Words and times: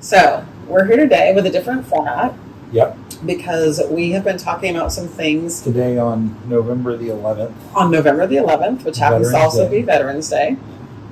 So 0.00 0.46
we're 0.66 0.84
here 0.86 0.96
today 0.96 1.34
with 1.34 1.46
a 1.46 1.50
different 1.50 1.86
format 1.86 2.34
Yep. 2.72 2.96
because 3.26 3.82
we 3.90 4.12
have 4.12 4.24
been 4.24 4.38
talking 4.38 4.74
about 4.76 4.92
some 4.92 5.08
things 5.08 5.60
Today 5.60 5.98
on 5.98 6.36
November 6.48 6.96
the 6.96 7.08
11th. 7.08 7.52
on 7.74 7.90
November 7.90 8.26
the 8.26 8.36
11th, 8.36 8.84
which 8.84 8.98
happens 8.98 9.30
to 9.30 9.36
also 9.36 9.68
Day. 9.68 9.80
be 9.80 9.82
Veterans 9.82 10.30
Day. 10.30 10.56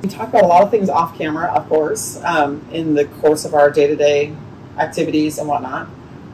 We 0.03 0.09
talk 0.09 0.29
about 0.29 0.45
a 0.45 0.47
lot 0.47 0.63
of 0.63 0.71
things 0.71 0.89
off 0.89 1.19
camera, 1.19 1.47
of 1.53 1.69
course, 1.69 2.23
um, 2.25 2.65
in 2.73 2.95
the 2.95 3.05
course 3.07 3.45
of 3.45 3.53
our 3.55 3.71
day 3.71 3.89
to 3.89 3.97
day 3.97 4.33
activities 4.79 5.39
and 5.39 5.49
whatnot. 5.49 5.89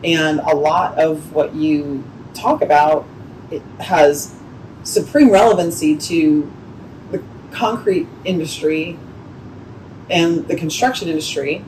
And 0.04 0.38
a 0.40 0.54
lot 0.54 0.98
of 0.98 1.32
what 1.32 1.54
you 1.54 2.04
talk 2.34 2.60
about 2.60 3.06
it 3.50 3.62
has 3.80 4.34
supreme 4.82 5.30
relevancy 5.30 5.96
to 5.96 6.52
the 7.10 7.22
concrete 7.52 8.06
industry 8.26 8.98
and 10.10 10.46
the 10.46 10.56
construction 10.56 11.08
industry, 11.08 11.64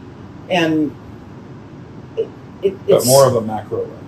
and 0.51 0.95
it, 2.17 2.29
it, 2.63 2.77
But 2.89 2.97
it's 2.97 3.07
more 3.07 3.27
of 3.27 3.37
a 3.37 3.41
macro 3.41 3.81
level. 3.83 3.99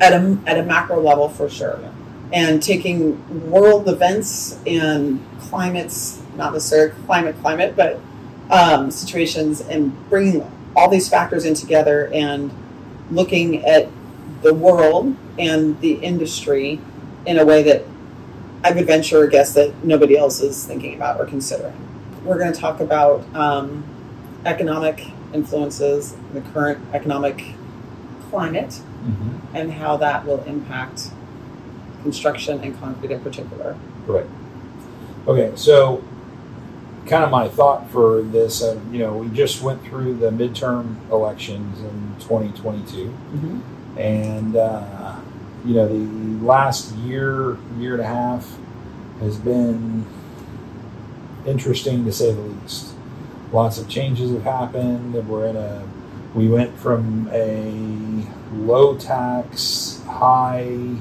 at 0.00 0.12
a 0.12 0.38
at 0.46 0.58
a 0.58 0.62
macro 0.62 1.00
level 1.00 1.28
for 1.28 1.48
sure, 1.48 1.78
and 2.32 2.62
taking 2.62 3.50
world 3.50 3.88
events 3.88 4.58
and 4.66 5.24
climates, 5.40 6.22
not 6.36 6.52
necessarily 6.52 6.92
climate 7.06 7.36
climate, 7.40 7.74
but 7.76 8.00
um, 8.50 8.90
situations, 8.90 9.60
and 9.60 9.92
bringing 10.08 10.50
all 10.76 10.88
these 10.88 11.08
factors 11.08 11.44
in 11.44 11.54
together 11.54 12.10
and 12.12 12.50
looking 13.10 13.64
at 13.64 13.88
the 14.42 14.54
world 14.54 15.14
and 15.38 15.78
the 15.80 15.94
industry 15.94 16.80
in 17.26 17.38
a 17.38 17.44
way 17.44 17.62
that 17.62 17.84
I 18.64 18.72
would 18.72 18.86
venture 18.86 19.24
a 19.24 19.30
guess 19.30 19.52
that 19.54 19.84
nobody 19.84 20.16
else 20.16 20.40
is 20.40 20.64
thinking 20.64 20.94
about 20.94 21.20
or 21.20 21.26
considering. 21.26 21.74
We're 22.24 22.38
going 22.38 22.52
to 22.52 22.58
talk 22.58 22.80
about 22.80 23.24
um, 23.34 23.84
economic 24.44 25.06
influences, 25.32 26.16
the 26.32 26.40
current 26.40 26.78
economic 26.92 27.54
climate, 28.30 28.80
Mm-hmm. 29.00 29.56
and 29.56 29.72
how 29.72 29.96
that 29.96 30.26
will 30.26 30.42
impact 30.44 31.08
construction 32.02 32.60
and 32.60 32.78
concrete 32.78 33.10
in 33.10 33.20
particular. 33.20 33.74
Right. 34.06 34.26
Okay, 35.26 35.52
so 35.54 36.04
kind 37.06 37.24
of 37.24 37.30
my 37.30 37.48
thought 37.48 37.88
for 37.90 38.20
this, 38.20 38.62
uh, 38.62 38.78
you 38.92 38.98
know, 38.98 39.16
we 39.16 39.28
just 39.34 39.62
went 39.62 39.82
through 39.84 40.16
the 40.16 40.28
midterm 40.28 40.96
elections 41.10 41.80
in 41.80 42.14
2022. 42.20 43.06
Mm-hmm. 43.06 43.98
and 43.98 44.56
uh, 44.56 45.16
you 45.64 45.74
know 45.74 45.88
the 45.88 46.44
last 46.44 46.94
year 46.96 47.56
year 47.78 47.94
and 47.94 48.02
a 48.02 48.06
half 48.06 48.58
has 49.20 49.38
been 49.38 50.04
interesting 51.46 52.04
to 52.04 52.12
say 52.12 52.32
the 52.32 52.40
least 52.40 52.94
lots 53.52 53.78
of 53.78 53.88
changes 53.88 54.30
have 54.30 54.42
happened 54.42 55.14
we're 55.28 55.46
in 55.46 55.56
a 55.56 55.88
we 56.34 56.48
went 56.48 56.76
from 56.78 57.28
a 57.32 58.24
low 58.52 58.96
tax 58.96 60.02
high 60.06 60.96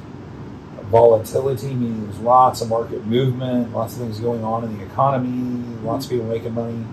volatility 0.86 1.74
meaning 1.74 2.06
there's 2.06 2.20
lots 2.20 2.62
of 2.62 2.70
market 2.70 3.06
movement 3.06 3.72
lots 3.74 3.94
of 3.94 4.00
things 4.00 4.20
going 4.20 4.44
on 4.44 4.64
in 4.64 4.78
the 4.78 4.84
economy 4.84 5.64
lots 5.84 6.06
of 6.06 6.12
people 6.12 6.26
making 6.26 6.54
money 6.54 6.84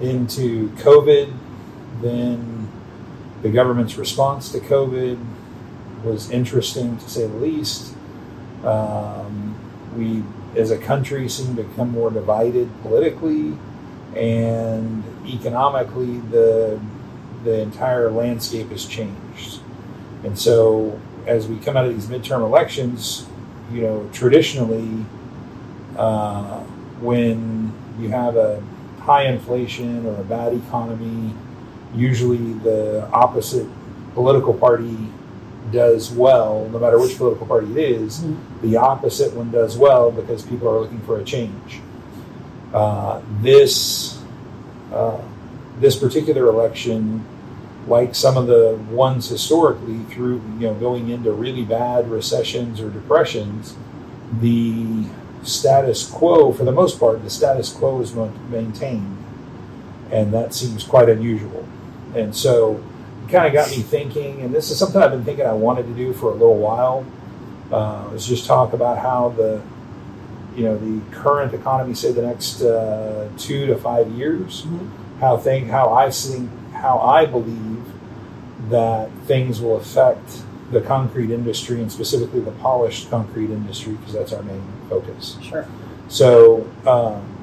into 0.00 0.68
covid 0.70 1.32
then 2.00 2.56
the 3.42 3.50
government's 3.50 3.96
response 3.96 4.50
to 4.52 4.58
COVID 4.60 5.18
was 6.02 6.30
interesting 6.30 6.96
to 6.98 7.10
say 7.10 7.26
the 7.26 7.36
least. 7.36 7.94
Um, 8.64 9.56
we, 9.96 10.22
as 10.60 10.70
a 10.70 10.78
country, 10.78 11.28
seem 11.28 11.56
to 11.56 11.62
become 11.62 11.90
more 11.90 12.10
divided 12.10 12.70
politically 12.82 13.56
and 14.14 15.02
economically. 15.26 16.18
The 16.30 16.80
the 17.44 17.60
entire 17.60 18.10
landscape 18.10 18.70
has 18.70 18.84
changed, 18.84 19.60
and 20.24 20.38
so 20.38 20.98
as 21.26 21.46
we 21.46 21.56
come 21.58 21.76
out 21.76 21.84
of 21.84 21.94
these 21.94 22.06
midterm 22.06 22.40
elections, 22.42 23.26
you 23.72 23.82
know, 23.82 24.08
traditionally, 24.12 25.04
uh, 25.96 26.60
when 27.00 27.72
you 28.00 28.08
have 28.08 28.36
a 28.36 28.62
high 29.00 29.24
inflation 29.24 30.06
or 30.06 30.20
a 30.20 30.24
bad 30.24 30.54
economy, 30.54 31.32
usually 31.94 32.52
the 32.54 33.08
opposite 33.12 33.66
political 34.14 34.54
party 34.54 34.96
does 35.72 36.10
well, 36.10 36.68
no 36.72 36.78
matter 36.78 36.98
which 36.98 37.16
political 37.16 37.46
party 37.46 37.70
it 37.72 37.90
is, 37.90 38.20
Mhm. 38.20 38.36
the 38.62 38.76
opposite 38.76 39.34
one 39.34 39.50
does 39.50 39.76
well 39.76 40.10
because 40.10 40.42
people 40.42 40.68
are 40.68 40.80
looking 40.80 41.00
for 41.00 41.18
a 41.18 41.24
change. 41.24 41.80
Uh, 42.72 43.22
this 43.40 44.20
uh, 44.92 45.20
this 45.78 45.96
particular 45.96 46.46
election, 46.46 47.24
like 47.86 48.14
some 48.14 48.36
of 48.36 48.46
the 48.46 48.78
ones 48.90 49.28
historically, 49.28 49.98
through 50.14 50.42
you 50.58 50.66
know 50.66 50.74
going 50.74 51.08
into 51.08 51.32
really 51.32 51.64
bad 51.64 52.10
recessions 52.10 52.80
or 52.80 52.90
depressions, 52.90 53.76
the 54.40 55.04
status 55.42 56.08
quo, 56.08 56.52
for 56.52 56.64
the 56.64 56.72
most 56.72 56.98
part, 56.98 57.22
the 57.22 57.30
status 57.30 57.72
quo 57.72 58.00
is 58.00 58.14
maintained, 58.14 59.16
and 60.10 60.32
that 60.32 60.54
seems 60.54 60.84
quite 60.84 61.08
unusual. 61.08 61.66
And 62.14 62.34
so 62.34 62.82
it 63.24 63.30
kind 63.30 63.46
of 63.46 63.52
got 63.52 63.70
me 63.70 63.82
thinking, 63.82 64.40
and 64.40 64.54
this 64.54 64.70
is 64.70 64.78
something 64.78 65.00
I've 65.00 65.10
been 65.10 65.24
thinking 65.24 65.46
I 65.46 65.52
wanted 65.52 65.86
to 65.86 65.94
do 65.94 66.12
for 66.12 66.30
a 66.30 66.34
little 66.34 66.58
while. 66.58 67.04
Uh, 67.70 68.10
is 68.14 68.24
just 68.24 68.46
talk 68.46 68.72
about 68.72 68.96
how 68.96 69.30
the, 69.30 69.60
you 70.56 70.64
know, 70.64 70.76
the 70.76 71.00
current 71.14 71.52
economy, 71.52 71.94
say 71.94 72.12
the 72.12 72.22
next 72.22 72.62
uh, 72.62 73.28
two 73.36 73.66
to 73.66 73.76
five 73.76 74.10
years, 74.12 74.66
how 75.20 75.36
thing, 75.36 75.68
how 75.68 75.92
I 75.92 76.10
think, 76.10 76.50
how 76.72 76.98
I 76.98 77.26
believe 77.26 77.84
that 78.70 79.10
things 79.26 79.60
will 79.60 79.76
affect 79.76 80.42
the 80.72 80.80
concrete 80.80 81.30
industry 81.30 81.80
and 81.80 81.92
specifically 81.92 82.40
the 82.40 82.50
polished 82.52 83.10
concrete 83.10 83.50
industry 83.50 83.92
because 83.94 84.14
that's 84.14 84.32
our 84.32 84.42
main 84.42 84.64
focus. 84.88 85.36
Sure. 85.42 85.66
So, 86.08 86.68
um, 86.86 87.36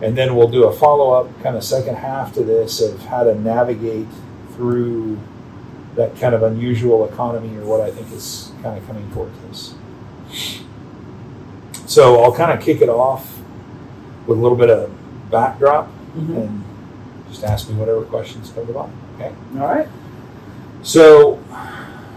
and 0.00 0.16
then 0.16 0.36
we'll 0.36 0.48
do 0.48 0.64
a 0.64 0.72
follow 0.72 1.12
up 1.12 1.42
kind 1.42 1.56
of 1.56 1.64
second 1.64 1.96
half 1.96 2.34
to 2.34 2.44
this 2.44 2.80
of 2.80 3.00
how 3.06 3.24
to 3.24 3.34
navigate 3.34 4.06
through 4.54 5.18
that 5.96 6.16
kind 6.18 6.34
of 6.34 6.42
unusual 6.42 7.08
economy 7.08 7.56
or 7.56 7.64
what 7.64 7.80
I 7.80 7.90
think 7.90 8.12
is 8.12 8.52
kind 8.62 8.76
of 8.78 8.86
coming 8.86 9.10
towards 9.12 9.36
us. 9.50 9.74
So 11.86 12.22
I'll 12.22 12.32
kind 12.34 12.52
of 12.52 12.64
kick 12.64 12.80
it 12.80 12.88
off 12.88 13.38
with 14.26 14.38
a 14.38 14.40
little 14.40 14.56
bit 14.56 14.70
of 14.70 14.90
backdrop 15.30 15.88
Mhm. 16.16 16.36
and 16.36 16.64
just 17.30 17.44
ask 17.44 17.68
me 17.68 17.74
whatever 17.76 18.02
questions 18.02 18.50
come 18.54 18.66
to 18.66 18.72
mind. 18.72 18.92
Okay. 19.16 19.32
All 19.58 19.66
right. 19.66 19.88
So, 20.82 21.38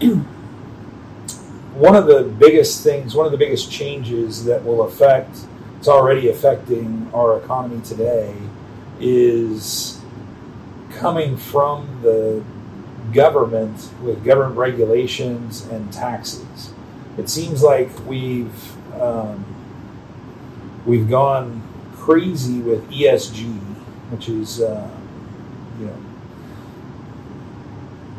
one 1.74 1.94
of 1.96 2.06
the 2.06 2.22
biggest 2.24 2.82
things, 2.82 3.14
one 3.14 3.26
of 3.26 3.32
the 3.32 3.38
biggest 3.38 3.70
changes 3.70 4.44
that 4.44 4.64
will 4.64 4.82
affect, 4.82 5.38
it's 5.78 5.88
already 5.88 6.28
affecting 6.28 7.08
our 7.14 7.38
economy 7.38 7.80
today, 7.82 8.34
is 9.00 10.00
coming 10.90 11.36
from 11.36 11.86
the 12.02 12.42
government 13.12 13.90
with 14.02 14.24
government 14.24 14.56
regulations 14.56 15.66
and 15.70 15.92
taxes. 15.92 16.70
It 17.16 17.28
seems 17.28 17.62
like 17.62 17.90
we've 18.06 18.76
um, 19.00 19.44
we've 20.88 21.08
gone 21.08 21.62
crazy 21.96 22.60
with 22.60 22.90
ESG, 22.90 23.44
which 24.10 24.28
is 24.28 24.60
uh, 24.60 24.90
you 25.78 25.86
know 25.86 25.96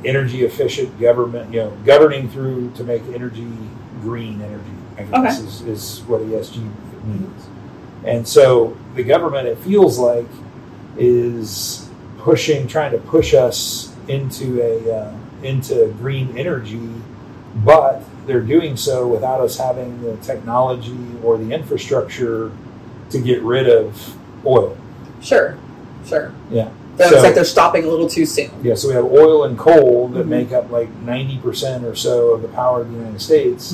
energy 0.06 0.46
efficient 0.46 0.98
government, 1.00 1.54
you 1.54 1.60
know, 1.60 1.78
governing 1.86 2.30
through 2.30 2.72
to 2.72 2.84
make 2.84 3.04
energy 3.14 3.48
green 4.02 4.42
energy. 4.42 4.64
I 4.98 5.04
guess 5.04 5.40
Okay. 5.40 5.48
is, 5.48 5.62
is 5.62 6.02
what 6.08 6.22
ESG 6.22 6.58
means. 7.06 7.48
And 8.06 8.28
so 8.28 8.78
the 8.96 9.04
government, 9.04 9.48
it 9.48 9.58
feels 9.58 9.98
like, 10.00 10.28
is 10.98 11.90
pushing, 12.20 12.68
trying 12.68 12.92
to 12.92 12.98
push 12.98 13.34
us 13.34 13.94
into 14.08 14.62
a 14.62 14.92
uh, 14.94 15.14
into 15.44 15.88
green 16.00 16.38
energy, 16.38 16.90
but 17.64 18.04
they're 18.30 18.40
doing 18.42 18.78
so 18.78 19.08
without 19.08 19.42
us 19.42 19.58
having 19.58 20.02
the 20.04 20.16
technology 20.18 20.96
or 21.24 21.38
the 21.38 21.52
infrastructure 21.52 22.52
to 23.10 23.20
get 23.20 23.42
rid 23.42 23.68
of 23.68 24.16
oil. 24.46 24.78
Sure. 25.22 25.58
Sure. 26.06 26.32
Yeah. 26.52 26.70
So 26.98 27.06
it's 27.06 27.24
like 27.24 27.34
they're 27.36 27.44
stopping 27.46 27.86
a 27.86 27.88
little 27.88 28.10
too 28.10 28.26
soon. 28.26 28.52
Yeah, 28.62 28.76
so 28.76 28.90
we 28.90 28.94
have 28.94 29.06
oil 29.06 29.46
and 29.46 29.58
coal 29.58 30.10
that 30.10 30.26
Mhm. 30.26 30.30
make 30.30 30.52
up 30.52 30.70
like 30.70 30.90
90% 31.06 31.86
or 31.86 31.96
so 31.96 32.32
of 32.32 32.42
the 32.42 32.50
power 32.50 32.82
of 32.82 32.92
the 32.92 32.98
United 32.98 33.22
States. 33.22 33.72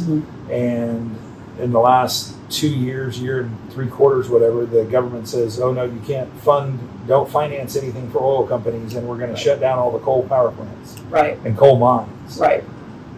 And 0.51 1.15
in 1.59 1.71
the 1.71 1.79
last 1.79 2.33
two 2.51 2.67
years, 2.69 3.19
year 3.19 3.41
and 3.41 3.51
three 3.71 3.87
quarters, 3.87 4.29
whatever, 4.29 4.65
the 4.65 4.83
government 4.83 5.27
says, 5.27 5.59
oh 5.59 5.71
no, 5.73 5.85
you 5.85 5.99
can't 6.05 6.29
fund, 6.41 6.77
don't 7.07 7.27
finance 7.27 7.75
anything 7.75 8.09
for 8.11 8.19
oil 8.19 8.43
companies, 8.45 8.93
and 8.93 9.07
we're 9.07 9.17
going 9.17 9.31
Right. 9.31 9.37
to 9.37 9.43
shut 9.43 9.59
down 9.59 9.79
all 9.79 9.91
the 9.91 9.99
coal 9.99 10.23
power 10.29 10.51
plants 10.51 10.95
Right. 11.09 11.39
and 11.43 11.57
coal 11.57 11.77
mines. 11.77 12.37
Right. 12.39 12.63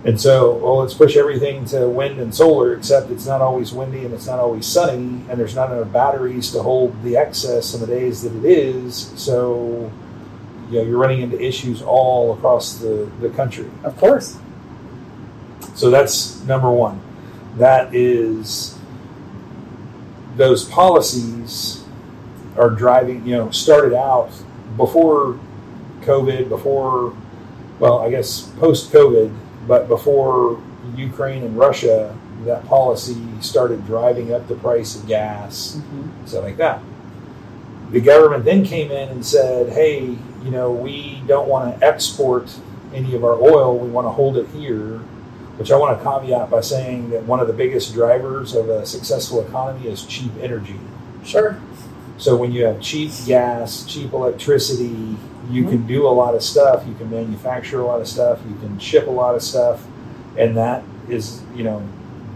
And 0.06 0.20
so, 0.22 0.54
well, 0.56 0.78
let's 0.78 0.94
push 0.94 1.18
everything 1.18 1.66
to 1.66 1.90
wind 1.90 2.20
and 2.20 2.34
solar, 2.34 2.76
except 2.76 3.10
it's 3.10 3.26
not 3.26 3.42
always 3.42 3.74
windy 3.74 4.06
and 4.06 4.14
it's 4.14 4.28
not 4.28 4.40
always 4.40 4.66
sunny, 4.66 5.26
and 5.30 5.40
there's 5.40 5.56
not 5.56 5.72
enough 5.72 5.92
batteries 5.92 6.52
to 6.52 6.62
hold 6.62 7.02
the 7.04 7.18
excess 7.18 7.74
in 7.74 7.82
the 7.82 7.88
days 7.88 8.22
that 8.22 8.34
it 8.36 8.46
is. 8.46 9.12
So, 9.16 9.92
you 10.70 10.80
know 10.80 10.84
you're 10.84 10.98
running 10.98 11.22
into 11.22 11.42
issues 11.42 11.82
all 11.82 12.34
across 12.34 12.76
the, 12.76 13.10
the 13.22 13.30
country. 13.30 13.70
Of 13.84 13.98
course. 13.98 14.38
So 15.76 15.90
that's 15.90 16.42
number 16.44 16.70
one. 16.70 17.02
That 17.58 17.94
is 17.96 18.78
those 20.36 20.66
policies 20.66 21.84
are 22.58 22.70
driving. 22.70 23.26
You 23.26 23.38
know, 23.38 23.52
started 23.52 23.96
out 23.96 24.32
before 24.76 25.40
COVID, 26.02 26.50
before 26.50 27.16
well, 27.80 28.00
I 28.00 28.10
guess 28.10 28.42
post 28.60 28.92
COVID, 28.92 29.36
but 29.68 29.88
before 29.88 30.62
Ukraine 30.96 31.44
and 31.44 31.58
Russia, 31.58 32.18
that 32.46 32.66
policy 32.66 33.22
started 33.42 33.86
driving 33.86 34.34
up 34.34 34.48
the 34.48 34.56
price 34.56 34.96
of 34.96 35.08
gas, 35.08 35.76
Mm-hmm. 35.78 36.26
stuff 36.26 36.44
like 36.44 36.58
that. 36.58 36.82
The 37.92 38.02
government 38.02 38.44
then 38.46 38.64
came 38.66 38.92
in 38.92 39.10
and 39.10 39.26
said, 39.26 39.70
hey, 39.74 40.02
you 40.44 40.52
know, 40.52 40.72
we 40.72 41.22
don't 41.28 41.48
want 41.48 41.80
to 41.80 41.86
export 41.86 42.54
any 42.94 43.16
of 43.16 43.24
our 43.24 43.34
oil, 43.42 43.78
we 43.78 43.90
want 43.90 44.06
to 44.06 44.12
hold 44.12 44.38
it 44.38 44.48
here. 44.50 45.00
Which 45.58 45.72
I 45.72 45.76
want 45.78 45.98
to 45.98 46.04
caveat 46.04 46.52
by 46.52 46.62
saying 46.62 47.10
that 47.10 47.24
one 47.24 47.40
of 47.40 47.48
the 47.48 47.54
biggest 47.54 47.94
drivers 47.96 48.54
of 48.54 48.70
a 48.70 48.86
successful 48.86 49.42
economy 49.42 49.88
is 49.88 50.06
cheap 50.06 50.32
energy. 50.40 50.80
Sure. 51.26 51.60
So 52.20 52.36
when 52.36 52.52
you 52.52 52.66
have 52.66 52.80
cheap 52.80 53.12
gas, 53.26 53.84
cheap 53.84 54.14
electricity, 54.14 55.18
you 55.50 55.64
can 55.64 55.80
mm-hmm. 55.80 55.88
do 55.88 56.08
a 56.08 56.10
lot 56.10 56.36
of 56.36 56.44
stuff. 56.44 56.86
You 56.88 56.96
can 56.96 57.10
manufacture 57.10 57.80
a 57.80 57.86
lot 57.86 58.02
of 58.02 58.08
stuff. 58.08 58.40
You 58.48 58.56
can 58.56 58.80
ship 58.80 59.08
a 59.08 59.12
lot 59.12 59.36
of 59.36 59.42
stuff, 59.42 59.86
and 60.38 60.58
that 60.58 60.84
is, 61.10 61.42
you 61.56 61.64
know, 61.64 61.88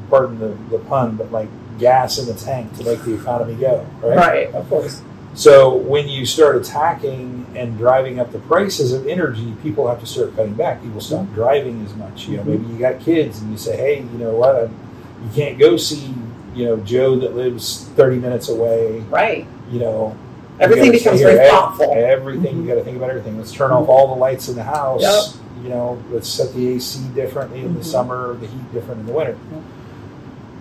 pardon 0.10 0.40
the, 0.40 0.58
the 0.70 0.84
pun, 0.86 1.16
but 1.16 1.32
like 1.32 1.50
gas 1.80 2.20
in 2.20 2.26
the 2.28 2.34
tank 2.34 2.76
to 2.78 2.84
make 2.84 3.02
the 3.04 3.16
economy 3.16 3.56
go, 3.56 3.86
right? 4.02 4.18
Right. 4.18 4.54
Of 4.54 4.70
course. 4.70 5.02
So 5.34 5.76
when 5.76 6.10
you 6.10 6.26
start 6.26 6.58
attacking 6.58 7.46
and 7.56 7.78
driving 7.78 8.20
up 8.20 8.32
the 8.32 8.40
prices 8.40 8.92
of 8.92 9.08
energy, 9.08 9.56
people 9.64 9.88
have 9.88 10.00
to 10.02 10.06
start 10.06 10.36
cutting 10.36 10.56
back. 10.56 10.82
People 10.82 11.00
stop 11.00 11.22
mm-hmm. 11.22 11.36
driving 11.36 11.86
as 11.86 11.96
much. 11.96 12.28
You 12.28 12.38
know, 12.38 12.44
maybe 12.44 12.64
mm-hmm. 12.64 12.74
you 12.74 12.80
got 12.80 13.00
kids 13.00 13.40
and 13.40 13.52
you 13.52 13.58
say, 13.58 13.78
hey, 13.78 14.00
you 14.00 14.18
know 14.18 14.36
what? 14.36 14.56
I, 14.56 14.62
you 14.64 15.30
can't 15.34 15.58
go 15.58 15.78
see, 15.78 16.14
you 16.54 16.66
know, 16.66 16.78
Joe 16.78 17.18
that 17.20 17.36
lives 17.36 17.88
30 17.96 18.18
minutes 18.18 18.50
away. 18.50 19.00
Right. 19.10 19.48
You 19.72 19.80
know, 19.80 20.18
you 20.18 20.31
Everything 20.62 20.92
becomes 20.92 21.22
very 21.22 21.50
thoughtful. 21.50 21.94
Everything 21.96 22.56
Mhm. 22.56 22.62
you 22.62 22.68
got 22.68 22.76
to 22.76 22.84
think 22.84 22.98
about 22.98 23.10
everything. 23.10 23.38
Let's 23.38 23.52
turn 23.52 23.72
off 23.72 23.90
all 23.90 24.08
the 24.14 24.20
lights 24.20 24.48
in 24.50 24.56
the 24.56 24.64
house. 24.64 25.02
Yep. 25.02 25.24
You 25.64 25.70
know, 25.70 25.98
let's 26.12 26.30
set 26.30 26.54
the 26.54 26.70
AC 26.76 27.00
differently 27.16 27.60
in 27.62 27.74
the 27.74 27.82
Mhm. 27.82 27.86
summer, 27.86 28.36
the 28.40 28.48
heat 28.48 28.74
different 28.74 29.02
in 29.02 29.08
the 29.08 29.14
winter. 29.14 29.36
Yep. 29.52 29.62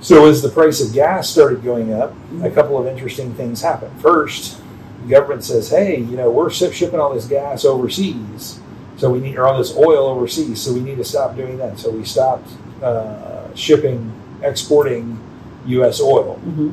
So 0.02 0.26
as 0.26 0.40
the 0.42 0.48
price 0.48 0.80
of 0.84 0.92
gas 0.94 1.28
started 1.28 1.62
going 1.62 1.92
up, 1.92 2.14
a 2.42 2.48
Mhm. 2.48 2.54
couple 2.54 2.78
of 2.78 2.86
interesting 2.86 3.32
things 3.34 3.60
happened. 3.62 3.92
First, 3.98 4.56
the 5.04 5.10
government 5.10 5.44
says, 5.44 5.68
"Hey, 5.68 5.98
you 5.98 6.16
know, 6.16 6.30
we're 6.30 6.50
shipping 6.50 6.98
all 6.98 7.12
this 7.12 7.26
gas 7.26 7.64
overseas, 7.64 8.58
so 8.96 9.10
we 9.10 9.20
need 9.20 9.36
or 9.36 9.46
all 9.46 9.58
this 9.58 9.76
oil 9.76 10.06
overseas, 10.06 10.60
so 10.60 10.72
we 10.72 10.80
need 10.80 10.96
to 10.96 11.04
stop 11.04 11.36
doing 11.36 11.58
that." 11.58 11.78
So 11.78 11.90
we 11.90 12.04
stopped 12.04 12.48
uh, 12.82 13.42
shipping, 13.54 14.10
exporting 14.42 15.18
U.S. 15.66 16.00
oil 16.00 16.38
hmm 16.42 16.70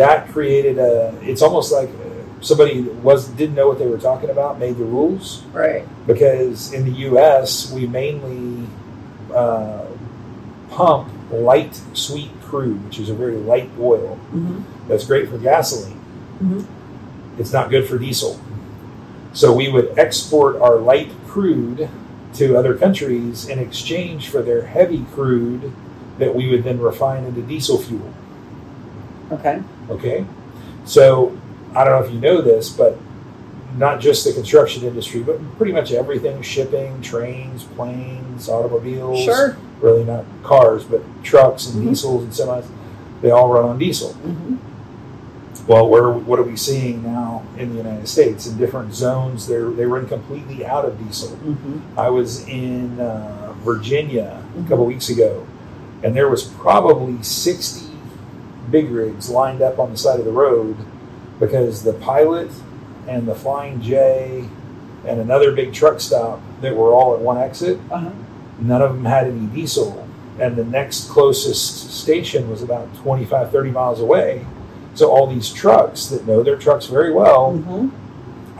that 0.00 0.28
created 0.32 0.78
a 0.78 1.14
it's 1.22 1.42
almost 1.42 1.70
like 1.72 1.90
somebody 2.40 2.80
was 2.80 3.28
didn't 3.28 3.54
know 3.54 3.68
what 3.68 3.78
they 3.78 3.86
were 3.86 3.98
talking 3.98 4.30
about 4.30 4.58
made 4.58 4.76
the 4.78 4.84
rules. 4.84 5.42
Right. 5.52 5.84
because 6.06 6.72
in 6.72 6.84
the 6.86 6.96
US 7.10 7.70
we 7.70 7.86
mainly 7.86 8.66
uh, 9.34 9.84
pump 10.70 11.12
light 11.30 11.74
sweet 11.92 12.30
crude 12.42 12.82
which 12.86 12.98
is 12.98 13.10
a 13.10 13.14
very 13.14 13.36
light 13.36 13.70
oil 13.78 14.16
hmm 14.32 14.62
that's 14.88 15.04
great 15.06 15.28
for 15.28 15.38
gasoline. 15.38 16.00
Mhm. 16.42 16.64
it's 17.38 17.52
not 17.52 17.70
good 17.70 17.86
for 17.86 17.96
diesel. 17.98 18.40
So 19.32 19.52
we 19.54 19.66
would 19.70 19.88
export 19.96 20.56
our 20.56 20.76
light 20.78 21.10
crude 21.28 21.88
to 22.38 22.56
other 22.56 22.74
countries 22.84 23.46
in 23.52 23.58
exchange 23.60 24.28
for 24.32 24.40
their 24.42 24.62
heavy 24.76 25.04
crude 25.14 25.70
that 26.18 26.34
we 26.34 26.48
would 26.50 26.64
then 26.64 26.80
refine 26.80 27.22
into 27.24 27.42
diesel 27.42 27.78
fuel 27.78 28.10
Okay. 29.32 29.62
Okay, 29.88 30.24
so 30.84 31.36
I 31.74 31.84
don't 31.84 32.00
know 32.00 32.06
if 32.06 32.12
you 32.12 32.20
know 32.20 32.40
this, 32.40 32.68
but 32.68 32.96
not 33.76 34.00
just 34.00 34.24
the 34.24 34.32
construction 34.32 34.82
industry, 34.84 35.20
but 35.22 35.38
pretty 35.56 35.72
much 35.72 35.92
everything 35.92 36.42
shipping, 36.42 37.00
trains, 37.02 37.62
planes, 37.64 38.48
automobiles. 38.48 39.20
Sure. 39.24 39.56
Really 39.80 40.04
not 40.04 40.24
cars, 40.42 40.84
but 40.84 41.00
trucks 41.22 41.66
and 41.68 41.82
Mhm. 41.84 41.88
diesels 41.90 42.22
and 42.24 42.32
semis. 42.32 42.64
They 43.22 43.30
all 43.30 43.48
run 43.48 43.64
on 43.64 43.78
diesel. 43.78 44.12
hmm 44.14 44.56
Well, 45.66 45.88
where 45.88 46.10
what 46.10 46.38
are 46.38 46.42
we 46.42 46.56
seeing 46.56 47.02
now 47.02 47.42
in 47.56 47.70
the 47.70 47.76
United 47.76 48.08
States? 48.08 48.46
In 48.46 48.56
different 48.58 48.94
zones, 48.94 49.46
they 49.46 49.58
they 49.58 49.86
run 49.86 50.06
completely 50.06 50.64
out 50.66 50.84
of 50.84 50.98
diesel. 50.98 51.28
hmm 51.36 51.78
I 51.96 52.08
was 52.10 52.46
in 52.48 52.98
uh, 53.00 53.52
Virginia 53.64 54.42
a 54.58 54.68
couple 54.68 54.84
weeks 54.86 55.08
ago, 55.10 55.46
and 56.02 56.16
there 56.16 56.28
was 56.28 56.42
probably 56.44 57.22
60 57.22 57.89
big 58.70 58.90
rigs 58.90 59.28
lined 59.30 59.62
up 59.62 59.78
on 59.78 59.90
the 59.90 59.96
side 59.96 60.18
of 60.18 60.24
the 60.24 60.32
road 60.32 60.76
because 61.38 61.82
the 61.82 61.92
pilot 61.94 62.50
and 63.08 63.26
the 63.26 63.34
Flying 63.34 63.80
J 63.80 64.48
and 65.06 65.20
another 65.20 65.52
big 65.52 65.72
truck 65.72 66.00
stop 66.00 66.40
that 66.60 66.76
were 66.76 66.92
all 66.92 67.14
at 67.14 67.20
one 67.20 67.38
exit, 67.38 67.78
Uh-huh. 67.90 68.10
none 68.58 68.82
of 68.82 68.92
them 68.94 69.04
had 69.06 69.26
any 69.26 69.46
diesel. 69.46 70.06
And 70.38 70.56
the 70.56 70.64
next 70.64 71.08
closest 71.10 71.90
station 72.00 72.50
was 72.50 72.62
about 72.62 72.94
25, 72.96 73.50
30 73.50 73.70
miles 73.70 74.00
away. 74.00 74.44
So 74.94 75.10
all 75.10 75.26
these 75.26 75.50
trucks 75.52 76.06
that 76.06 76.26
know 76.26 76.42
their 76.42 76.56
trucks 76.56 76.86
very 76.86 77.12
well 77.12 77.52
hmm 77.52 77.88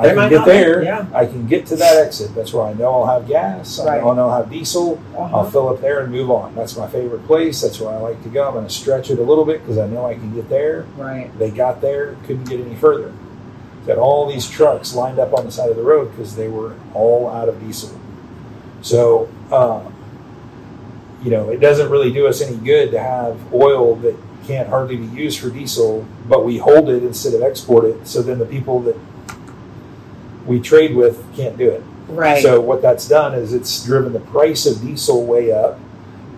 I 0.00 0.08
They 0.08 0.14
can 0.14 0.30
get 0.30 0.36
not 0.36 0.46
be, 0.46 0.52
there. 0.52 0.82
yeah. 0.82 1.06
I 1.12 1.26
can 1.26 1.46
get 1.46 1.66
to 1.66 1.76
that 1.76 1.96
exit. 1.98 2.34
That's 2.34 2.54
where 2.54 2.64
I 2.64 2.72
know 2.72 3.02
I'll 3.02 3.20
have 3.20 3.28
gas. 3.28 3.78
I 3.78 3.84
Right. 3.98 4.02
know 4.16 4.28
I'll 4.28 4.36
have 4.42 4.50
diesel. 4.50 4.98
Uh-huh. 5.16 5.36
I'll 5.36 5.50
fill 5.50 5.68
up 5.68 5.80
there 5.82 6.00
and 6.00 6.10
move 6.10 6.30
on. 6.30 6.54
That's 6.54 6.74
my 6.76 6.86
favorite 6.88 7.26
place. 7.26 7.60
That's 7.60 7.78
where 7.80 7.90
I 7.94 7.98
like 7.98 8.22
to 8.22 8.30
go. 8.30 8.46
I'm 8.48 8.54
going 8.54 8.66
to 8.66 8.72
stretch 8.72 9.10
it 9.10 9.18
a 9.18 9.22
little 9.22 9.44
bit 9.44 9.60
because 9.60 9.76
I 9.76 9.86
know 9.86 10.06
I 10.06 10.14
can 10.14 10.34
get 10.34 10.48
there. 10.48 10.86
Right. 10.96 11.30
They 11.38 11.50
got 11.50 11.82
there, 11.82 12.16
couldn't 12.26 12.48
get 12.48 12.60
any 12.60 12.74
further. 12.76 13.12
Got 13.86 13.98
all 13.98 14.26
these 14.26 14.48
trucks 14.48 14.94
lined 14.94 15.18
up 15.18 15.34
on 15.34 15.44
the 15.44 15.52
side 15.52 15.68
of 15.70 15.76
the 15.76 15.82
road 15.82 16.10
because 16.12 16.34
they 16.34 16.48
were 16.48 16.74
all 16.94 17.28
out 17.28 17.48
of 17.50 17.60
diesel. 17.60 17.90
So, 18.82 19.28
um, 19.52 19.92
you 21.22 21.30
know, 21.30 21.50
it 21.50 21.60
doesn't 21.60 21.90
really 21.90 22.10
do 22.12 22.26
us 22.26 22.40
any 22.40 22.56
good 22.56 22.90
to 22.92 23.00
have 23.00 23.38
oil 23.52 23.96
that 23.96 24.16
can't 24.46 24.68
hardly 24.68 24.96
be 24.96 25.04
used 25.06 25.38
for 25.40 25.50
diesel, 25.50 26.06
but 26.28 26.44
we 26.44 26.56
hold 26.58 26.88
it 26.88 27.02
instead 27.04 27.34
of 27.34 27.42
export 27.42 27.84
it. 27.84 28.06
So 28.06 28.22
then 28.22 28.38
the 28.38 28.46
people 28.46 28.80
that 28.80 28.96
we 30.46 30.60
trade 30.60 30.94
with 30.94 31.22
can't 31.36 31.56
do 31.56 31.68
it. 31.70 31.82
Right. 32.08 32.42
So 32.42 32.60
what 32.60 32.82
that's 32.82 33.06
done 33.08 33.34
is 33.34 33.52
it's 33.52 33.84
driven 33.84 34.12
the 34.12 34.20
price 34.20 34.66
of 34.66 34.80
diesel 34.82 35.24
way 35.24 35.52
up. 35.52 35.78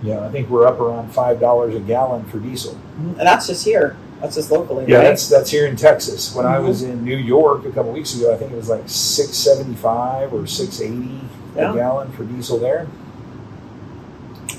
You 0.03 0.15
know, 0.15 0.25
I 0.25 0.31
think 0.31 0.49
we're 0.51 0.67
up 0.67 0.81
around 0.81 1.13
five 1.13 1.41
dollars 1.41 1.75
a 1.75 1.81
gallon 1.81 2.25
for 2.25 2.39
diesel. 2.39 2.75
Mhm. 3.01 3.19
and 3.19 3.21
that's 3.27 3.47
just 3.47 3.65
here. 3.65 3.97
That's 4.21 4.35
just 4.37 4.51
locally. 4.53 4.85
Yeah, 4.87 4.99
right? 4.99 5.03
that's 5.05 5.29
that's 5.29 5.51
here 5.51 5.67
in 5.67 5.77
Texas. 5.77 6.35
When 6.35 6.47
I 6.47 6.59
Mhm. 6.59 6.67
was 6.69 6.83
in 6.83 7.05
New 7.05 7.17
York 7.17 7.65
a 7.65 7.71
couple 7.71 7.93
weeks 7.93 8.15
ago, 8.15 8.33
I 8.33 8.37
think 8.37 8.53
it 8.53 8.57
was 8.57 8.69
like 8.69 8.83
six 8.87 9.37
seventy 9.37 9.75
five 9.75 10.33
or 10.33 10.47
six 10.47 10.81
eighty 10.81 11.21
Yeah. 11.57 11.73
a 11.73 11.75
gallon 11.75 12.11
for 12.13 12.25
diesel 12.25 12.59
there. 12.59 12.87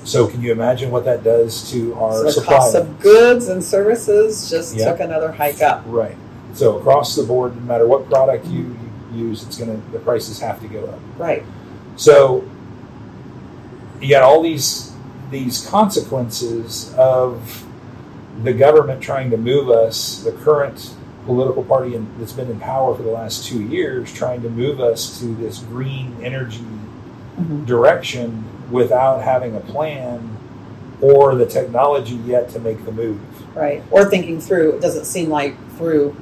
So 0.03 0.27
can 0.27 0.41
you 0.41 0.51
imagine 0.51 0.91
what 0.91 1.05
that 1.05 1.23
does 1.23 1.69
to 1.71 1.93
our 1.95 2.13
So 2.17 2.23
the 2.23 2.31
supply? 2.31 2.57
cost 2.57 2.75
of 2.75 2.99
goods 2.99 3.47
and 3.47 3.63
services 3.63 4.49
just 4.49 4.75
Yeah. 4.75 4.91
took 4.91 4.99
another 4.99 5.31
hike 5.31 5.61
up. 5.61 5.83
right. 5.87 6.15
So 6.53 6.77
across 6.77 7.15
the 7.15 7.23
board, 7.23 7.55
no 7.55 7.61
matter 7.65 7.87
what 7.87 8.09
product 8.09 8.45
you 8.47 8.75
use, 9.13 9.43
it's 9.43 9.57
gonna 9.57 9.79
the 9.91 9.99
prices 9.99 10.39
have 10.39 10.61
to 10.61 10.67
go 10.67 10.85
up. 10.85 10.99
Right. 11.17 11.43
So 11.95 12.43
you 14.01 14.09
got 14.09 14.23
all 14.23 14.41
these 14.41 14.91
these 15.31 15.65
consequences 15.67 16.93
of 16.97 17.65
the 18.43 18.53
government 18.53 19.01
trying 19.01 19.29
to 19.31 19.37
move 19.37 19.69
us, 19.69 20.23
the 20.23 20.31
current 20.31 20.93
political 21.25 21.63
party 21.63 21.95
in, 21.95 22.07
that's 22.19 22.33
been 22.33 22.49
in 22.51 22.59
power 22.59 22.95
for 22.95 23.03
the 23.03 23.09
last 23.11 23.45
two 23.45 23.61
years, 23.63 24.11
trying 24.13 24.41
to 24.41 24.49
move 24.49 24.79
us 24.79 25.19
to 25.19 25.33
this 25.35 25.59
green 25.59 26.15
energy 26.21 26.65
Mhm. 27.39 27.65
direction 27.65 28.43
without 28.69 29.21
having 29.21 29.55
a 29.55 29.59
plan 29.59 30.37
or 31.01 31.35
the 31.35 31.45
technology 31.45 32.15
yet 32.25 32.49
to 32.49 32.59
make 32.59 32.85
the 32.85 32.91
move. 32.91 33.19
Right. 33.55 33.81
Or 33.89 34.05
thinking 34.05 34.39
through, 34.39 34.73
it 34.73 34.81
doesn't 34.81 35.05
seem 35.05 35.29
like 35.29 35.55
through 35.77 36.15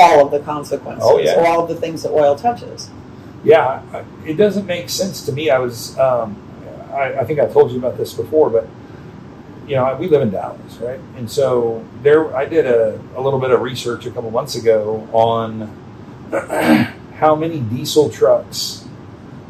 all 0.00 0.24
of 0.26 0.30
the 0.32 0.40
consequences 0.40 1.04
Oh, 1.06 1.18
yeah. 1.18 1.34
or 1.40 1.46
all 1.46 1.62
of 1.62 1.68
the 1.68 1.74
things 1.76 2.02
that 2.02 2.10
oil 2.10 2.36
touches. 2.36 2.90
Yeah, 3.44 3.82
it 4.26 4.34
doesn't 4.34 4.66
make 4.66 4.90
sense 4.90 5.24
to 5.26 5.32
me. 5.32 5.48
I 5.50 5.58
was, 5.58 5.98
um, 5.98 6.36
I, 6.92 7.20
I 7.20 7.24
think 7.24 7.40
I 7.40 7.46
told 7.46 7.70
you 7.70 7.78
about 7.78 7.96
this 7.96 8.12
before, 8.12 8.50
but 8.50 8.66
you 9.66 9.76
know, 9.76 9.96
we 9.96 10.08
live 10.08 10.22
in 10.22 10.30
Dallas, 10.30 10.76
right? 10.78 10.98
And 11.16 11.30
so 11.30 11.84
there, 12.02 12.34
I 12.36 12.44
did 12.44 12.66
a, 12.66 13.00
a 13.16 13.20
little 13.20 13.38
bit 13.38 13.50
of 13.50 13.60
research 13.60 14.04
a 14.04 14.10
couple 14.10 14.30
months 14.30 14.56
ago 14.56 15.08
on 15.12 15.68
how 17.16 17.34
many 17.36 17.60
diesel 17.60 18.10
trucks 18.10 18.84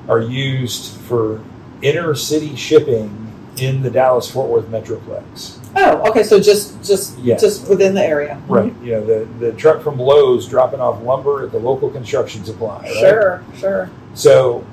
are 0.09 0.21
used 0.21 0.93
for 1.03 1.43
inner 1.83 2.15
city 2.15 2.55
shipping 2.57 3.33
in 3.57 3.83
the 3.83 3.91
Dallas 3.91 4.31
Fort 4.31 4.49
Worth 4.51 4.67
Metroplex. 4.67 5.57
Oh, 5.77 6.09
okay. 6.11 6.23
So 6.23 6.41
just 6.41 6.83
just 6.83 7.19
Yeah. 7.19 7.37
just 7.37 7.69
within 7.69 7.95
the 7.95 8.05
area. 8.05 8.39
Right. 8.49 8.75
You 8.83 8.93
know, 8.93 9.07
the, 9.07 9.29
the 9.39 9.53
truck 9.53 9.83
from 9.83 9.99
Lowe's 9.99 10.47
dropping 10.49 10.81
off 10.81 11.03
lumber 11.03 11.45
at 11.45 11.53
the 11.53 11.59
local 11.59 11.91
construction 11.91 12.45
supply. 12.45 12.81
Right? 12.83 12.95
Sure. 12.99 13.43
Sure. 13.57 13.91
So 14.15 14.65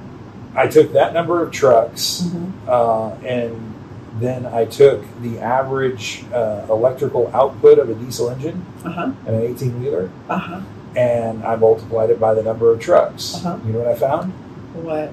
I 0.56 0.68
took 0.68 0.94
that 0.94 1.14
number 1.14 1.42
of 1.44 1.52
trucks 1.52 2.24
Mhm. 2.26 2.52
uh, 2.68 3.10
and 3.26 3.74
then 4.20 4.48
I 4.48 4.66
took 4.66 5.04
the 5.22 5.38
average 5.40 6.26
uh, 6.34 6.62
electrical 6.70 7.30
output 7.36 7.78
of 7.78 7.90
a 7.92 7.94
diesel 7.94 8.32
engine 8.32 8.66
Uh 8.84 8.90
huh. 8.90 9.12
and 9.28 9.36
an 9.36 9.42
18 9.44 9.80
wheeler 9.80 10.10
Uh 10.28 10.38
huh. 10.40 10.60
and 10.96 11.44
I 11.44 11.56
multiplied 11.58 12.10
it 12.10 12.20
by 12.20 12.34
the 12.34 12.42
number 12.42 12.72
of 12.72 12.80
trucks. 12.80 13.36
Uh-huh. 13.36 13.58
You 13.68 13.74
know 13.74 13.80
what 13.80 13.88
I 13.90 13.96
found? 13.96 14.34
What? 14.74 15.12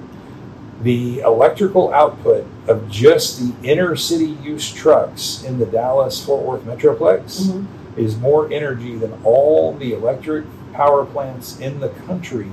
The 0.81 1.19
electrical 1.19 1.93
output 1.93 2.45
of 2.67 2.89
just 2.89 3.39
the 3.39 3.53
inner 3.69 3.95
city 3.95 4.37
use 4.43 4.71
trucks 4.71 5.43
in 5.45 5.59
the 5.59 5.65
Dallas 5.65 6.23
Fort 6.23 6.43
Worth 6.43 6.63
Metroplex 6.65 7.41
Mhm. 7.47 7.65
is 7.97 8.17
more 8.17 8.51
energy 8.51 8.95
than 8.95 9.13
all 9.23 9.73
the 9.73 9.93
electric 9.93 10.45
power 10.73 11.05
plants 11.05 11.59
in 11.59 11.79
the 11.79 11.89
country 11.89 12.47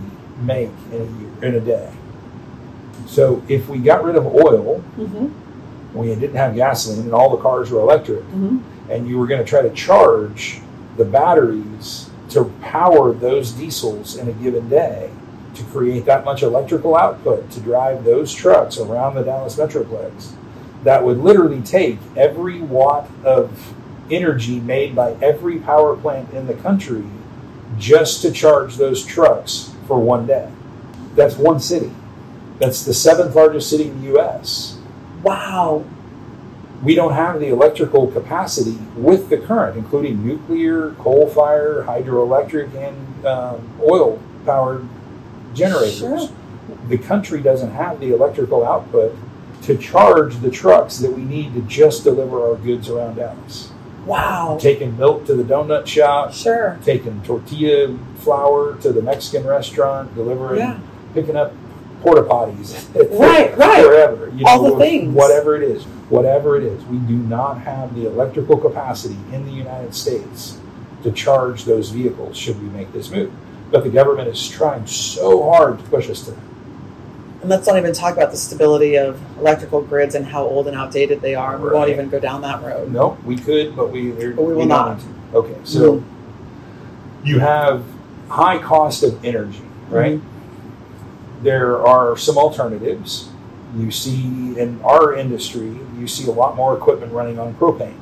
make 0.44 0.70
in 0.92 1.00
a 1.00 1.04
year, 1.04 1.30
in 1.50 1.54
a 1.54 1.60
day. 1.60 1.88
So 3.06 3.42
if 3.48 3.68
we 3.68 3.78
got 3.78 4.04
rid 4.04 4.16
of 4.16 4.26
oil, 4.26 4.82
Mhm. 4.98 5.30
we 5.94 6.08
didn't 6.14 6.36
have 6.36 6.54
gasoline, 6.54 7.00
and 7.00 7.12
all 7.14 7.30
the 7.30 7.42
cars 7.42 7.70
were 7.70 7.80
electric, 7.80 8.22
Mhm. 8.32 8.60
and 8.90 9.08
you 9.08 9.18
were 9.18 9.26
going 9.26 9.40
to 9.40 9.46
try 9.46 9.62
to 9.62 9.70
charge 9.70 10.60
the 10.96 11.04
batteries 11.04 12.10
to 12.30 12.44
power 12.60 13.12
those 13.12 13.52
diesels 13.52 14.16
in 14.16 14.28
a 14.28 14.32
given 14.32 14.68
day 14.68 15.08
to 15.54 15.62
create 15.64 16.04
that 16.06 16.24
much 16.24 16.42
electrical 16.42 16.96
output 16.96 17.50
to 17.50 17.60
drive 17.60 18.04
those 18.04 18.32
trucks 18.32 18.78
around 18.78 19.14
the 19.14 19.22
Dallas 19.22 19.56
Metroplex, 19.56 20.32
that 20.84 21.04
would 21.04 21.18
literally 21.18 21.62
take 21.62 21.98
every 22.16 22.60
watt 22.60 23.08
of 23.24 23.74
energy 24.10 24.60
made 24.60 24.94
by 24.94 25.12
every 25.22 25.58
power 25.58 25.96
plant 25.96 26.32
in 26.32 26.46
the 26.46 26.54
country 26.54 27.04
just 27.78 28.22
to 28.22 28.30
charge 28.30 28.76
those 28.76 29.04
trucks 29.04 29.74
for 29.86 29.98
one 29.98 30.26
day. 30.26 30.50
That's 31.14 31.36
one 31.36 31.60
city. 31.60 31.92
That's 32.58 32.84
the 32.84 32.94
seventh 32.94 33.34
largest 33.34 33.70
city 33.70 33.88
in 33.88 34.00
the 34.00 34.08
U.S 34.08 34.78
Wow. 35.22 35.84
we 36.82 36.96
don't 36.96 37.12
have 37.12 37.38
the 37.38 37.48
electrical 37.48 38.08
capacity 38.08 38.76
with 38.96 39.28
the 39.28 39.38
current, 39.38 39.76
including 39.76 40.26
nuclear, 40.26 40.92
coal 40.98 41.28
fire, 41.28 41.84
hydroelectric, 41.86 42.74
and 42.74 43.26
um, 43.26 43.80
oil 43.80 44.20
powered 44.44 44.88
generators. 45.54 45.98
Sure. 45.98 46.28
The 46.88 46.98
country 46.98 47.40
doesn't 47.40 47.72
have 47.72 48.00
the 48.00 48.14
electrical 48.14 48.64
output 48.64 49.14
to 49.62 49.76
charge 49.76 50.36
the 50.38 50.50
trucks 50.50 50.98
that 50.98 51.12
we 51.12 51.22
need 51.22 51.54
to 51.54 51.62
just 51.62 52.04
deliver 52.04 52.48
our 52.50 52.56
goods 52.56 52.88
around 52.88 53.16
Dallas. 53.16 53.70
Wow. 54.06 54.58
Taking 54.60 54.96
milk 54.98 55.26
to 55.26 55.34
the 55.34 55.44
donut 55.44 55.86
shop, 55.86 56.32
Sure. 56.32 56.78
taking 56.84 57.22
tortilla 57.22 57.96
flour 58.16 58.74
to 58.78 58.92
the 58.92 59.00
Mexican 59.02 59.46
restaurant, 59.46 60.14
delivering, 60.16 60.58
Yeah. 60.58 60.78
picking 61.14 61.36
up 61.36 61.52
porta 62.02 62.22
potties, 62.22 62.74
Right, 63.16 63.56
right. 63.56 63.84
wherever, 63.84 64.28
you 64.34 64.44
All 64.44 64.62
know, 64.62 64.70
the 64.74 64.78
things. 64.80 65.14
whatever 65.14 65.54
it 65.54 65.62
is, 65.62 65.84
whatever 66.08 66.56
it 66.56 66.64
is, 66.64 66.82
we 66.86 66.96
do 66.98 67.14
not 67.14 67.58
have 67.58 67.94
the 67.94 68.06
electrical 68.08 68.56
capacity 68.56 69.16
in 69.32 69.44
the 69.46 69.52
United 69.52 69.94
States 69.94 70.58
to 71.04 71.12
charge 71.12 71.64
those 71.64 71.90
vehicles. 71.90 72.36
Should 72.36 72.60
we 72.60 72.68
make 72.70 72.92
this 72.92 73.08
move? 73.08 73.30
But 73.72 73.84
the 73.84 73.90
government 73.90 74.28
is 74.28 74.48
trying 74.48 74.86
so 74.86 75.50
hard 75.50 75.78
to 75.78 75.84
push 75.86 76.10
us 76.10 76.22
to 76.26 76.32
that. 76.32 76.40
And 77.40 77.50
let's 77.50 77.66
not 77.66 77.76
even 77.76 77.92
talk 77.92 78.14
about 78.16 78.30
the 78.30 78.36
stability 78.36 78.96
of 78.96 79.20
electrical 79.38 79.80
grids 79.82 80.14
and 80.14 80.26
how 80.26 80.44
old 80.44 80.68
and 80.68 80.76
outdated 80.76 81.22
they 81.22 81.34
are. 81.34 81.58
We 81.58 81.70
won't 81.70 81.90
even 81.90 82.08
go 82.08 82.20
down 82.20 82.42
that 82.42 82.62
road. 82.62 82.92
No, 82.92 83.18
we 83.24 83.36
could, 83.36 83.74
but 83.74 83.90
we 83.90 84.10
But 84.10 84.42
we 84.42 84.52
will 84.54 84.58
don't 84.60 84.68
not. 84.68 85.00
Okay, 85.34 85.56
so 85.64 86.04
you 87.24 87.38
have 87.38 87.82
high 88.28 88.58
cost 88.58 89.02
of 89.02 89.24
energy, 89.24 89.62
right? 89.88 90.20
There 91.42 91.84
are 91.84 92.16
some 92.16 92.36
alternatives. 92.38 93.30
You 93.76 93.90
see 93.90 94.58
in 94.58 94.80
our 94.84 95.14
industry, 95.14 95.78
you 95.98 96.06
see 96.06 96.28
a 96.28 96.32
lot 96.32 96.54
more 96.56 96.76
equipment 96.76 97.12
running 97.12 97.38
on 97.38 97.54
propane. 97.54 97.94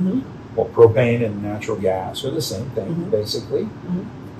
Mhm. 0.00 0.22
Well, 0.54 0.68
propane 0.72 1.24
and 1.24 1.42
natural 1.42 1.78
gas 1.78 2.24
are 2.24 2.30
the 2.30 2.42
same 2.42 2.66
thing, 2.74 2.94
Mhm. 2.94 3.10
basically. 3.10 3.68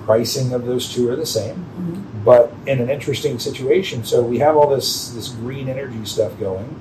Pricing 0.05 0.53
of 0.53 0.65
those 0.65 0.93
two 0.93 1.09
are 1.09 1.15
the 1.15 1.25
same, 1.25 1.65
Mhm. 1.79 2.23
but 2.23 2.53
in 2.67 2.79
an 2.79 2.89
interesting 2.89 3.39
situation. 3.39 4.03
So 4.03 4.21
we 4.21 4.37
have 4.39 4.55
all 4.55 4.67
this 4.69 5.09
this 5.09 5.29
green 5.29 5.67
energy 5.67 6.03
stuff 6.05 6.31
going, 6.39 6.75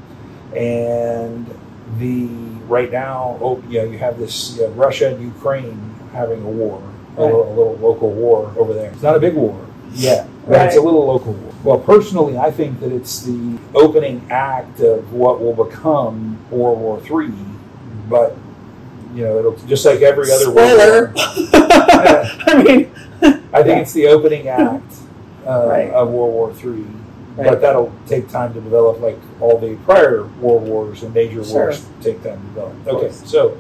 and 0.55 1.47
the 1.99 2.29
right 2.69 2.91
now, 2.93 3.37
oh, 3.41 3.61
you 3.69 3.79
know, 3.79 3.85
you 3.85 3.99
have 3.99 4.19
this 4.19 4.57
you 4.57 4.63
know, 4.63 4.69
Russia 4.71 5.09
and 5.09 5.23
Ukraine 5.23 5.79
having 6.13 6.43
a 6.43 6.49
war, 6.49 6.81
a, 7.17 7.23
Right. 7.23 7.31
little, 7.33 7.49
a 7.49 7.55
little 7.57 7.79
local 7.81 8.11
war 8.11 8.51
over 8.59 8.73
there. 8.73 8.91
It's 8.91 9.03
not 9.03 9.17
a 9.17 9.21
big 9.21 9.35
war 9.35 9.55
yet, 9.95 10.27
but 10.49 10.67
it's 10.67 10.77
a 10.77 10.81
little 10.81 11.07
local 11.07 11.33
war. 11.33 11.53
Well, 11.65 11.79
personally, 11.79 12.37
I 12.39 12.51
think 12.51 12.81
that 12.81 12.93
it's 12.93 13.23
the 13.23 13.59
opening 13.75 14.23
act 14.31 14.81
of 14.81 15.13
what 15.13 15.41
will 15.43 15.55
become 15.65 16.39
World 16.51 16.79
War 16.81 17.01
Three, 17.01 17.33
but 18.09 18.37
you 19.15 19.23
know, 19.25 19.39
it'll 19.39 19.57
just 19.69 19.85
like 19.87 20.03
every 20.03 20.31
other 20.31 20.45
Spoiler. 20.51 21.13
World 21.15 21.15
War. 21.15 21.25
I 22.47 22.63
mean, 22.67 22.91
I 23.55 23.63
think 23.63 23.81
it's 23.83 23.93
the 23.93 24.09
opening 24.09 24.49
act 24.49 24.93
uh, 25.47 25.67
Right. 25.69 25.91
of 25.91 26.09
World 26.11 26.33
War 26.35 26.53
Three, 26.53 26.85
Right. 27.37 27.49
but 27.51 27.61
that'll 27.61 27.93
take 28.07 28.29
time 28.29 28.53
to 28.55 28.61
develop, 28.61 29.01
like 29.01 29.19
all 29.41 29.59
the 29.59 29.77
prior 29.85 30.25
world 30.41 30.63
wars 30.69 31.03
and 31.03 31.15
major 31.15 31.43
Sure. 31.45 31.65
wars 31.67 31.85
take 32.03 32.23
time 32.23 32.41
to 32.41 32.47
develop. 32.49 32.73
Okay, 32.87 33.11
so 33.13 33.57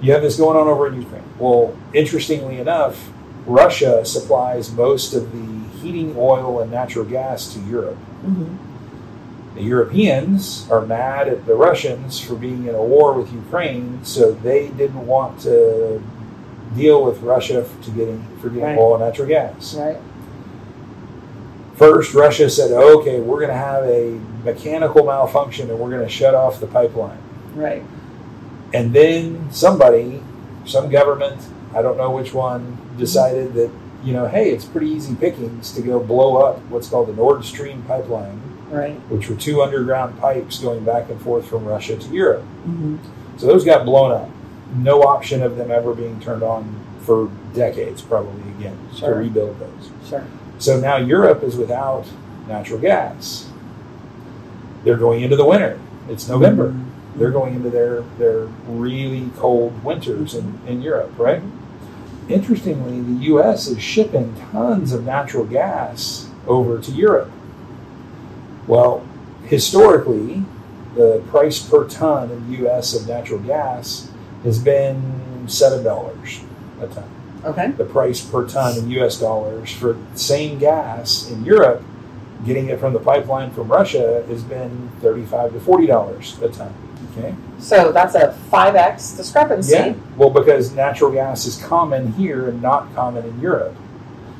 you 0.00 0.12
have 0.12 0.22
this 0.22 0.36
going 0.36 0.56
on 0.56 0.66
over 0.68 0.86
in 0.88 0.94
Ukraine. 1.02 1.22
Well, 1.38 1.74
interestingly 1.92 2.58
enough, 2.58 3.10
Russia 3.46 4.04
supplies 4.04 4.72
most 4.72 5.14
of 5.14 5.32
the 5.32 5.78
heating 5.80 6.14
oil 6.16 6.60
and 6.60 6.70
natural 6.70 7.04
gas 7.04 7.52
to 7.54 7.60
Europe. 7.60 7.96
mhm. 8.26 8.56
The 9.56 9.62
Europeans 9.62 10.66
are 10.70 10.80
mad 10.80 11.28
at 11.28 11.44
the 11.46 11.54
Russians 11.54 12.18
for 12.18 12.34
being 12.34 12.66
in 12.66 12.74
a 12.74 12.82
war 12.82 13.12
with 13.12 13.32
Ukraine, 13.34 13.98
so 14.02 14.32
they 14.32 14.68
didn't 14.68 15.06
want 15.06 15.40
to 15.40 16.00
deal 16.76 17.04
with 17.04 17.20
Russia 17.22 17.64
to 17.82 17.90
getting 17.90 18.24
for 18.40 18.48
getting 18.48 18.64
Right. 18.64 18.78
oil 18.78 18.94
and 18.96 19.04
natural 19.04 19.28
gas. 19.28 19.74
right. 19.78 19.96
First, 21.76 22.14
Russia 22.14 22.48
said, 22.50 22.70
"Okay, 22.70 23.20
we're 23.20 23.38
going 23.38 23.48
to 23.48 23.54
have 23.54 23.84
a 23.84 24.18
mechanical 24.44 25.04
malfunction 25.04 25.70
and 25.70 25.78
we're 25.78 25.90
going 25.90 26.02
to 26.02 26.08
shut 26.08 26.34
off 26.34 26.60
the 26.60 26.66
pipeline." 26.66 27.18
Right. 27.54 27.82
And 28.74 28.92
then 28.92 29.48
somebody, 29.50 30.22
some 30.64 30.90
government, 30.90 31.40
I 31.74 31.82
don't 31.82 31.96
know 31.96 32.10
which 32.10 32.32
one, 32.34 32.78
decided 32.98 33.54
that 33.54 33.70
you 34.04 34.12
know, 34.12 34.26
hey, 34.26 34.50
it's 34.50 34.64
pretty 34.64 34.88
easy 34.88 35.14
pickings 35.14 35.70
to 35.72 35.80
go 35.80 36.00
blow 36.00 36.36
up 36.36 36.58
what's 36.70 36.88
called 36.88 37.06
the 37.08 37.12
Nord 37.12 37.44
Stream 37.44 37.82
pipeline, 37.86 38.40
Right. 38.68 38.94
which 39.08 39.28
were 39.30 39.36
two 39.36 39.62
underground 39.62 40.18
pipes 40.20 40.58
going 40.58 40.80
back 40.84 41.08
and 41.08 41.20
forth 41.20 41.44
from 41.46 41.64
Russia 41.64 41.94
to 41.96 42.08
Europe. 42.08 42.42
hmm 42.64 42.96
So 43.36 43.46
those 43.46 43.64
got 43.64 43.84
blown 43.84 44.10
up. 44.10 44.28
No 44.74 45.02
option 45.02 45.42
of 45.42 45.56
them 45.56 45.70
ever 45.70 45.94
being 45.94 46.20
turned 46.20 46.42
on 46.42 46.82
for 47.00 47.30
decades, 47.54 48.02
probably 48.02 48.42
again, 48.52 48.78
to 48.96 49.08
rebuild 49.08 49.58
those. 49.58 49.90
Sure. 50.08 50.26
So 50.58 50.78
now 50.78 50.96
Europe 50.96 51.42
is 51.42 51.56
without 51.56 52.06
natural 52.46 52.78
gas. 52.78 53.50
They're 54.84 54.96
going 54.96 55.22
into 55.22 55.36
the 55.36 55.44
winter. 55.44 55.78
It's 56.08 56.28
November. 56.28 56.68
Mm-hmm. 56.68 57.18
They're 57.18 57.30
going 57.30 57.54
into 57.54 57.70
their, 57.70 58.02
their 58.18 58.46
really 58.66 59.30
cold 59.36 59.84
winters 59.84 60.34
in, 60.34 60.60
in 60.66 60.80
Europe, 60.82 61.12
right? 61.18 61.42
Interestingly, 62.28 63.00
the 63.00 63.24
U.S. 63.24 63.66
is 63.66 63.82
shipping 63.82 64.34
tons 64.52 64.92
of 64.92 65.04
natural 65.04 65.44
gas 65.44 66.30
over 66.46 66.80
to 66.80 66.90
Europe. 66.90 67.30
Well, 68.66 69.06
historically, 69.44 70.44
the 70.94 71.22
price 71.28 71.60
per 71.60 71.88
ton 71.88 72.30
in 72.30 72.50
the 72.50 72.58
U.S. 72.58 72.94
of 72.94 73.08
natural 73.08 73.40
gas 73.40 74.10
has 74.44 74.58
been 74.58 75.02
$7 75.46 76.40
a 76.80 76.86
ton 76.88 77.04
Okay. 77.44 77.72
the 77.76 77.84
price 77.84 78.20
per 78.20 78.46
ton 78.46 78.76
in 78.78 78.90
US 78.92 79.18
dollars 79.18 79.72
for 79.72 79.96
same 80.14 80.58
gas 80.58 81.28
in 81.30 81.44
Europe, 81.44 81.82
getting 82.46 82.68
it 82.68 82.78
from 82.78 82.92
the 82.92 83.00
pipeline 83.00 83.50
from 83.50 83.68
Russia 83.68 84.22
has 84.28 84.42
been 84.44 84.90
35 85.00 85.52
to 85.54 85.60
40 85.60 85.86
dollars 85.86 86.36
a 86.42 86.48
ton. 86.48 86.72
Okay. 87.18 87.34
So 87.58 87.90
that's 87.92 88.14
a 88.14 88.32
five 88.50 88.74
x 88.76 89.12
discrepancy. 89.12 89.72
Yeah. 89.74 89.94
Well, 90.16 90.30
because 90.30 90.72
natural 90.72 91.10
gas 91.10 91.44
is 91.46 91.56
common 91.62 92.12
here 92.12 92.48
and 92.48 92.62
not 92.62 92.94
common 92.94 93.24
in 93.26 93.40
Europe. 93.40 93.74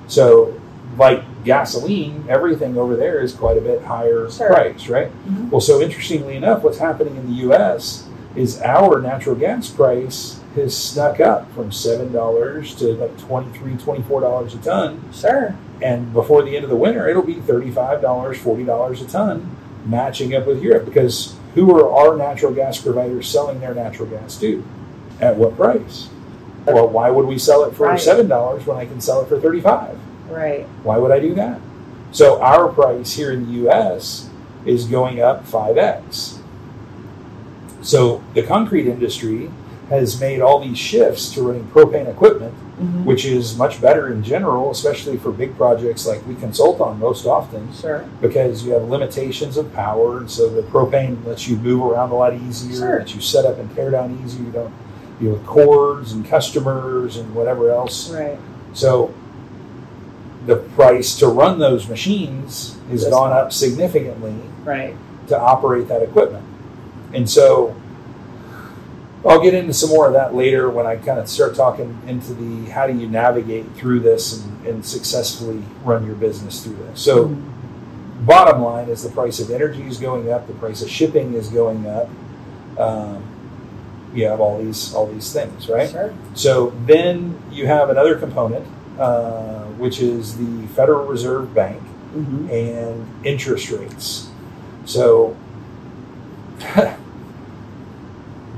So, 0.07 0.55
like 0.97 1.23
gasoline, 1.45 2.25
everything 2.29 2.79
over 2.79 2.95
there 2.97 3.21
is 3.21 3.35
quite 3.35 3.59
a 3.59 3.61
bit 3.61 3.83
higher 3.83 4.31
Sure. 4.31 4.49
price, 4.49 4.89
right? 4.89 5.11
Mhm. 5.29 5.51
Well, 5.51 5.61
so 5.61 5.81
interestingly 5.81 6.37
enough, 6.37 6.63
what's 6.63 6.79
happening 6.79 7.17
in 7.17 7.27
the 7.27 7.37
U.S. 7.47 8.05
is 8.37 8.61
our 8.63 9.01
natural 9.01 9.35
gas 9.37 9.69
price 9.71 10.41
has 10.55 10.77
snuck 10.77 11.21
up 11.21 11.51
from 11.55 11.71
seven 11.73 12.13
dollars 12.13 12.75
to 12.77 12.95
like 12.95 13.17
23 13.19 13.77
24 13.77 14.21
dollars 14.21 14.55
a 14.55 14.59
ton 14.59 15.03
Sure. 15.13 15.55
and 15.83 16.13
before 16.13 16.43
the 16.43 16.55
end 16.57 16.65
of 16.65 16.71
the 16.71 16.77
winter 16.77 17.09
it'll 17.09 17.23
be 17.23 17.35
$35 17.37 18.01
$40 18.03 19.03
a 19.03 19.05
ton 19.07 19.57
matching 19.87 20.35
up 20.35 20.47
with 20.47 20.63
europe 20.63 20.85
because 20.85 21.35
who 21.55 21.75
are 21.79 21.91
our 21.93 22.17
natural 22.17 22.53
gas 22.53 22.81
providers 22.81 23.29
selling 23.29 23.61
their 23.61 23.75
natural 23.75 24.09
gas 24.09 24.39
to? 24.41 24.65
At 25.21 25.37
what 25.37 25.55
price? 25.57 26.09
Well, 26.67 26.89
why 26.89 27.11
would 27.11 27.27
we 27.27 27.39
sell 27.39 27.65
it 27.65 27.75
for 27.75 27.87
Right. 27.89 28.01
seven 28.01 28.27
dollars 28.29 28.67
when 28.67 28.77
I 28.79 28.87
can 28.87 29.01
sell 29.03 29.21
it 29.21 29.29
for 29.29 29.39
thirty-five? 29.39 29.99
Right. 30.31 30.67
Why 30.83 30.97
would 30.97 31.11
I 31.11 31.19
do 31.21 31.35
that? 31.35 31.61
So 32.11 32.41
our 32.41 32.69
price 32.69 33.13
here 33.15 33.33
in 33.33 33.47
the 33.47 33.53
U.S. 33.65 34.29
is 34.65 34.87
going 34.87 35.21
up 35.21 35.45
five 35.47 35.77
x. 35.77 36.39
So 37.83 38.23
the 38.35 38.43
concrete 38.43 38.87
industry 38.89 39.51
has 39.91 40.19
made 40.21 40.41
all 40.41 40.61
these 40.61 40.79
shifts 40.79 41.31
to 41.35 41.43
running 41.43 41.65
propane 41.75 42.09
equipment, 42.09 42.55
Mhm. 42.81 43.05
which 43.05 43.27
is 43.27 43.59
much 43.59 43.81
better 43.83 44.11
in 44.11 44.23
general, 44.23 44.71
especially 44.71 45.19
for 45.19 45.31
big 45.33 45.57
projects 45.59 46.07
like 46.07 46.27
we 46.27 46.35
consult 46.35 46.81
on 46.81 46.99
most 46.99 47.27
often 47.27 47.69
Sure. 47.79 48.05
because 48.23 48.65
you 48.65 48.73
have 48.73 48.89
limitations 48.89 49.57
of 49.59 49.73
power, 49.75 50.19
and 50.19 50.31
so 50.31 50.49
the 50.49 50.63
propane 50.63 51.17
lets 51.27 51.47
you 51.49 51.57
move 51.57 51.85
around 51.85 52.11
a 52.11 52.15
lot 52.15 52.33
easier, 52.33 52.77
Sure. 52.79 52.99
lets 53.01 53.15
you 53.15 53.21
set 53.21 53.45
up 53.45 53.59
and 53.59 53.75
tear 53.77 53.91
down 53.91 54.19
easier. 54.25 54.45
You 54.45 54.53
don't 54.53 54.73
deal 55.21 55.33
with 55.33 55.45
cords 55.45 56.13
and 56.13 56.25
customers 56.25 57.17
and 57.19 57.35
whatever 57.35 57.71
else. 57.71 58.11
Right. 58.11 58.39
So 58.73 59.11
the 60.47 60.57
price 60.57 61.17
to 61.19 61.29
run 61.29 61.59
those 61.59 61.89
machines 61.89 62.77
has 62.91 63.03
Yes. 63.03 63.11
gone 63.11 63.33
up 63.33 63.53
significantly 63.53 64.35
Right. 64.65 64.95
to 65.29 65.39
operate 65.39 65.89
that 65.89 66.03
equipment. 66.03 66.45
And 67.15 67.29
so 67.29 67.75
I'll 69.25 69.41
get 69.43 69.55
into 69.55 69.73
some 69.73 69.91
more 69.91 70.07
of 70.09 70.15
that 70.15 70.35
later 70.35 70.69
when 70.71 70.87
I 70.87 70.97
kind 70.97 71.19
of 71.21 71.29
start 71.29 71.55
talking 71.55 71.97
into 72.07 72.35
the 72.35 72.71
how 72.71 72.87
do 72.87 72.95
you 72.95 73.07
navigate 73.09 73.67
through 73.75 74.01
this 74.01 74.43
and, 74.43 74.67
and 74.67 74.85
successfully 74.87 75.63
run 75.85 76.05
your 76.07 76.17
business 76.17 76.63
through 76.65 76.77
this. 76.77 77.01
So 77.01 77.29
Mhm. 77.29 77.43
bottom 78.27 78.63
line 78.63 78.89
is 78.89 79.03
the 79.03 79.11
price 79.11 79.39
of 79.41 79.51
energy 79.51 79.87
is 79.87 79.99
going 79.99 80.33
up, 80.33 80.47
the 80.49 80.55
price 80.55 80.83
of 80.83 80.89
shipping 80.91 81.35
is 81.35 81.49
going 81.49 81.87
up. 81.87 82.09
Um, 82.79 83.23
you 84.15 84.27
have 84.27 84.41
all 84.41 84.59
these 84.59 84.93
all 84.95 85.07
these 85.07 85.33
things, 85.33 85.69
right? 85.69 85.89
Sure. 85.89 86.13
So 86.35 86.73
then 86.87 87.37
you 87.51 87.67
have 87.67 87.91
another 87.91 88.17
component, 88.17 88.67
uh, 88.99 89.65
which 89.79 90.01
is 90.01 90.37
the 90.37 90.67
Federal 90.75 91.07
Reserve 91.07 91.55
Bank 91.55 91.81
hmm 92.13 92.49
and 92.51 93.07
interest 93.25 93.71
rates. 93.71 94.29
So 94.85 95.37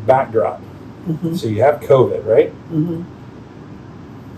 backdrop. 0.06 0.60
hmm 0.60 1.34
So 1.34 1.46
you 1.48 1.62
have 1.62 1.80
COVID, 1.80 2.24
right? 2.26 2.50
hmm 2.70 3.02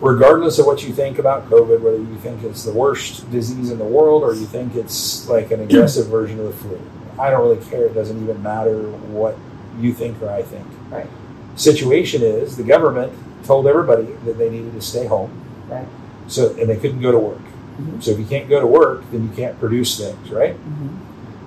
regardless 0.00 0.58
of 0.58 0.66
what 0.66 0.82
you 0.86 0.92
think 0.92 1.18
about 1.18 1.48
COVID, 1.48 1.80
whether 1.80 1.96
you 1.96 2.16
think 2.18 2.42
it's 2.44 2.64
the 2.64 2.72
worst 2.72 3.28
disease 3.30 3.70
in 3.70 3.78
the 3.78 3.84
world 3.84 4.22
or 4.22 4.34
you 4.34 4.44
think 4.44 4.74
it's 4.74 5.26
like 5.28 5.50
an 5.50 5.60
aggressive 5.60 6.06
version 6.08 6.38
of 6.38 6.46
the 6.46 6.52
flu, 6.52 6.78
I 7.18 7.30
don't 7.30 7.40
really 7.48 7.64
care. 7.64 7.86
It 7.86 7.94
doesn't 7.94 8.22
even 8.22 8.42
matter 8.42 8.82
what 8.90 9.36
you 9.80 9.94
think 9.94 10.20
or 10.20 10.28
I 10.30 10.42
think. 10.42 10.66
Right. 10.90 11.06
Situation 11.56 12.20
is 12.22 12.56
the 12.58 12.62
government 12.62 13.10
told 13.44 13.66
everybody 13.66 14.04
that 14.26 14.36
they 14.36 14.50
needed 14.50 14.74
to 14.74 14.82
stay 14.82 15.06
home. 15.06 15.30
Right. 15.66 15.86
So 16.28 16.54
and 16.56 16.68
they 16.68 16.76
couldn't 16.76 17.00
go 17.00 17.10
to 17.12 17.18
work. 17.18 17.40
Mhm. 17.80 18.02
So 18.02 18.10
if 18.10 18.18
you 18.18 18.26
can't 18.26 18.50
go 18.50 18.60
to 18.60 18.66
work, 18.66 19.02
then 19.12 19.22
you 19.22 19.30
can't 19.34 19.58
produce 19.58 19.98
things, 19.98 20.30
right? 20.30 20.54
hmm 20.56 20.88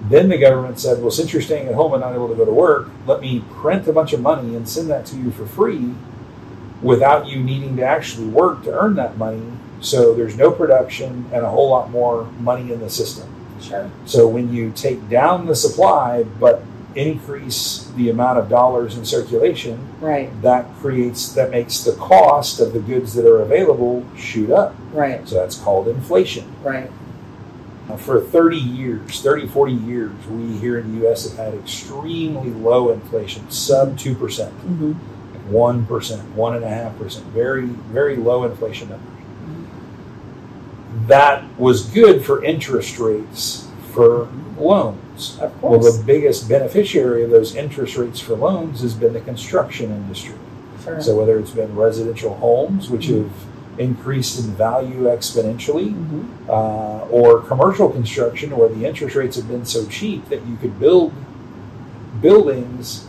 Then 0.01 0.29
the 0.29 0.37
government 0.37 0.79
said, 0.79 1.01
well, 1.01 1.11
since 1.11 1.33
you're 1.33 1.41
staying 1.41 1.67
at 1.67 1.75
home 1.75 1.93
and 1.93 2.01
not 2.01 2.13
able 2.13 2.29
to 2.29 2.35
go 2.35 2.45
to 2.45 2.51
work, 2.51 2.89
let 3.05 3.19
me 3.21 3.43
print 3.57 3.87
a 3.87 3.93
bunch 3.93 4.13
of 4.13 4.21
money 4.21 4.55
and 4.55 4.67
send 4.67 4.89
that 4.89 5.05
to 5.07 5.17
you 5.17 5.29
for 5.31 5.45
free 5.45 5.93
without 6.81 7.27
you 7.27 7.43
needing 7.43 7.75
to 7.77 7.83
actually 7.83 8.27
work 8.27 8.63
to 8.63 8.71
earn 8.71 8.95
that 8.95 9.17
money. 9.17 9.43
So 9.81 10.13
there's 10.13 10.37
no 10.37 10.51
production 10.51 11.29
and 11.33 11.43
a 11.45 11.49
whole 11.49 11.69
lot 11.69 11.89
more 11.89 12.25
money 12.39 12.71
in 12.71 12.79
the 12.79 12.89
system. 12.89 13.29
Sure. 13.61 13.91
So 14.05 14.27
when 14.27 14.53
you 14.53 14.71
take 14.73 15.09
down 15.09 15.45
the 15.47 15.55
supply 15.55 16.23
but 16.23 16.63
increase 16.95 17.91
the 17.95 18.09
amount 18.09 18.39
of 18.39 18.49
dollars 18.49 18.97
in 18.97 19.05
circulation, 19.05 19.79
Right. 20.01 20.29
that 20.41 20.65
creates 20.79 21.33
that 21.33 21.51
makes 21.51 21.81
the 21.83 21.91
cost 21.93 22.59
of 22.59 22.73
the 22.73 22.79
goods 22.79 23.13
that 23.13 23.25
are 23.25 23.41
available 23.41 24.05
shoot 24.17 24.49
up. 24.49 24.75
Right. 24.93 25.27
So 25.27 25.35
that's 25.35 25.57
called 25.57 25.87
inflation. 25.87 26.45
Right. 26.63 26.89
For 27.97 28.21
30 28.21 28.57
years, 28.57 29.21
30, 29.21 29.47
40 29.47 29.73
years, 29.73 30.11
we 30.27 30.57
here 30.57 30.77
in 30.79 30.93
the 30.93 31.07
U.S. 31.07 31.27
have 31.29 31.37
had 31.37 31.53
extremely 31.59 32.51
low 32.51 32.91
inflation, 32.91 33.49
sub 33.49 33.97
2%, 33.97 34.49
hmm 34.51 34.93
1%, 35.51 35.85
1.5%, 35.87 37.21
very, 37.31 37.65
very 37.65 38.15
low 38.15 38.43
inflation 38.43 38.89
numbers. 38.89 39.07
That 41.07 41.43
was 41.57 41.85
good 41.87 42.23
for 42.23 42.43
interest 42.43 42.99
rates 42.99 43.67
for 43.91 44.27
loans. 44.59 45.39
Of 45.41 45.61
Well, 45.63 45.79
the 45.79 46.03
biggest 46.05 46.47
beneficiary 46.47 47.23
of 47.23 47.31
those 47.31 47.55
interest 47.55 47.97
rates 47.97 48.19
for 48.19 48.35
loans 48.35 48.81
has 48.81 48.93
been 48.93 49.13
the 49.13 49.21
construction 49.21 49.89
industry. 49.91 50.35
sure. 50.83 51.01
So, 51.01 51.17
whether 51.17 51.39
it's 51.39 51.51
been 51.51 51.75
residential 51.75 52.35
homes, 52.35 52.89
which 52.89 53.07
Mhm. 53.07 53.23
have 53.23 53.31
increased 53.79 54.37
in 54.39 54.51
value 54.55 55.03
exponentially, 55.05 55.93
hmm 55.93 56.25
uh, 56.49 57.05
or 57.11 57.41
commercial 57.41 57.89
construction 57.89 58.55
where 58.57 58.69
the 58.69 58.83
interest 58.85 59.15
rates 59.15 59.35
have 59.35 59.47
been 59.47 59.63
so 59.65 59.85
cheap 59.87 60.27
that 60.29 60.45
you 60.47 60.55
could 60.57 60.79
build 60.79 61.13
buildings 62.21 63.05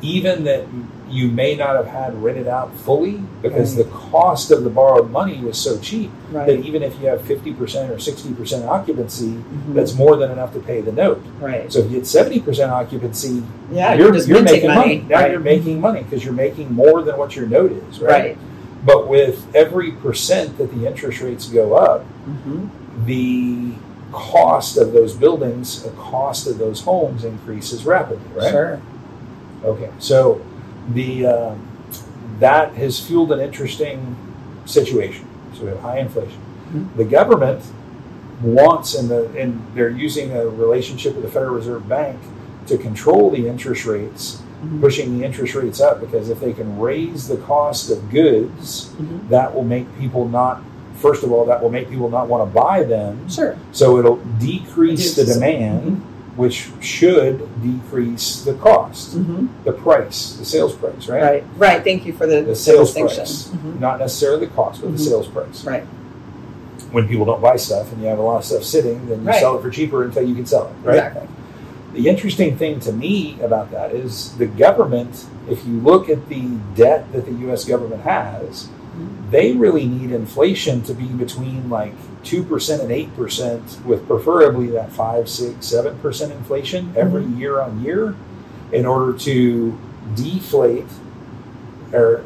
even 0.00 0.44
that 0.44 0.64
you 1.10 1.28
may 1.28 1.56
not 1.56 1.74
have 1.74 1.86
had 1.86 2.22
rented 2.22 2.46
out 2.46 2.72
fully 2.76 3.20
because 3.42 3.74
Right. 3.76 3.84
the 3.84 3.90
cost 3.90 4.50
of 4.50 4.62
the 4.62 4.70
borrowed 4.70 5.10
money 5.10 5.40
was 5.42 5.58
so 5.58 5.76
cheap 5.78 6.10
that 6.32 6.48
even 6.60 6.82
if 6.82 7.00
you 7.00 7.08
have 7.08 7.20
50% 7.22 7.90
or 7.90 7.98
60% 7.98 8.64
occupancy 8.66 9.26
Mhm. 9.52 9.74
that's 9.74 9.94
more 9.94 10.16
than 10.16 10.30
enough 10.30 10.52
to 10.54 10.60
pay 10.60 10.80
the 10.80 10.92
note 10.92 11.20
right. 11.40 11.70
so 11.72 11.80
if 11.80 11.90
you 11.90 11.98
get 11.98 12.06
70% 12.06 12.70
occupancy 12.70 13.42
Yeah. 13.72 13.94
you're, 13.94 14.14
You're, 14.14 14.24
you're 14.26 14.42
making 14.42 14.68
money. 14.68 14.80
money, 14.80 15.04
now 15.08 15.16
Right. 15.20 15.30
you're 15.32 15.40
making 15.40 15.80
money 15.80 16.02
because 16.02 16.24
you're 16.24 16.34
making 16.34 16.72
more 16.74 17.02
than 17.02 17.16
what 17.18 17.34
your 17.36 17.46
note 17.46 17.72
is 17.90 18.00
right? 18.00 18.36
But 18.84 19.08
with 19.08 19.46
every 19.54 19.92
percent 19.92 20.58
that 20.58 20.72
the 20.72 20.86
interest 20.86 21.20
rates 21.20 21.48
go 21.48 21.74
up 21.74 22.04
hmm 22.04 22.68
the 23.06 23.74
cost 24.10 24.76
of 24.76 24.92
those 24.92 25.14
buildings, 25.14 25.82
the 25.84 25.90
cost 25.90 26.46
of 26.48 26.58
those 26.58 26.80
homes 26.80 27.24
increases 27.24 27.84
rapidly, 27.84 28.26
right? 28.34 28.50
Sure. 28.50 28.80
Okay, 29.64 29.90
so 29.98 30.44
the 30.94 31.26
um, 31.26 31.68
that 32.40 32.74
has 32.74 32.98
fueled 32.98 33.30
an 33.32 33.40
interesting 33.40 34.16
situation. 34.64 35.26
So 35.54 35.62
we 35.64 35.68
have 35.68 35.80
high 35.80 35.98
inflation. 35.98 36.40
Mhm. 36.72 36.96
The 36.96 37.04
government 37.04 37.62
wants, 38.42 38.94
and 38.94 39.08
the 39.08 39.28
and 39.38 39.64
they're 39.74 39.90
using 39.90 40.32
a 40.32 40.46
relationship 40.48 41.14
with 41.14 41.24
the 41.24 41.30
Federal 41.30 41.54
Reserve 41.54 41.88
Bank 41.88 42.18
to 42.66 42.78
control 42.78 43.30
the 43.30 43.46
interest 43.48 43.86
rates, 43.86 44.42
Mhm. 44.64 44.80
pushing 44.80 45.18
the 45.18 45.24
interest 45.24 45.54
rates 45.54 45.80
up 45.80 46.00
because 46.00 46.28
if 46.30 46.40
they 46.40 46.52
can 46.52 46.78
raise 46.80 47.28
the 47.28 47.36
cost 47.36 47.90
of 47.90 48.10
goods, 48.10 48.90
Mhm. 49.00 49.28
that 49.30 49.54
will 49.54 49.64
make 49.64 49.86
people 49.98 50.28
not. 50.28 50.62
First 50.96 51.22
of 51.22 51.30
all, 51.30 51.44
that 51.44 51.62
will 51.62 51.70
make 51.70 51.88
people 51.88 52.10
not 52.10 52.28
want 52.28 52.42
to 52.48 52.54
buy 52.60 52.82
them. 52.82 53.28
Sure. 53.28 53.54
So 53.72 53.98
it'll 53.98 54.18
decrease 54.40 55.14
the 55.14 55.24
demand, 55.24 56.02
which 56.36 56.70
should 56.80 57.48
decrease 57.62 58.42
the 58.42 58.54
cost, 58.54 59.14
hmm 59.14 59.46
the 59.64 59.72
price, 59.72 60.34
the 60.38 60.44
sales 60.44 60.72
price, 60.74 61.08
right? 61.08 61.22
Right. 61.22 61.44
Right. 61.56 61.84
Thank 61.84 62.04
you 62.06 62.12
for 62.12 62.26
the, 62.26 62.42
The 62.42 62.54
sales 62.56 62.88
distinction. 62.88 63.16
price, 63.18 63.48
Mhm. 63.54 63.80
not 63.80 63.98
necessarily 64.00 64.46
the 64.46 64.52
cost, 64.52 64.80
but 64.82 64.90
the 64.92 64.98
sales 64.98 65.28
price. 65.28 65.64
Right. 65.64 65.84
When 66.90 67.06
people 67.06 67.26
don't 67.26 67.42
buy 67.42 67.56
stuff 67.56 67.92
and 67.92 68.00
you 68.02 68.08
have 68.08 68.18
a 68.18 68.22
lot 68.22 68.38
of 68.38 68.44
stuff 68.44 68.64
sitting, 68.64 69.06
then 69.08 69.20
you 69.22 69.26
Right. 69.28 69.38
sell 69.40 69.56
it 69.56 69.62
for 69.62 69.70
cheaper 69.70 70.02
until 70.04 70.22
you 70.22 70.34
can 70.34 70.46
sell 70.46 70.62
it, 70.66 70.86
right? 70.86 70.96
Exactly. 70.96 71.28
The 71.94 72.08
interesting 72.08 72.56
thing 72.56 72.80
to 72.80 72.92
me 72.92 73.40
about 73.40 73.70
that 73.70 73.92
is 73.92 74.36
the 74.36 74.46
government, 74.46 75.26
if 75.48 75.66
you 75.66 75.80
look 75.80 76.08
at 76.08 76.28
the 76.28 76.58
debt 76.74 77.10
that 77.12 77.24
the 77.24 77.32
US 77.50 77.64
government 77.64 78.02
has, 78.02 78.68
they 79.30 79.52
really 79.52 79.86
need 79.86 80.10
inflation 80.10 80.82
to 80.82 80.94
be 80.94 81.06
between 81.06 81.70
like 81.70 81.94
2% 82.24 82.80
and 82.80 82.90
8%, 82.90 83.84
with 83.84 84.06
preferably 84.06 84.68
that 84.68 84.92
5, 84.92 85.28
6, 85.28 85.66
7% 85.66 86.30
inflation 86.30 86.92
every 86.96 87.22
mm-hmm. 87.22 87.40
year 87.40 87.60
on 87.60 87.82
year 87.82 88.16
in 88.72 88.86
order 88.86 89.16
to 89.18 89.78
deflate 90.14 90.86
or 91.92 92.24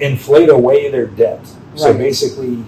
inflate 0.00 0.48
away 0.48 0.90
their 0.90 1.06
debt. 1.06 1.46
So 1.74 1.92
basically, 1.94 2.64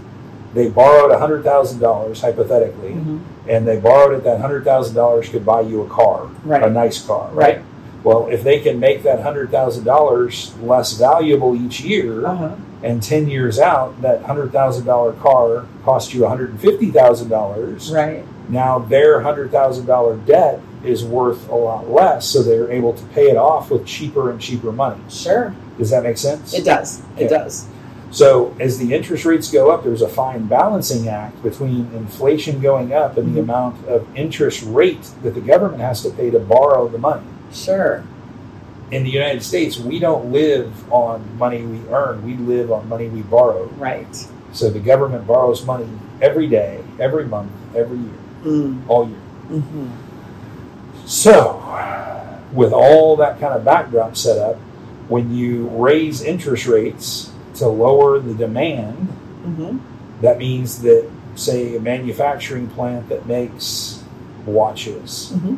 they 0.55 0.69
borrowed 0.69 1.11
$100,000 1.11 2.21
hypothetically 2.21 2.91
Mhm. 2.93 3.19
and 3.49 3.67
they 3.67 3.77
borrowed 3.79 4.15
it 4.19 4.25
that 4.25 4.41
hundred 4.41 4.65
thousand 4.65 4.95
dollars 4.95 5.29
could 5.29 5.45
buy 5.45 5.61
you 5.61 5.83
a 5.83 5.87
car, 5.87 6.29
a 6.49 6.71
nice 6.71 7.05
car, 7.05 7.29
Right. 7.33 7.61
Well, 8.05 8.29
if 8.31 8.45
they 8.45 8.61
can 8.61 8.79
make 8.79 9.03
that 9.05 9.21
hundred 9.23 9.51
thousand 9.51 9.85
dollars 9.85 10.53
less 10.63 10.93
valuable 10.93 11.57
each 11.57 11.81
year, 11.81 12.27
Uh 12.27 12.35
huh. 12.35 12.49
and 12.83 13.03
ten 13.03 13.29
years 13.29 13.59
out, 13.59 14.01
that 14.03 14.23
hundred 14.25 14.53
thousand 14.53 14.85
dollar 14.85 15.13
car 15.13 15.65
cost 15.85 16.13
you 16.13 16.21
one 16.23 16.31
hundred 16.31 16.51
and 16.51 16.61
fifty 16.61 16.91
thousand 16.91 17.31
dollars. 17.31 17.91
Right. 17.91 18.23
Now 18.51 18.79
their 18.79 19.21
hundred 19.23 19.51
thousand 19.51 19.87
dollar 19.87 20.17
debt 20.17 20.61
is 20.85 21.03
worth 21.03 21.49
a 21.51 21.55
lot 21.55 21.91
less, 21.91 22.27
so 22.27 22.43
they're 22.43 22.71
able 22.71 22.93
to 22.93 23.03
pay 23.15 23.31
it 23.31 23.39
off 23.39 23.71
with 23.71 23.87
cheaper 23.87 24.31
and 24.31 24.39
cheaper 24.39 24.71
money. 24.71 25.01
Sure. 25.09 25.55
Does 25.79 25.89
that 25.91 26.03
make 26.03 26.19
sense? 26.19 26.53
It 26.53 26.65
does. 26.67 27.01
It 27.17 27.29
does. 27.31 27.65
So 28.15 28.55
as 28.61 28.79
the 28.79 28.95
interest 28.95 29.25
rates 29.25 29.51
go 29.51 29.73
up, 29.73 29.83
there's 29.83 30.01
a 30.01 30.09
fine 30.09 30.47
balancing 30.47 31.09
act 31.09 31.43
between 31.43 31.91
inflation 31.97 32.61
going 32.61 32.93
up 32.93 33.19
and 33.19 33.35
the 33.35 33.41
Mhm. 33.41 33.45
amount 33.45 33.89
of 33.89 34.07
interest 34.15 34.65
rate 34.69 35.09
that 35.25 35.35
the 35.35 35.41
government 35.41 35.81
has 35.83 36.01
to 36.05 36.11
pay 36.11 36.31
to 36.31 36.39
borrow 36.39 36.87
the 36.87 36.97
money. 36.99 37.27
Sure. 37.53 38.05
In 38.93 39.03
the 39.03 39.11
United 39.11 39.43
States, 39.43 39.81
we 39.81 39.99
don't 39.99 40.31
live 40.31 40.71
on 40.93 41.23
money 41.41 41.63
we 41.63 41.81
earn, 41.93 42.25
we 42.25 42.37
live 42.37 42.71
on 42.71 42.89
money 42.89 43.09
we 43.09 43.23
borrow. 43.23 43.69
Right. 43.81 44.15
So 44.53 44.71
the 44.71 44.79
government 44.79 45.27
borrows 45.27 45.67
money 45.67 45.89
every 46.23 46.47
day, 46.47 46.79
every 47.01 47.25
month, 47.25 47.51
every 47.75 47.99
year, 47.99 48.21
Mm. 48.45 48.77
all 48.87 49.09
year. 49.09 49.59
hmm 49.61 49.87
So, 51.05 51.61
with 52.53 52.73
all 52.73 53.17
that 53.17 53.41
kind 53.41 53.55
of 53.55 53.65
backdrop 53.65 54.17
set 54.17 54.39
up, 54.39 54.57
when 55.09 55.35
you 55.35 55.69
raise 55.73 56.23
interest 56.23 56.69
rates 56.69 57.31
to 57.55 57.69
lower 57.69 58.19
the 58.19 58.35
demand, 58.35 59.09
hmm 59.45 59.79
that 60.23 60.39
means 60.39 60.81
that, 60.83 61.11
say, 61.35 61.77
a 61.77 61.81
manufacturing 61.81 62.69
plant 62.69 63.09
that 63.09 63.27
makes 63.27 64.03
watches, 64.47 65.31
hmm 65.33 65.57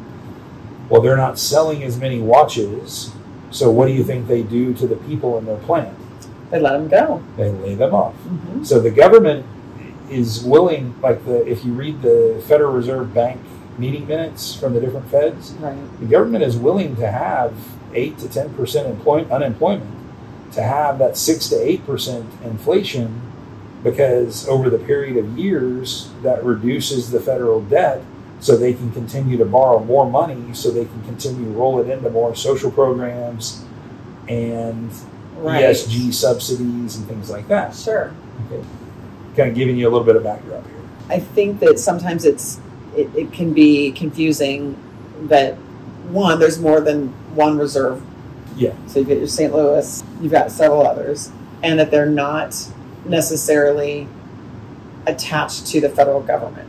well, 0.88 1.00
they're 1.02 1.16
not 1.16 1.36
selling 1.36 1.82
as 1.82 1.98
many 1.98 2.20
watches. 2.20 3.10
So, 3.50 3.70
what 3.72 3.86
do 3.86 3.92
you 3.92 4.04
think 4.04 4.28
they 4.28 4.44
do 4.44 4.72
to 4.74 4.86
the 4.86 4.94
people 4.94 5.36
in 5.36 5.44
their 5.44 5.56
plant? 5.58 5.96
They 6.50 6.60
let 6.60 6.74
them 6.74 6.86
go. 6.88 7.24
They 7.36 7.50
lay 7.50 7.74
them 7.74 7.92
off. 7.92 8.14
hmm 8.14 8.62
So 8.62 8.78
the 8.78 8.92
government 8.92 9.44
is 10.08 10.44
willing, 10.44 10.94
like 11.02 11.24
the 11.24 11.44
if 11.50 11.64
you 11.64 11.72
read 11.72 12.02
the 12.02 12.40
Federal 12.46 12.72
Reserve 12.72 13.12
Bank 13.12 13.40
meeting 13.78 14.06
minutes 14.06 14.54
from 14.54 14.74
the 14.74 14.80
different 14.80 15.08
feds, 15.10 15.52
Right. 15.54 15.76
the 16.00 16.06
government 16.06 16.44
is 16.44 16.56
willing 16.56 16.94
to 16.96 17.10
have 17.10 17.52
eight 17.92 18.16
to 18.18 18.28
ten 18.28 18.54
percent 18.54 18.86
employ- 18.86 19.26
unemployment, 19.28 19.90
to 20.52 20.62
have 20.62 20.98
that 20.98 21.16
six 21.16 21.48
to 21.48 21.56
eight 21.56 21.84
percent 21.86 22.26
inflation, 22.44 23.20
because 23.82 24.48
over 24.48 24.70
the 24.70 24.78
period 24.78 25.16
of 25.16 25.38
years 25.38 26.10
that 26.22 26.44
reduces 26.44 27.10
the 27.10 27.20
federal 27.20 27.60
debt, 27.62 28.02
so 28.40 28.56
they 28.56 28.72
can 28.74 28.90
continue 28.92 29.36
to 29.36 29.44
borrow 29.44 29.82
more 29.82 30.08
money, 30.08 30.52
so 30.54 30.70
they 30.70 30.84
can 30.84 31.02
continue 31.04 31.44
to 31.44 31.50
roll 31.50 31.80
it 31.80 31.88
into 31.90 32.10
more 32.10 32.34
social 32.34 32.70
programs 32.70 33.64
and 34.28 34.90
Right. 35.36 35.64
ESG 35.64 36.14
subsidies 36.14 36.96
and 36.96 37.06
things 37.06 37.30
like 37.30 37.46
that. 37.48 37.74
Sure. 37.74 38.12
Okay. 38.50 38.64
Kind 39.36 39.50
of 39.50 39.54
giving 39.54 39.76
you 39.76 39.86
a 39.86 39.90
little 39.90 40.06
bit 40.06 40.16
of 40.16 40.22
background 40.22 40.64
here. 40.64 40.74
I 41.10 41.20
think 41.20 41.60
that 41.60 41.78
sometimes 41.78 42.24
it's 42.24 42.58
it, 42.96 43.14
it 43.14 43.32
can 43.32 43.52
be 43.52 43.92
confusing 43.92 44.76
that 45.28 45.54
one 46.08 46.38
there's 46.38 46.58
more 46.58 46.80
than 46.80 47.08
one 47.34 47.58
reserve. 47.58 48.02
Yeah. 48.56 48.74
So 48.86 48.98
you've 48.98 49.08
got 49.08 49.18
your 49.18 49.28
St. 49.28 49.54
Louis, 49.54 50.02
you've 50.20 50.32
got 50.32 50.50
several 50.50 50.86
others, 50.86 51.30
and 51.62 51.78
that 51.78 51.90
they're 51.90 52.06
not 52.06 52.56
necessarily 53.04 54.08
attached 55.06 55.66
to 55.68 55.80
the 55.80 55.88
federal 55.88 56.20
government. 56.22 56.68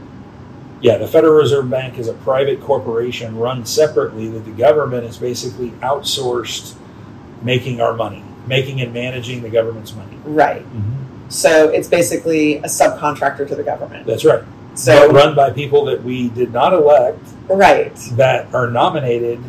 Yeah, 0.80 0.98
the 0.98 1.08
Federal 1.08 1.34
Reserve 1.34 1.70
Bank 1.70 1.98
is 1.98 2.08
a 2.08 2.14
private 2.14 2.62
corporation 2.62 3.36
run 3.38 3.66
separately 3.66 4.28
that 4.30 4.46
the 4.46 4.52
government 4.52 5.06
is 5.06 5.18
basically 5.18 5.72
outsourced 5.72 6.76
making 7.42 7.82
our 7.82 7.94
money, 7.94 8.24
making 8.46 8.82
and 8.82 8.94
managing 8.94 9.42
the 9.42 9.50
government's 9.50 9.96
money. 9.96 10.18
Right. 10.24 10.62
Mm-hmm. 10.62 11.30
So 11.30 11.70
it's 11.70 11.88
basically 11.88 12.58
a 12.58 12.68
subcontractor 12.68 13.48
to 13.48 13.56
the 13.56 13.64
government. 13.64 14.06
That's 14.06 14.24
right. 14.24 14.44
So 14.76 15.08
but 15.08 15.16
run 15.16 15.36
by 15.36 15.50
people 15.50 15.86
that 15.86 16.04
we 16.04 16.30
did 16.30 16.54
not 16.54 16.74
elect 16.74 17.28
right. 17.50 17.96
that 18.12 18.54
are 18.54 18.70
nominated, 18.70 19.44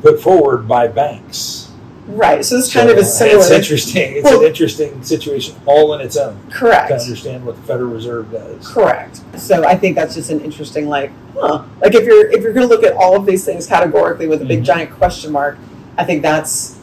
put 0.00 0.20
forward 0.20 0.66
by 0.66 0.88
banks. 0.88 1.61
Right. 2.08 2.44
So 2.44 2.56
it's 2.56 2.72
kind 2.72 2.90
of 2.90 2.98
a 2.98 3.04
similar 3.04 3.38
It's 3.38 3.50
interesting. 3.50 4.16
It's 4.16 4.24
Well- 4.24 4.40
an 4.40 4.46
interesting 4.46 5.02
situation 5.04 5.54
all 5.66 5.94
in 5.94 6.00
its 6.00 6.16
own 6.16 6.36
to 6.50 6.54
correct. 6.56 6.90
understand 6.90 7.46
what 7.46 7.54
the 7.56 7.62
Federal 7.62 7.90
Reserve 7.90 8.32
does. 8.32 8.66
Correct. 8.66 9.20
So 9.38 9.64
I 9.64 9.76
think 9.76 9.94
that's 9.94 10.14
just 10.14 10.28
an 10.30 10.40
interesting, 10.40 10.88
like, 10.88 11.12
huh? 11.38 11.62
Like 11.80 11.94
if 11.94 12.04
you're 12.04 12.28
if 12.30 12.42
you're 12.42 12.52
going 12.52 12.68
to 12.68 12.74
look 12.74 12.82
at 12.84 12.94
all 12.94 13.14
of 13.16 13.24
these 13.24 13.44
things 13.44 13.66
categorically 13.68 14.26
with 14.26 14.42
a 14.42 14.44
big 14.44 14.62
Mhm. 14.62 14.64
giant 14.64 14.90
question 14.98 15.30
mark, 15.32 15.58
I 15.96 16.04
think 16.04 16.22
that's 16.22 16.74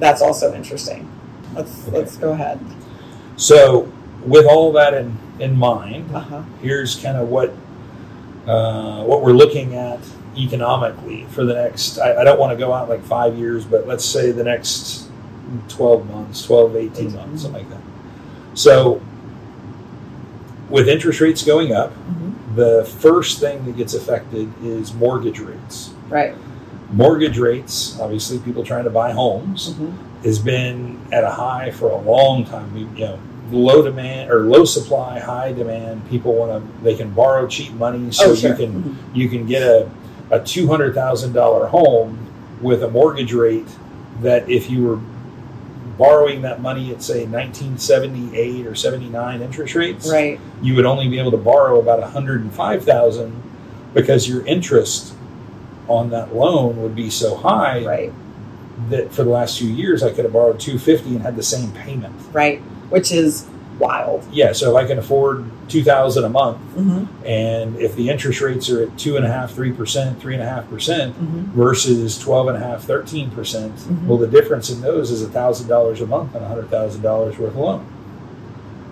that's 0.00 0.20
also 0.20 0.52
interesting. 0.54 1.08
Let's 1.54 1.88
Okay. 1.88 1.96
let's 1.98 2.16
go 2.16 2.32
ahead. 2.32 2.60
So, 3.36 3.88
with 4.26 4.44
all 4.44 4.70
that 4.72 4.92
in, 4.92 5.16
in 5.38 5.56
mind, 5.56 6.10
Uh 6.14 6.20
huh. 6.20 6.40
here's 6.62 6.94
kind 6.96 7.16
of 7.16 7.28
what 7.30 7.54
uh, 8.46 9.02
what 9.04 9.22
we're 9.22 9.32
looking 9.32 9.74
at 9.74 9.98
economically 10.36 11.24
for 11.30 11.44
the 11.44 11.54
next 11.54 11.98
I, 11.98 12.20
I 12.20 12.24
don't 12.24 12.38
want 12.38 12.52
to 12.52 12.56
go 12.58 12.72
out 12.72 12.88
like 12.88 13.02
five 13.04 13.36
years 13.36 13.64
but 13.64 13.86
let's 13.86 14.04
say 14.04 14.30
the 14.32 14.44
next 14.44 15.08
12 15.68 16.10
months 16.10 16.44
12 16.44 16.76
18 16.76 17.14
months 17.14 17.42
something 17.42 17.62
like 17.62 17.70
that 17.70 17.80
so 18.54 19.00
with 20.68 20.88
interest 20.88 21.20
rates 21.20 21.42
going 21.44 21.72
up 21.72 21.92
hmm 21.92 22.32
the 22.54 22.86
first 23.00 23.38
thing 23.38 23.62
that 23.66 23.76
gets 23.76 23.92
affected 23.92 24.50
is 24.64 24.94
mortgage 24.94 25.40
rates 25.40 25.90
Right. 26.08 26.34
mortgage 26.90 27.36
rates 27.38 27.98
obviously 28.00 28.38
people 28.38 28.64
trying 28.64 28.84
to 28.84 28.90
buy 28.90 29.12
homes 29.12 29.74
hmm 29.74 29.92
has 30.24 30.38
been 30.40 30.98
at 31.12 31.22
a 31.22 31.30
high 31.30 31.70
for 31.70 31.90
a 31.90 31.96
long 31.98 32.44
time. 32.46 32.74
We, 32.74 32.80
you 32.98 33.06
know, 33.06 33.18
low 33.52 33.80
demand 33.82 34.28
or 34.28 34.40
low 34.40 34.64
supply, 34.64 35.20
high 35.20 35.52
demand. 35.52 36.08
People 36.08 36.34
want 36.34 36.50
to 36.64 36.82
they 36.82 36.96
can 36.96 37.12
borrow 37.12 37.46
cheap 37.46 37.70
money, 37.74 38.10
so 38.10 38.30
oh 38.30 38.34
sure. 38.34 38.50
you 38.50 38.56
can 38.56 38.82
Mhm. 38.82 38.96
you 39.14 39.28
can 39.28 39.46
get 39.46 39.62
a 39.62 39.88
a 40.30 40.40
two 40.40 40.66
hundred 40.66 40.94
thousand 40.94 41.32
dollar 41.32 41.66
home 41.66 42.18
with 42.60 42.82
a 42.82 42.88
mortgage 42.90 43.32
rate 43.32 43.68
that 44.22 44.48
if 44.48 44.70
you 44.70 44.82
were 44.84 45.00
borrowing 45.98 46.42
that 46.42 46.60
money 46.60 46.90
at 46.92 47.02
say 47.02 47.24
1978 47.24 48.66
or 48.66 48.74
79 48.74 49.40
interest 49.42 49.74
rates 49.74 50.10
Right. 50.10 50.38
you 50.62 50.74
would 50.74 50.84
only 50.84 51.08
be 51.08 51.18
able 51.18 51.30
to 51.30 51.36
borrow 51.38 51.80
about 51.80 52.00
105000 52.00 53.42
because 53.94 54.28
your 54.28 54.44
interest 54.46 55.14
on 55.88 56.10
that 56.10 56.34
loan 56.34 56.82
would 56.82 56.94
be 56.94 57.08
so 57.08 57.34
high 57.36 57.84
Right. 57.84 58.12
that 58.90 59.12
for 59.12 59.22
the 59.24 59.30
last 59.30 59.58
few 59.58 59.68
years 59.70 60.02
I 60.02 60.10
could 60.12 60.24
have 60.24 60.32
borrowed 60.34 60.60
250 60.60 61.14
and 61.16 61.22
had 61.22 61.34
the 61.36 61.42
same 61.42 61.70
payment. 61.72 62.14
Right. 62.32 62.60
Which 62.90 63.10
is 63.10 63.46
wild. 63.78 64.24
Yeah, 64.32 64.52
so 64.52 64.76
if 64.76 64.84
I 64.84 64.86
can 64.86 64.98
afford 64.98 65.44
2000 65.68 66.24
a 66.24 66.28
month 66.28 66.58
hmm 66.74 67.04
and 67.26 67.76
if 67.76 67.96
the 67.96 68.08
interest 68.08 68.40
rates 68.40 68.70
are 68.70 68.84
at 68.84 68.96
two 68.98 69.16
and 69.16 69.24
a 69.24 69.28
half, 69.28 69.52
three 69.52 69.72
percent, 69.72 70.20
three 70.20 70.34
and 70.34 70.42
a 70.42 70.46
half 70.48 70.68
percent 70.70 71.14
hmm 71.16 71.42
versus 71.58 72.18
12 72.18 72.48
and 72.48 72.82
13 72.82 73.30
percent, 73.30 73.74
Mhm. 73.76 74.06
well 74.06 74.18
the 74.18 74.28
difference 74.28 74.70
in 74.70 74.80
those 74.80 75.10
is 75.10 75.26
thousand 75.28 75.68
dollars 75.68 76.00
a 76.00 76.06
month 76.06 76.34
on 76.36 76.42
hundred 76.42 76.70
thousand 76.70 77.02
dollars 77.02 77.38
worth 77.38 77.50
of 77.50 77.56
loan. 77.56 77.84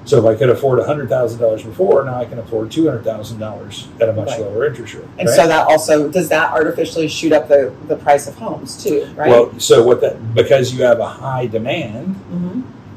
So 0.06 0.18
if 0.18 0.24
I 0.26 0.38
could 0.38 0.50
afford 0.50 0.84
hundred 0.84 1.08
thousand 1.08 1.40
dollars 1.40 1.62
before, 1.62 2.04
now 2.04 2.16
I 2.18 2.26
can 2.26 2.38
afford 2.38 2.70
two 2.70 2.86
hundred 2.86 3.04
thousand 3.04 3.38
dollars 3.38 3.88
at 4.00 4.08
a 4.08 4.12
much 4.12 4.28
Right. 4.28 4.40
lower 4.40 4.66
interest 4.66 4.94
rate. 4.94 5.04
And 5.18 5.28
right? 5.28 5.36
so 5.36 5.46
that 5.46 5.66
also 5.66 6.08
does 6.08 6.28
that 6.28 6.52
artificially 6.52 7.08
shoot 7.08 7.32
up 7.32 7.48
the 7.48 7.72
the 7.88 7.96
price 7.96 8.26
of 8.26 8.34
homes 8.34 8.82
too, 8.82 9.08
right? 9.16 9.30
Well, 9.30 9.58
so 9.58 9.82
what 9.82 10.00
that 10.02 10.34
because 10.34 10.74
you 10.74 10.82
have 10.84 10.98
a 11.00 11.08
high 11.08 11.46
demand, 11.46 12.16
hmm 12.16 12.53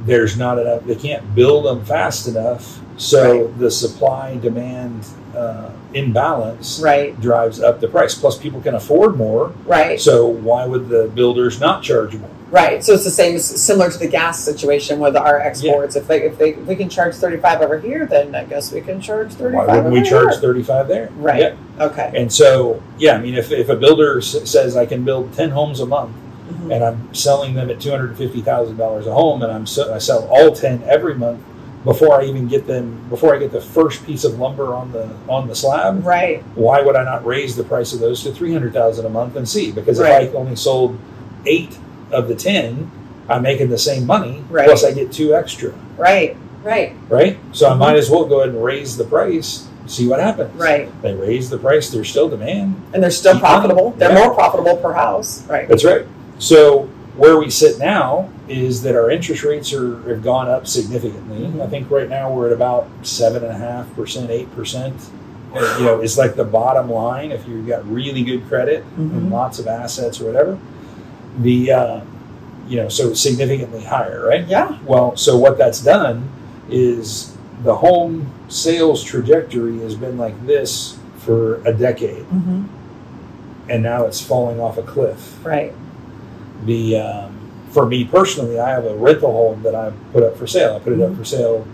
there's 0.07 0.37
not 0.37 0.57
enough. 0.57 0.83
They 0.85 0.95
can't 0.95 1.35
build 1.35 1.65
them 1.65 1.85
fast 1.85 2.27
enough, 2.27 2.79
so 2.97 3.47
the 3.59 3.69
supply 3.69 4.37
demand 4.37 5.05
uh, 5.35 5.69
imbalance 5.93 6.79
Right. 6.83 7.19
drives 7.21 7.61
up 7.61 7.79
the 7.79 7.87
price. 7.87 8.15
Plus, 8.15 8.37
people 8.37 8.59
can 8.61 8.73
afford 8.73 9.17
more, 9.17 9.51
Right. 9.65 9.99
so 10.01 10.25
why 10.25 10.65
would 10.65 10.89
the 10.89 11.11
builders 11.13 11.59
not 11.59 11.83
charge 11.83 12.15
more? 12.15 12.29
Right. 12.49 12.81
So 12.83 12.93
it's 12.93 13.03
the 13.03 13.11
same, 13.11 13.35
as 13.35 13.43
similar 13.45 13.91
to 13.91 13.97
the 13.99 14.07
gas 14.07 14.39
situation 14.43 14.99
with 14.99 15.17
our 15.17 15.37
exports. 15.39 15.95
Yeah. 15.95 16.01
If 16.01 16.07
they 16.07 16.21
if 16.23 16.37
they 16.37 16.49
if 16.51 16.65
we 16.65 16.75
can 16.77 16.87
charge 16.87 17.13
thirty 17.15 17.35
five 17.37 17.61
over 17.61 17.77
here, 17.77 18.05
then 18.05 18.33
I 18.35 18.45
guess 18.45 18.71
we 18.71 18.79
can 18.79 19.01
charge 19.01 19.33
thirty 19.33 19.55
Why 19.57 19.65
five. 19.65 19.75
wouldn't 19.83 19.93
we 19.93 20.01
charge 20.09 20.33
thirty 20.37 20.63
five 20.63 20.87
there? 20.87 21.09
Right. 21.17 21.41
Yeah. 21.41 21.55
Okay. 21.85 22.09
And 22.15 22.31
so, 22.31 22.81
yeah, 22.97 23.15
I 23.15 23.19
mean, 23.19 23.35
if, 23.35 23.51
if 23.51 23.67
a 23.67 23.75
builder 23.75 24.21
says 24.21 24.77
I 24.77 24.85
can 24.85 25.03
build 25.03 25.33
ten 25.33 25.49
homes 25.49 25.81
a 25.81 25.85
month 25.85 26.15
Mhm. 26.47 26.73
and 26.73 26.83
I'm 26.83 27.13
selling 27.13 27.53
them 27.55 27.69
at 27.69 27.79
two 27.79 27.91
hundred 27.91 28.15
fifty 28.17 28.41
thousand 28.41 28.77
dollars 28.77 29.07
a 29.07 29.13
home, 29.13 29.41
and 29.41 29.51
I'm 29.51 29.65
so, 29.67 29.93
I 29.93 29.97
sell 29.99 30.27
all 30.31 30.51
ten 30.51 30.83
every 30.87 31.15
month 31.15 31.39
before 31.85 32.19
I 32.19 32.25
even 32.25 32.47
get 32.47 32.67
them 32.67 32.99
before 33.09 33.33
I 33.35 33.39
get 33.39 33.51
the 33.51 33.61
first 33.61 34.05
piece 34.05 34.23
of 34.25 34.39
lumber 34.39 34.73
on 34.73 34.91
the 34.91 35.07
on 35.29 35.47
the 35.47 35.55
slab. 35.55 36.05
Right. 36.05 36.43
why 36.55 36.81
would 36.81 36.95
I 36.95 37.03
not 37.03 37.25
raise 37.25 37.55
the 37.55 37.63
price 37.63 37.93
of 37.93 37.99
those 37.99 38.23
to 38.23 38.31
three 38.31 38.51
hundred 38.53 38.73
thousand 38.73 39.05
a 39.05 39.09
month 39.09 39.35
and 39.35 39.47
see? 39.47 39.71
Because 39.71 39.99
Right. 39.99 40.23
if 40.23 40.33
I 40.35 40.37
only 40.37 40.55
sold 40.55 40.97
eight 41.45 41.77
of 42.11 42.27
the 42.27 42.35
ten, 42.35 42.91
I'm 43.29 43.41
making 43.41 43.69
the 43.69 43.77
same 43.77 44.05
money. 44.05 44.43
Right. 44.49 44.65
Plus, 44.67 44.83
I 44.83 44.91
get 44.91 45.11
two 45.11 45.33
extra. 45.35 45.71
Right. 45.97 46.35
Right. 46.63 46.93
Right. 47.09 47.37
So 47.53 47.69
I 47.69 47.73
Mhm. 47.73 47.77
might 47.77 47.95
as 47.95 48.09
well 48.09 48.25
go 48.25 48.39
ahead 48.41 48.53
and 48.53 48.63
raise 48.63 48.97
the 48.97 49.03
price. 49.05 49.63
See 49.85 50.05
what 50.07 50.19
happens. 50.19 50.59
Right. 50.59 50.89
They 51.01 51.13
raise 51.13 51.49
the 51.49 51.57
price. 51.57 51.89
There's 51.89 52.09
still 52.09 52.27
demand. 52.27 52.75
And 52.93 53.01
they're 53.01 53.09
still 53.11 53.33
Keep 53.33 53.43
money. 53.43 53.53
profitable. 53.53 53.93
They're 53.97 54.11
Yeah. 54.11 54.25
more 54.25 54.33
profitable 54.33 54.75
per 54.77 54.91
house. 54.91 55.43
Right. 55.47 55.69
That's 55.69 55.85
right. 55.85 56.05
So 56.39 56.83
where 57.15 57.37
we 57.37 57.49
sit 57.49 57.79
now 57.79 58.29
is 58.47 58.83
that 58.83 58.95
our 58.95 59.09
interest 59.09 59.43
rates 59.43 59.73
are 59.73 59.99
have 60.09 60.23
gone 60.23 60.47
up 60.47 60.67
significantly. 60.67 61.39
Mhm. 61.47 61.61
I 61.61 61.67
think 61.67 61.89
right 61.89 62.07
now 62.09 62.31
we're 62.31 62.47
at 62.47 62.53
about 62.53 62.87
seven 63.01 63.43
and 63.43 63.51
a 63.51 63.57
half 63.57 63.93
percent, 63.95 64.29
eight 64.29 64.53
percent. 64.55 64.93
You 65.79 65.85
know, 65.85 66.01
it's 66.01 66.17
like 66.17 66.35
the 66.35 66.43
bottom 66.43 66.91
line 66.91 67.31
if 67.31 67.47
you've 67.47 67.65
got 67.67 67.89
really 67.91 68.21
good 68.21 68.47
credit 68.47 68.83
and 68.97 69.11
Mhm. 69.11 69.31
lots 69.31 69.57
of 69.57 69.65
assets 69.67 70.21
or 70.21 70.25
whatever. 70.25 70.57
The 71.41 71.71
uh, 71.71 71.99
you 72.69 72.77
know, 72.77 72.89
so 72.89 73.13
significantly 73.13 73.83
higher, 73.83 74.25
right? 74.27 74.45
Yeah. 74.47 74.75
Well, 74.85 75.15
so 75.15 75.37
what 75.37 75.57
that's 75.57 75.79
done 75.81 76.27
is 76.69 77.31
the 77.63 77.75
home 77.75 78.27
sales 78.49 79.01
trajectory 79.03 79.79
has 79.79 79.95
been 79.95 80.17
like 80.17 80.45
this 80.45 80.97
for 81.17 81.61
a 81.65 81.73
decade. 81.73 82.25
Mm-hmm. 82.29 82.63
and 83.69 83.83
now 83.83 84.05
it's 84.05 84.21
falling 84.21 84.61
off 84.61 84.77
a 84.77 84.81
cliff. 84.81 85.37
Right. 85.43 85.73
The 86.65 86.97
um, 86.97 87.33
for 87.69 87.85
me 87.85 88.03
personally, 88.05 88.59
I 88.59 88.69
have 88.71 88.85
a 88.85 88.95
rental 88.95 89.31
home 89.31 89.61
that 89.63 89.75
I 89.75 89.91
put 90.13 90.23
up 90.23 90.37
for 90.37 90.47
sale. 90.47 90.75
I 90.75 90.79
put 90.79 90.93
it 90.93 91.01
up 91.01 91.11
Mhm. 91.11 91.17
for 91.17 91.25
sale 91.25 91.65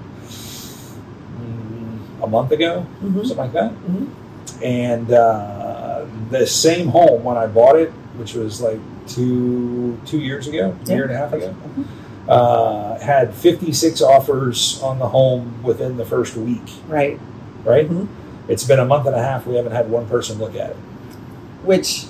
mm, 1.40 2.24
a 2.24 2.28
month 2.28 2.52
ago, 2.52 2.86
Mhm. 3.04 3.20
something 3.26 3.38
like 3.38 3.54
that. 3.54 3.72
Mhm. 3.72 4.08
And 4.64 5.12
uh, 5.12 6.02
the 6.30 6.46
same 6.48 6.90
home 6.90 7.24
when 7.24 7.38
I 7.38 7.48
bought 7.48 7.76
it, 7.78 7.92
which 8.18 8.34
was 8.34 8.62
like 8.62 8.80
two 9.08 9.98
two 10.06 10.20
years 10.20 10.48
ago, 10.48 10.74
a 10.86 10.90
Yeah. 10.90 10.96
year 10.96 11.04
and 11.04 11.12
a 11.14 11.18
half 11.18 11.34
ago, 11.34 11.50
Mhm. 11.78 11.84
uh, 12.30 13.00
had 13.00 13.34
56 13.34 14.02
offers 14.02 14.80
on 14.84 15.00
the 15.00 15.08
home 15.10 15.54
within 15.64 15.98
the 15.98 16.06
first 16.06 16.36
week. 16.38 16.62
Right. 16.88 17.20
Right? 17.66 17.90
Mhm. 17.90 18.08
It's 18.48 18.64
been 18.64 18.80
a 18.80 18.86
month 18.86 19.06
and 19.08 19.16
a 19.16 19.22
half. 19.24 19.48
We 19.48 19.56
haven't 19.56 19.72
had 19.74 19.90
one 19.90 20.06
person 20.06 20.38
look 20.40 20.56
at 20.56 20.72
it. 20.72 20.76
Which, 21.64 22.06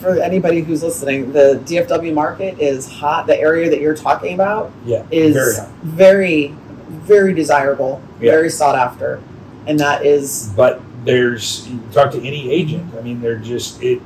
for 0.00 0.18
anybody 0.20 0.60
who's 0.60 0.82
listening, 0.82 1.32
the 1.32 1.60
DFW 1.64 2.12
market 2.14 2.58
is 2.60 2.88
hot. 2.90 3.26
The 3.26 3.38
area 3.38 3.68
that 3.70 3.80
you're 3.80 3.96
talking 3.96 4.34
about 4.34 4.70
Yeah, 4.84 5.02
is 5.10 5.34
very 5.82 6.48
very, 6.48 6.54
very 6.88 7.34
desirable, 7.34 8.00
Yeah. 8.20 8.32
very 8.32 8.50
sought 8.50 8.74
after, 8.76 9.20
and 9.66 9.78
that 9.80 10.04
is 10.06 10.50
But 10.56 10.80
there's 11.04 11.68
talk 11.92 12.10
to 12.12 12.18
any 12.18 12.50
agent. 12.50 12.92
I 12.98 13.02
mean, 13.02 13.20
they're 13.20 13.36
just 13.36 13.82
it 13.82 14.00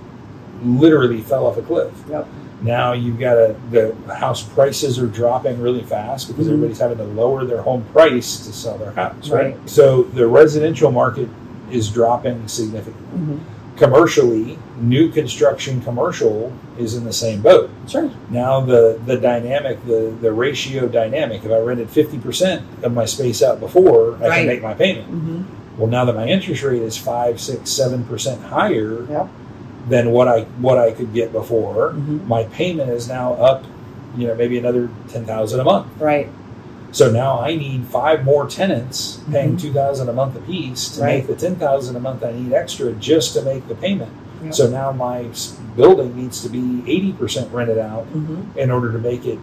literally 0.65 1.21
fell 1.21 1.47
off 1.47 1.57
a 1.59 1.63
cliff. 1.63 1.91
Yep. 2.11 2.27
Now 2.63 2.93
you've 2.93 3.19
got 3.19 3.37
a 3.37 3.57
the 3.71 3.95
house 4.15 4.43
prices 4.43 4.99
are 5.01 5.07
dropping 5.07 5.61
really 5.61 5.83
fast 5.83 6.29
because 6.29 6.47
Mhm. 6.47 6.53
everybody's 6.53 6.79
having 6.79 6.99
to 6.99 7.05
lower 7.05 7.45
their 7.45 7.63
home 7.63 7.85
price 7.93 8.39
to 8.47 8.53
sell 8.53 8.79
their 8.79 8.93
house, 8.93 9.29
right? 9.31 9.45
Right. 9.47 9.57
So 9.67 10.03
the 10.15 10.27
residential 10.29 10.93
market 10.93 11.29
is 11.73 11.89
dropping 11.89 12.47
significantly. 12.47 13.39
Commercially, 13.77 14.59
new 14.81 15.09
construction 15.11 15.81
commercial 15.81 16.53
is 16.79 16.95
in 16.95 17.05
the 17.05 17.13
same 17.13 17.41
boat. 17.41 17.71
sure. 17.89 18.11
Now 18.31 18.61
the 18.61 19.01
the 19.07 19.17
dynamic, 19.17 19.85
the 19.87 20.15
the 20.21 20.33
ratio 20.33 20.89
dynamic. 20.89 21.45
If 21.45 21.51
I 21.51 21.59
rented 21.59 21.89
fifty 21.91 22.19
percent 22.19 22.63
of 22.83 22.93
my 22.93 23.07
space 23.07 23.43
out 23.43 23.61
before, 23.61 24.17
I 24.17 24.29
Right. 24.29 24.37
can 24.39 24.47
make 24.47 24.63
my 24.63 24.75
payment. 24.75 25.07
hmm 25.07 25.43
Well, 25.79 25.89
now 25.89 26.05
that 26.05 26.15
my 26.15 26.27
interest 26.29 26.63
rate 26.63 26.83
is 26.83 26.99
five, 26.99 27.41
six, 27.41 27.71
seven 27.71 28.05
percent 28.05 28.43
higher 28.43 29.07
Yep. 29.09 29.29
than 29.89 30.11
what 30.13 30.29
I 30.29 30.43
what 30.61 30.77
I 30.79 30.91
could 30.93 31.15
get 31.15 31.33
before, 31.33 31.95
Mhm. 31.97 32.27
my 32.29 32.45
payment 32.45 32.91
is 32.91 33.09
now 33.09 33.33
up. 33.35 33.65
You 34.19 34.27
know, 34.29 34.35
maybe 34.35 34.59
another 34.59 34.91
ten 35.09 35.25
thousand 35.25 35.61
a 35.61 35.65
month. 35.65 35.87
Right. 35.99 36.29
So 36.93 37.11
now 37.11 37.41
I 37.41 37.57
need 37.57 37.87
five 37.87 38.23
more 38.25 38.47
tenants 38.47 39.19
paying 39.31 39.57
Mhm. 39.57 39.61
two 39.61 39.73
thousand 39.73 40.09
a 40.09 40.13
month 40.13 40.37
apiece 40.37 40.89
to 40.91 41.01
Right. 41.03 41.17
make 41.19 41.27
the 41.27 41.35
ten 41.35 41.57
thousand 41.57 41.97
a 41.97 42.01
month 42.01 42.23
I 42.25 42.33
need 42.33 42.53
extra 42.53 42.93
just 42.93 43.33
to 43.35 43.43
make 43.43 43.67
the 43.69 43.75
payment. 43.75 44.11
Yep. 44.45 44.55
So 44.55 44.69
now 44.69 44.93
my 44.93 45.25
building 45.77 46.15
needs 46.17 46.43
to 46.43 46.49
be 46.49 46.83
eighty 46.87 47.13
percent 47.13 47.49
rented 47.53 47.79
out 47.79 48.05
hmm 48.13 48.41
in 48.57 48.71
order 48.71 48.93
to 48.93 48.99
make 48.99 49.25
it 49.27 49.39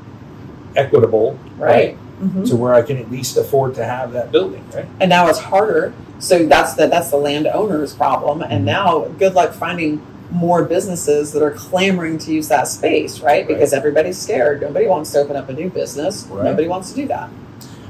equitable, 0.75 1.37
Right. 1.57 1.97
hmm 2.19 2.43
To 2.43 2.55
where 2.55 2.73
I 2.73 2.81
can 2.81 2.97
at 2.97 3.09
least 3.11 3.37
afford 3.37 3.75
to 3.75 3.83
have 3.85 4.11
that 4.13 4.31
building, 4.31 4.63
right? 4.75 4.85
and 4.99 5.09
now 5.09 5.27
it's 5.27 5.39
harder. 5.39 5.93
So 6.19 6.45
that's 6.45 6.73
the 6.73 6.87
that's 6.87 7.09
the 7.09 7.17
landowner's 7.17 7.93
problem. 7.93 8.39
Mm-hmm. 8.41 8.51
And 8.51 8.65
now, 8.65 9.05
good 9.17 9.33
luck 9.33 9.53
finding 9.53 10.01
more 10.31 10.63
businesses 10.63 11.31
that 11.33 11.41
are 11.41 11.51
clamoring 11.51 12.17
to 12.19 12.31
use 12.31 12.47
that 12.49 12.67
space, 12.67 13.19
right? 13.19 13.29
Right. 13.39 13.47
Because 13.47 13.73
everybody's 13.73 14.17
scared. 14.17 14.61
Nobody 14.61 14.87
wants 14.87 15.11
to 15.13 15.19
open 15.19 15.35
up 15.35 15.49
a 15.49 15.53
new 15.53 15.69
business. 15.69 16.25
Right. 16.29 16.45
Nobody 16.45 16.67
wants 16.67 16.89
to 16.91 16.95
do 16.95 17.07
that. 17.07 17.29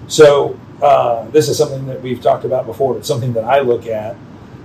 So 0.08 0.58
uh, 0.82 1.28
this 1.30 1.49
is 1.49 1.58
something 1.58 1.86
that 1.88 2.02
we've 2.02 2.21
talked 2.21 2.45
about 2.45 2.65
before. 2.65 2.97
It's 2.97 3.08
something 3.08 3.34
that 3.34 3.43
I 3.43 3.60
look 3.60 3.88
at, 3.88 4.15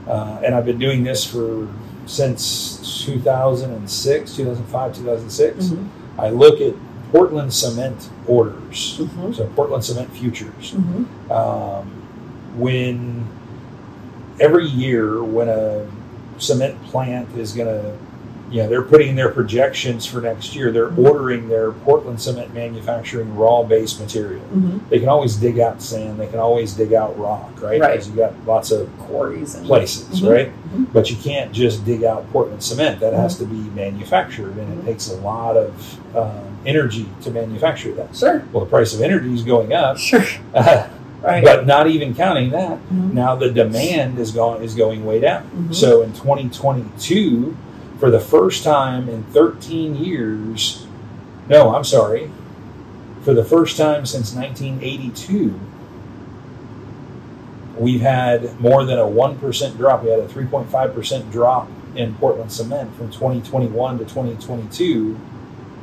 uh, 0.06 0.40
and 0.44 0.54
I've 0.54 0.64
been 0.64 0.78
doing 0.78 1.02
this 1.04 1.24
for 1.24 1.68
since 2.06 3.02
2006, 3.04 4.36
2005, 4.36 4.94
2006. 4.96 5.66
Mhm. 5.66 5.88
I 6.18 6.30
look 6.30 6.60
at 6.60 6.74
Portland 7.12 7.52
cement 7.52 8.08
orders, 8.26 9.00
Mhm. 9.00 9.34
so 9.34 9.46
Portland 9.56 9.84
cement 9.84 10.10
futures. 10.12 10.74
Mhm. 10.74 11.30
Um, 11.30 11.86
when 12.56 13.24
every 14.40 14.66
year 14.66 15.22
when 15.22 15.48
a 15.48 15.86
cement 16.38 16.82
plant 16.84 17.28
is 17.36 17.52
going 17.52 17.68
to 17.68 17.96
you 18.50 18.62
know 18.62 18.68
they're 18.68 18.82
putting 18.82 19.16
their 19.16 19.30
projections 19.30 20.04
for 20.04 20.20
next 20.20 20.54
year 20.54 20.70
they're 20.70 20.90
Mhm. 20.90 21.08
ordering 21.08 21.48
their 21.48 21.72
portland 21.72 22.20
cement 22.20 22.52
manufacturing 22.52 23.34
raw 23.34 23.62
base 23.62 23.98
material 23.98 24.42
Mhm. 24.54 24.80
they 24.90 24.98
can 24.98 25.08
always 25.08 25.36
dig 25.36 25.58
out 25.58 25.80
sand 25.80 26.20
they 26.20 26.26
can 26.26 26.38
always 26.38 26.74
dig 26.74 26.92
out 26.92 27.18
rock 27.18 27.50
right 27.62 27.80
Right. 27.80 27.92
because 27.92 28.08
you 28.08 28.14
got 28.16 28.32
lots 28.46 28.70
of 28.70 28.86
Quarries 28.98 29.54
and 29.54 29.66
places 29.66 30.20
Mhm. 30.20 30.30
right 30.30 30.52
Mhm. 30.76 30.86
but 30.92 31.10
you 31.10 31.16
can't 31.16 31.52
just 31.52 31.86
dig 31.86 32.04
out 32.04 32.30
portland 32.32 32.62
cement 32.62 33.00
that 33.00 33.14
has 33.14 33.34
Mm-hmm. 33.40 33.44
to 33.64 33.70
be 33.70 33.80
manufactured 33.80 34.56
and 34.58 34.78
it 34.78 34.84
takes 34.86 35.10
a 35.10 35.16
lot 35.16 35.56
of 35.56 35.72
um, 36.14 36.30
energy 36.66 37.08
to 37.22 37.30
manufacture 37.30 37.92
that 37.92 38.14
Sure. 38.14 38.42
well 38.52 38.62
the 38.64 38.70
price 38.70 38.94
of 38.94 39.00
energy 39.00 39.32
is 39.34 39.42
going 39.42 39.72
up 39.72 39.96
Sure. 39.96 40.22
Right. 41.24 41.42
but 41.44 41.66
not 41.66 41.86
even 41.86 42.14
counting 42.14 42.50
that 42.50 42.78
Mhm. 42.92 43.12
now 43.14 43.34
the 43.34 43.50
demand 43.50 44.18
is 44.18 44.30
going 44.32 44.62
is 44.62 44.74
going 44.74 45.04
way 45.06 45.20
down. 45.20 45.44
Mhm. 45.56 45.74
So 45.74 46.02
in 46.02 46.12
2022, 46.12 47.56
for 47.98 48.10
the 48.10 48.20
first 48.20 48.62
time 48.64 49.08
in 49.08 49.22
13 49.32 49.94
years, 49.96 50.86
no, 51.48 51.74
I'm 51.74 51.84
sorry, 51.84 52.30
for 53.22 53.32
the 53.34 53.44
first 53.44 53.76
time 53.78 54.04
since 54.06 54.34
1982, 54.34 55.54
we've 57.78 58.00
had 58.02 58.60
more 58.60 58.84
than 58.84 58.98
a 58.98 59.06
one 59.06 59.36
percent 59.36 59.76
drop. 59.78 60.04
We 60.04 60.10
had 60.10 60.20
a 60.20 60.28
3.5 60.28 60.94
percent 60.94 61.30
drop 61.32 61.68
in 61.96 62.14
Portland 62.14 62.50
cement 62.52 62.94
from 62.96 63.10
2021 63.10 63.98
to 63.98 64.04
2022. 64.04 65.16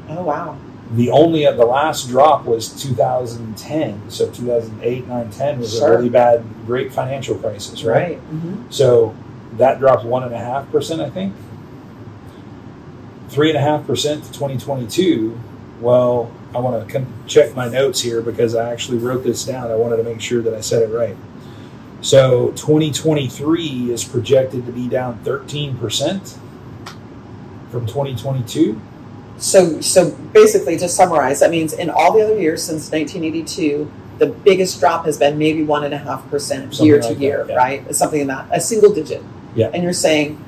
oh 0.10 0.24
wow. 0.24 0.56
The 0.94 1.10
only 1.12 1.46
the 1.46 1.66
last 1.66 2.10
drop 2.10 2.46
was 2.46 2.68
2010. 2.70 4.10
So 4.10 4.26
2008, 4.30 5.08
9, 5.08 5.30
10 5.30 5.60
was 5.60 5.78
Sure. 5.78 5.94
a 5.94 5.98
really 5.98 6.10
bad, 6.10 6.44
great 6.66 6.92
financial 6.92 7.36
crisis, 7.36 7.84
right? 7.84 7.96
Right. 7.96 8.20
Mhm. 8.34 8.64
So 8.70 9.14
that 9.58 9.80
dropped 9.80 10.04
one 10.06 10.24
and 10.24 10.34
a 10.34 10.38
half 10.40 10.70
percent, 10.72 11.02
I 11.02 11.10
think. 11.10 11.34
Three 13.30 13.50
and 13.50 13.58
a 13.58 13.62
half 13.62 13.88
percent 13.88 14.26
to 14.26 14.32
2022. 14.34 15.38
Well, 15.80 16.30
I 16.54 16.60
want 16.60 16.86
to 16.86 16.94
con- 16.94 17.08
check 17.28 17.56
my 17.56 17.70
notes 17.70 18.02
here 18.02 18.22
because 18.22 18.54
I 18.56 18.70
actually 18.72 18.98
wrote 18.98 19.24
this 19.24 19.46
down. 19.46 19.72
I 19.72 19.76
wanted 19.76 19.98
to 19.98 20.04
make 20.04 20.20
sure 20.20 20.42
that 20.42 20.54
I 20.54 20.60
said 20.60 20.84
it 20.84 20.94
right. 20.94 21.16
So 22.02 22.48
2023 22.58 23.92
is 23.92 24.04
projected 24.04 24.66
to 24.66 24.72
be 24.74 24.88
down 24.90 25.20
13 25.24 25.78
percent 25.78 26.38
from 27.72 27.86
2022. 27.86 28.82
So, 29.38 29.82
so 29.82 30.12
basically, 30.34 30.78
to 30.78 30.88
summarize, 30.88 31.40
that 31.40 31.50
means 31.50 31.74
in 31.74 31.90
all 31.90 32.14
the 32.14 32.24
other 32.24 32.40
years 32.40 32.64
since 32.64 32.92
1982, 32.92 33.92
the 34.20 34.28
biggest 34.28 34.80
drop 34.80 35.06
has 35.06 35.18
been 35.18 35.38
maybe 35.40 35.64
one 35.64 35.84
and 35.84 35.94
a 35.94 35.98
half 35.98 36.30
percent 36.30 36.80
year 36.80 37.02
to 37.02 37.14
year, 37.16 37.46
yeah. 37.50 37.56
right? 37.56 37.96
Something 37.96 38.22
in 38.22 38.28
that, 38.28 38.48
a 38.52 38.62
single 38.62 38.94
digit. 38.94 39.24
Yeah. 39.56 39.72
And 39.74 39.82
you're 39.84 39.94
saying, 39.94 40.44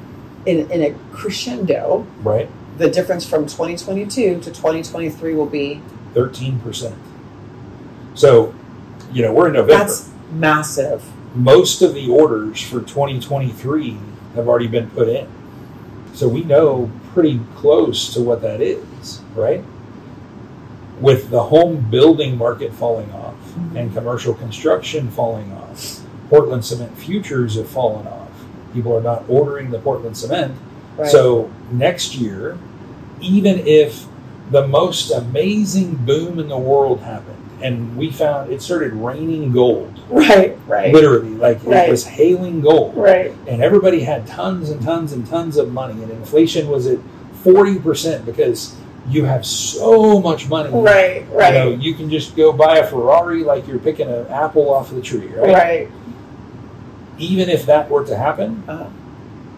in 0.45 0.69
in 0.71 0.83
a 0.83 0.93
crescendo, 1.11 2.05
Right, 2.21 2.49
the 2.77 2.89
difference 2.89 3.27
from 3.27 3.47
2022 3.47 4.41
to 4.41 4.45
2023 4.45 5.33
will 5.33 5.47
be 5.47 5.81
13 6.13 6.59
percent. 6.59 6.95
So, 8.13 8.53
you 9.11 9.23
know, 9.23 9.33
we're 9.33 9.47
in 9.47 9.53
November. 9.53 9.83
that's 9.83 10.11
massive. 10.31 11.03
most 11.35 11.81
of 11.81 11.95
the 11.95 12.09
orders 12.09 12.61
for 12.61 12.79
2023 12.81 13.97
have 14.35 14.47
already 14.47 14.67
been 14.67 14.89
put 14.91 15.07
in. 15.07 15.27
So 16.13 16.27
we 16.27 16.43
know 16.43 16.91
pretty 17.13 17.39
close 17.55 18.13
to 18.13 18.21
what 18.21 18.41
that 18.41 18.61
is, 18.61 19.21
right? 19.35 19.63
With 20.99 21.29
the 21.29 21.43
home 21.43 21.87
building 21.89 22.37
market 22.37 22.73
falling 22.73 23.11
off 23.11 23.33
Mhm. 23.57 23.75
and 23.79 23.93
commercial 23.93 24.33
construction 24.33 25.09
falling 25.09 25.51
off, 25.51 26.01
Portland 26.29 26.63
cement 26.65 26.97
futures 26.97 27.55
have 27.55 27.67
fallen 27.67 28.07
off. 28.07 28.29
People 28.73 28.95
are 28.95 29.01
not 29.01 29.23
ordering 29.27 29.69
the 29.71 29.79
Portland 29.79 30.17
cement. 30.17 30.53
Right. 30.97 31.09
So 31.09 31.49
next 31.71 32.15
year, 32.17 32.57
even 33.21 33.59
if 33.65 34.05
the 34.51 34.67
most 34.67 35.11
amazing 35.11 35.99
boom 36.05 36.39
in 36.39 36.47
the 36.47 36.57
world 36.57 37.01
happened 37.01 37.37
and 37.63 37.95
we 37.97 38.11
found 38.11 38.51
it 38.51 38.61
started 38.61 38.93
raining 38.93 39.51
gold. 39.51 39.89
Right, 40.09 40.57
right, 40.67 40.93
literally 40.93 41.29
like 41.29 41.63
Right. 41.63 41.87
it 41.87 41.91
was 41.91 42.05
hailing 42.05 42.61
gold. 42.61 42.95
Right, 42.95 43.33
and 43.47 43.63
everybody 43.63 44.01
had 44.01 44.27
tons 44.27 44.69
and 44.69 44.81
tons 44.81 45.13
and 45.13 45.25
tons 45.25 45.57
of 45.57 45.71
money 45.71 46.01
and 46.03 46.11
inflation 46.11 46.67
was 46.69 46.85
at 46.87 46.99
40% 47.43 48.25
because 48.25 48.75
you 49.09 49.25
have 49.25 49.45
so 49.45 50.19
much 50.21 50.47
money. 50.49 50.69
Right, 50.71 51.21
you 51.23 51.29
know 51.31 51.35
right, 51.71 51.79
you 51.79 51.93
can 51.93 52.09
just 52.09 52.35
go 52.35 52.51
buy 52.53 52.77
a 52.77 52.87
ferrari 52.87 53.43
like 53.43 53.67
you're 53.67 53.79
picking 53.79 54.07
an 54.09 54.27
apple 54.27 54.73
off 54.73 54.91
the 54.91 55.01
tree 55.01 55.27
right, 55.27 55.53
right. 55.53 55.87
even 57.17 57.49
if 57.49 57.65
that 57.65 57.89
were 57.89 58.05
to 58.05 58.15
happen 58.15 58.63
Uh-huh. 58.67 58.85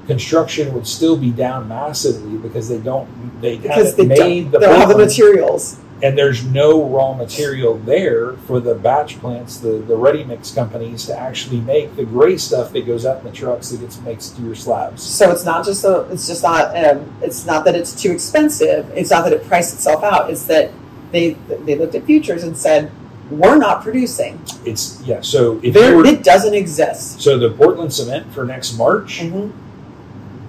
construction 0.07 0.73
would 0.73 0.87
still 0.87 1.17
be 1.17 1.31
down 1.31 1.67
massively 1.67 2.37
because 2.37 2.69
they 2.69 2.77
don't 2.79 3.07
they 3.41 3.57
Because 3.57 3.89
haven't 3.91 4.09
they 4.09 4.15
made 4.19 4.43
don't, 4.43 4.51
the 4.51 4.59
they 4.59 4.65
don't 4.67 4.79
have 4.79 4.89
the 4.89 4.97
materials. 4.97 5.77
And 6.05 6.15
there's 6.15 6.45
no 6.45 6.87
raw 6.87 7.13
material 7.13 7.79
there 7.79 8.33
for 8.33 8.59
the 8.59 8.75
batch 8.75 9.19
plants, 9.19 9.57
the, 9.57 9.69
the 9.79 9.95
ready 9.95 10.23
mix 10.23 10.53
companies 10.53 11.03
to 11.07 11.17
actually 11.17 11.59
make 11.61 11.95
the 11.95 12.05
gray 12.05 12.37
stuff 12.37 12.71
that 12.73 12.85
goes 12.85 13.07
out 13.07 13.17
in 13.17 13.23
the 13.23 13.31
trucks 13.31 13.69
that 13.71 13.79
gets 13.81 13.99
mixed 14.01 14.35
to 14.35 14.43
your 14.43 14.53
slabs. 14.53 15.01
So 15.01 15.31
it's 15.31 15.45
not 15.45 15.65
just 15.65 15.83
a, 15.83 16.01
it's 16.11 16.27
just 16.27 16.43
not 16.43 16.77
um, 16.77 17.11
it's 17.23 17.47
not 17.47 17.65
that 17.65 17.73
it's 17.73 17.99
too 17.99 18.11
expensive. 18.11 18.87
It's 18.95 19.09
not 19.09 19.23
that 19.23 19.33
it 19.33 19.47
priced 19.47 19.73
itself 19.73 20.03
out. 20.03 20.29
It's 20.29 20.45
that 20.45 20.71
they 21.11 21.31
they 21.65 21.73
looked 21.75 21.95
at 21.95 22.03
futures 22.05 22.43
and 22.43 22.55
said 22.55 22.91
we're 23.31 23.57
not 23.57 23.81
producing. 23.81 24.39
It's 24.63 25.01
yeah. 25.01 25.21
So 25.21 25.59
if 25.63 25.73
There, 25.73 25.97
were, 25.97 26.05
it 26.05 26.23
doesn't 26.23 26.53
exist. 26.53 27.19
so 27.19 27.39
the 27.39 27.49
Portland 27.49 27.91
cement 27.91 28.31
for 28.31 28.45
next 28.45 28.77
March, 28.77 29.21
hmm 29.21 29.49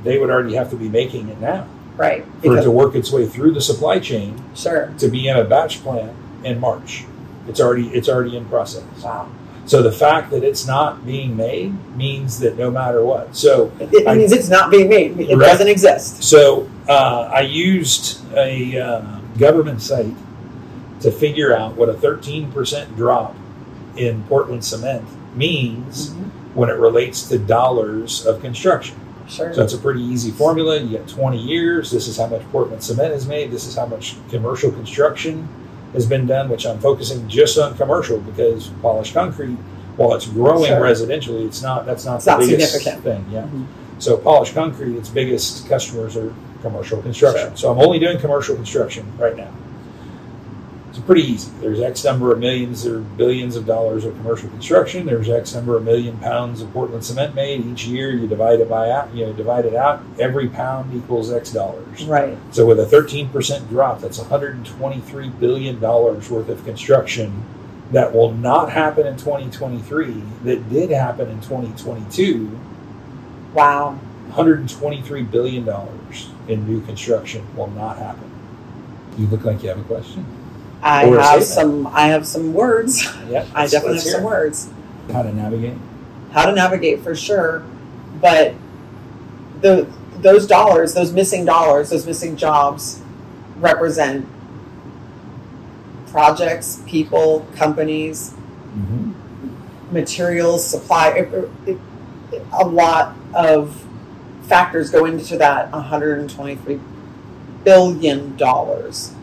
they 0.04 0.18
would 0.18 0.30
already 0.30 0.54
have 0.54 0.70
to 0.70 0.76
be 0.76 0.88
making 0.88 1.28
it 1.30 1.40
now 1.40 1.66
Right. 1.96 2.24
for 2.42 2.58
it 2.58 2.62
to 2.62 2.70
work 2.70 2.94
its 2.94 3.10
way 3.10 3.26
through 3.26 3.52
the 3.52 3.60
supply 3.60 3.98
chain 3.98 4.42
sure. 4.54 4.92
to 4.98 5.08
be 5.08 5.28
in 5.28 5.36
a 5.36 5.44
batch 5.44 5.82
plant 5.82 6.12
in 6.44 6.60
March. 6.60 7.04
It's 7.48 7.60
already 7.60 7.88
it's 7.88 8.08
already 8.08 8.36
in 8.36 8.44
process. 8.46 8.84
Wow. 9.02 9.30
So 9.66 9.82
the 9.82 9.90
fact 9.92 10.30
that 10.30 10.44
it's 10.44 10.66
not 10.66 11.04
being 11.04 11.36
made 11.36 11.74
means 11.96 12.38
that 12.40 12.56
no 12.56 12.70
matter 12.70 13.04
what. 13.04 13.34
So 13.34 13.72
It, 13.80 14.06
I- 14.06 14.14
means 14.14 14.32
it's 14.32 14.48
not 14.48 14.70
being 14.70 14.88
made. 14.88 15.18
It 15.18 15.36
Right. 15.36 15.46
doesn't 15.46 15.68
exist. 15.68 16.22
So 16.22 16.68
uh, 16.88 17.30
I 17.32 17.40
used 17.40 18.22
a 18.34 18.78
uh, 18.78 19.02
government 19.38 19.82
site 19.82 20.14
to 21.00 21.10
figure 21.10 21.54
out 21.56 21.76
what 21.76 21.88
a 21.88 21.94
13% 21.94 22.96
drop 22.96 23.34
in 23.96 24.22
Portland 24.24 24.64
cement 24.64 25.04
means 25.36 26.12
when 26.54 26.68
it 26.70 26.76
relates 26.76 27.28
to 27.28 27.38
dollars 27.38 28.24
of 28.24 28.40
construction. 28.40 28.96
Sure. 29.28 29.52
So 29.54 29.62
it's 29.62 29.72
a 29.74 29.78
pretty 29.78 30.02
easy 30.02 30.30
formula. 30.30 30.78
You 30.78 30.88
get 30.98 31.08
20 31.08 31.38
years. 31.38 31.90
This 31.90 32.06
is 32.08 32.16
how 32.16 32.26
much 32.26 32.42
Portland 32.52 32.82
cement 32.82 33.12
is 33.12 33.26
made. 33.26 33.50
This 33.50 33.66
is 33.66 33.74
how 33.74 33.86
much 33.86 34.16
commercial 34.30 34.70
construction 34.70 35.48
has 35.92 36.06
been 36.06 36.26
done, 36.26 36.48
which 36.48 36.66
I'm 36.66 36.78
focusing 36.78 37.26
just 37.28 37.58
on 37.58 37.76
commercial 37.76 38.18
because 38.20 38.68
polished 38.82 39.14
concrete, 39.14 39.56
while 39.96 40.14
it's 40.14 40.26
growing 40.26 40.66
Sure. 40.66 40.80
residentially, 40.80 41.46
it's 41.46 41.62
not. 41.62 41.86
That's 41.86 42.04
not 42.04 42.16
It's 42.16 42.24
the 42.26 42.30
not 42.32 42.40
biggest 42.40 42.72
significant. 42.74 43.04
thing. 43.04 43.24
Yeah. 43.32 43.42
Mhm. 43.42 43.64
So 43.98 44.16
polished 44.16 44.54
concrete, 44.54 44.96
its 44.96 45.08
biggest 45.08 45.68
customers 45.68 46.16
are 46.16 46.32
commercial 46.62 47.00
construction. 47.02 47.48
Sure. 47.48 47.56
So 47.56 47.72
I'm 47.72 47.78
only 47.80 47.98
doing 47.98 48.18
commercial 48.18 48.54
construction 48.56 49.06
right 49.18 49.36
now. 49.36 49.48
It's 50.96 51.04
pretty 51.04 51.24
easy. 51.24 51.50
There's 51.60 51.78
X 51.78 52.04
number 52.04 52.32
of 52.32 52.38
millions 52.38 52.86
or 52.86 53.00
billions 53.00 53.54
of 53.54 53.66
dollars 53.66 54.06
of 54.06 54.14
commercial 54.14 54.48
construction. 54.48 55.04
There's 55.04 55.28
X 55.28 55.54
number 55.54 55.76
of 55.76 55.84
million 55.84 56.16
pounds 56.16 56.62
of 56.62 56.72
Portland 56.72 57.04
cement 57.04 57.34
made 57.34 57.66
each 57.66 57.84
year. 57.84 58.12
You 58.12 58.26
divide 58.26 58.60
it 58.60 58.70
by 58.70 58.88
out. 58.88 59.14
You 59.14 59.26
know, 59.26 59.34
divide 59.34 59.66
it 59.66 59.74
out. 59.74 60.02
Every 60.18 60.48
pound 60.48 60.94
equals 60.94 61.30
X 61.30 61.52
dollars. 61.52 62.04
Right. 62.04 62.38
So 62.50 62.64
with 62.64 62.80
a 62.80 62.86
13% 62.86 63.68
drop, 63.68 64.00
that's 64.00 64.18
123 64.18 65.28
billion 65.28 65.80
dollars 65.80 66.30
worth 66.30 66.48
of 66.48 66.64
construction 66.64 67.44
that 67.92 68.14
will 68.14 68.32
not 68.32 68.72
happen 68.72 69.06
in 69.06 69.18
2023. 69.18 70.14
That 70.44 70.70
did 70.70 70.88
happen 70.88 71.28
in 71.28 71.42
2022. 71.42 72.58
Wow. 73.52 73.98
123 74.28 75.22
billion 75.24 75.66
dollars 75.66 76.30
in 76.48 76.66
new 76.66 76.80
construction 76.86 77.46
will 77.54 77.70
not 77.70 77.98
happen. 77.98 78.30
You 79.18 79.26
look 79.26 79.44
like 79.44 79.62
you 79.62 79.68
have 79.68 79.78
a 79.78 79.84
question. 79.84 80.35
I 80.82 81.06
Or 81.06 81.18
have 81.20 81.42
some. 81.42 81.86
I 81.88 82.08
have 82.08 82.26
some 82.26 82.52
words. 82.54 83.04
Yeah, 83.28 83.44
I 83.54 83.66
definitely 83.66 83.96
have 83.98 84.04
hear 84.04 84.12
some 84.14 84.22
words. 84.24 84.68
How 85.12 85.22
to 85.22 85.32
navigate? 85.32 85.74
How 86.32 86.46
to 86.46 86.52
navigate 86.52 87.00
for 87.00 87.14
sure, 87.16 87.64
but 88.20 88.54
the 89.62 89.86
those 90.18 90.46
dollars, 90.46 90.94
those 90.94 91.12
missing 91.12 91.44
dollars, 91.44 91.90
those 91.90 92.06
missing 92.06 92.36
jobs, 92.36 93.00
represent 93.58 94.26
projects, 96.08 96.82
people, 96.86 97.46
companies, 97.56 98.32
Mm-hmm. 98.76 99.94
materials, 99.94 100.66
supply. 100.66 101.08
It, 101.10 101.32
it, 101.34 101.50
it- 101.66 101.78
a 102.52 102.66
lot 102.66 103.16
of 103.34 103.86
factors 104.42 104.90
go 104.90 105.06
into 105.06 105.38
that 105.38 105.70
123 105.72 106.78
billion 107.64 108.36
dollars. 108.36 109.14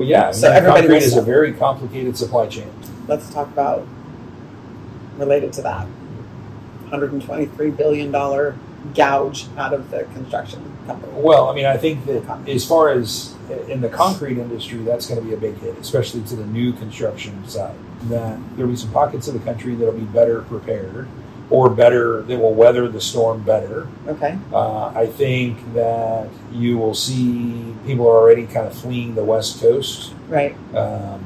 Well, 0.00 0.08
yeah. 0.08 0.30
So 0.30 0.50
everybody 0.50 0.88
concrete 0.88 1.02
is 1.04 1.14
a 1.14 1.20
very 1.20 1.52
complicated 1.52 2.16
supply 2.16 2.46
chain. 2.46 2.70
Let's 3.06 3.28
talk 3.28 3.48
about 3.48 3.86
related 5.18 5.52
to 5.52 5.62
that 5.62 5.84
123 6.88 7.70
billion 7.72 8.10
dollar 8.10 8.56
gouge 8.94 9.44
out 9.58 9.74
of 9.74 9.90
the 9.90 10.04
construction 10.14 10.74
company. 10.86 11.12
Well, 11.16 11.50
I 11.50 11.54
mean, 11.54 11.66
I 11.66 11.76
think 11.76 12.06
that 12.06 12.48
as 12.48 12.66
far 12.66 12.88
as 12.88 13.34
uh, 13.50 13.56
in 13.64 13.82
the 13.82 13.90
concrete 13.90 14.38
industry, 14.38 14.78
that's 14.78 15.06
going 15.06 15.20
to 15.20 15.26
be 15.26 15.34
a 15.34 15.36
big 15.36 15.58
hit, 15.58 15.76
especially 15.76 16.22
to 16.22 16.34
the 16.34 16.46
new 16.46 16.72
construction 16.72 17.46
side. 17.46 17.76
That 18.04 18.38
there'll 18.56 18.70
be 18.70 18.78
some 18.78 18.92
pockets 18.92 19.28
of 19.28 19.34
the 19.34 19.40
country 19.40 19.74
that'll 19.74 19.92
be 19.92 20.06
better 20.06 20.40
prepared, 20.40 21.08
or 21.50 21.68
better 21.68 22.22
they 22.22 22.36
will 22.36 22.54
weather 22.54 22.88
the 22.88 23.00
storm 23.00 23.42
better. 23.42 23.88
Okay. 24.06 24.38
Uh, 24.52 24.86
I 24.94 25.06
think 25.06 25.58
that 25.74 26.28
you 26.52 26.78
will 26.78 26.94
see 26.94 27.74
people 27.86 28.06
are 28.08 28.16
already 28.16 28.46
kind 28.46 28.66
of 28.66 28.74
fleeing 28.74 29.14
the 29.14 29.24
West 29.24 29.60
Coast. 29.60 30.14
Right. 30.28 30.54
Um, 30.74 31.20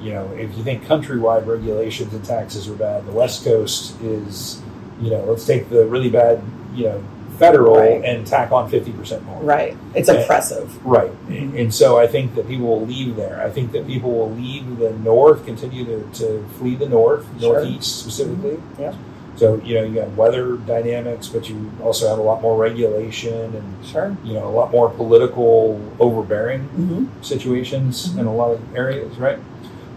you 0.00 0.12
know, 0.12 0.30
if 0.34 0.56
you 0.56 0.62
think 0.64 0.84
countrywide 0.84 1.46
regulations 1.46 2.14
and 2.14 2.24
taxes 2.24 2.68
are 2.68 2.74
bad, 2.74 3.06
the 3.06 3.12
West 3.12 3.44
Coast 3.44 4.00
is, 4.00 4.62
you 5.00 5.10
know, 5.10 5.24
let's 5.24 5.44
take 5.46 5.68
the 5.68 5.84
really 5.86 6.10
bad, 6.10 6.42
you 6.74 6.84
know, 6.84 7.02
federal 7.38 7.76
Right. 7.76 8.02
and 8.02 8.26
tack 8.26 8.50
on 8.52 8.70
50% 8.70 9.22
more. 9.26 9.42
Right. 9.42 9.76
It's 9.94 10.08
Okay. 10.08 10.22
oppressive. 10.22 10.86
Right. 10.86 11.10
And 11.28 11.74
so 11.74 11.98
I 11.98 12.06
think 12.06 12.34
that 12.36 12.48
people 12.48 12.66
will 12.66 12.86
leave 12.86 13.16
there. 13.16 13.42
I 13.44 13.50
think 13.50 13.72
that 13.72 13.86
people 13.86 14.10
will 14.12 14.30
leave 14.30 14.78
the 14.78 14.92
north, 14.92 15.44
continue 15.44 15.84
to, 15.84 16.02
to 16.14 16.44
flee 16.58 16.76
the 16.76 16.88
north, 16.88 17.26
Sure. 17.38 17.54
northeast 17.60 17.98
specifically. 18.00 18.58
Yeah. 18.78 18.94
So, 19.36 19.60
you 19.64 19.74
know, 19.74 19.84
you 19.84 20.00
have 20.00 20.16
weather 20.16 20.56
dynamics, 20.56 21.28
but 21.28 21.48
you 21.48 21.70
also 21.82 22.08
have 22.08 22.18
a 22.18 22.22
lot 22.22 22.40
more 22.40 22.56
regulation 22.56 23.34
and, 23.54 23.86
Sure. 23.86 24.16
you 24.24 24.32
know, 24.34 24.46
a 24.46 24.50
lot 24.50 24.70
more 24.72 24.88
political 24.88 25.78
overbearing 26.00 26.62
Mm-hmm. 26.78 27.04
situations 27.20 28.08
Mhm. 28.08 28.20
in 28.20 28.26
a 28.26 28.34
lot 28.34 28.52
of 28.52 28.60
areas, 28.74 29.18
right? 29.18 29.38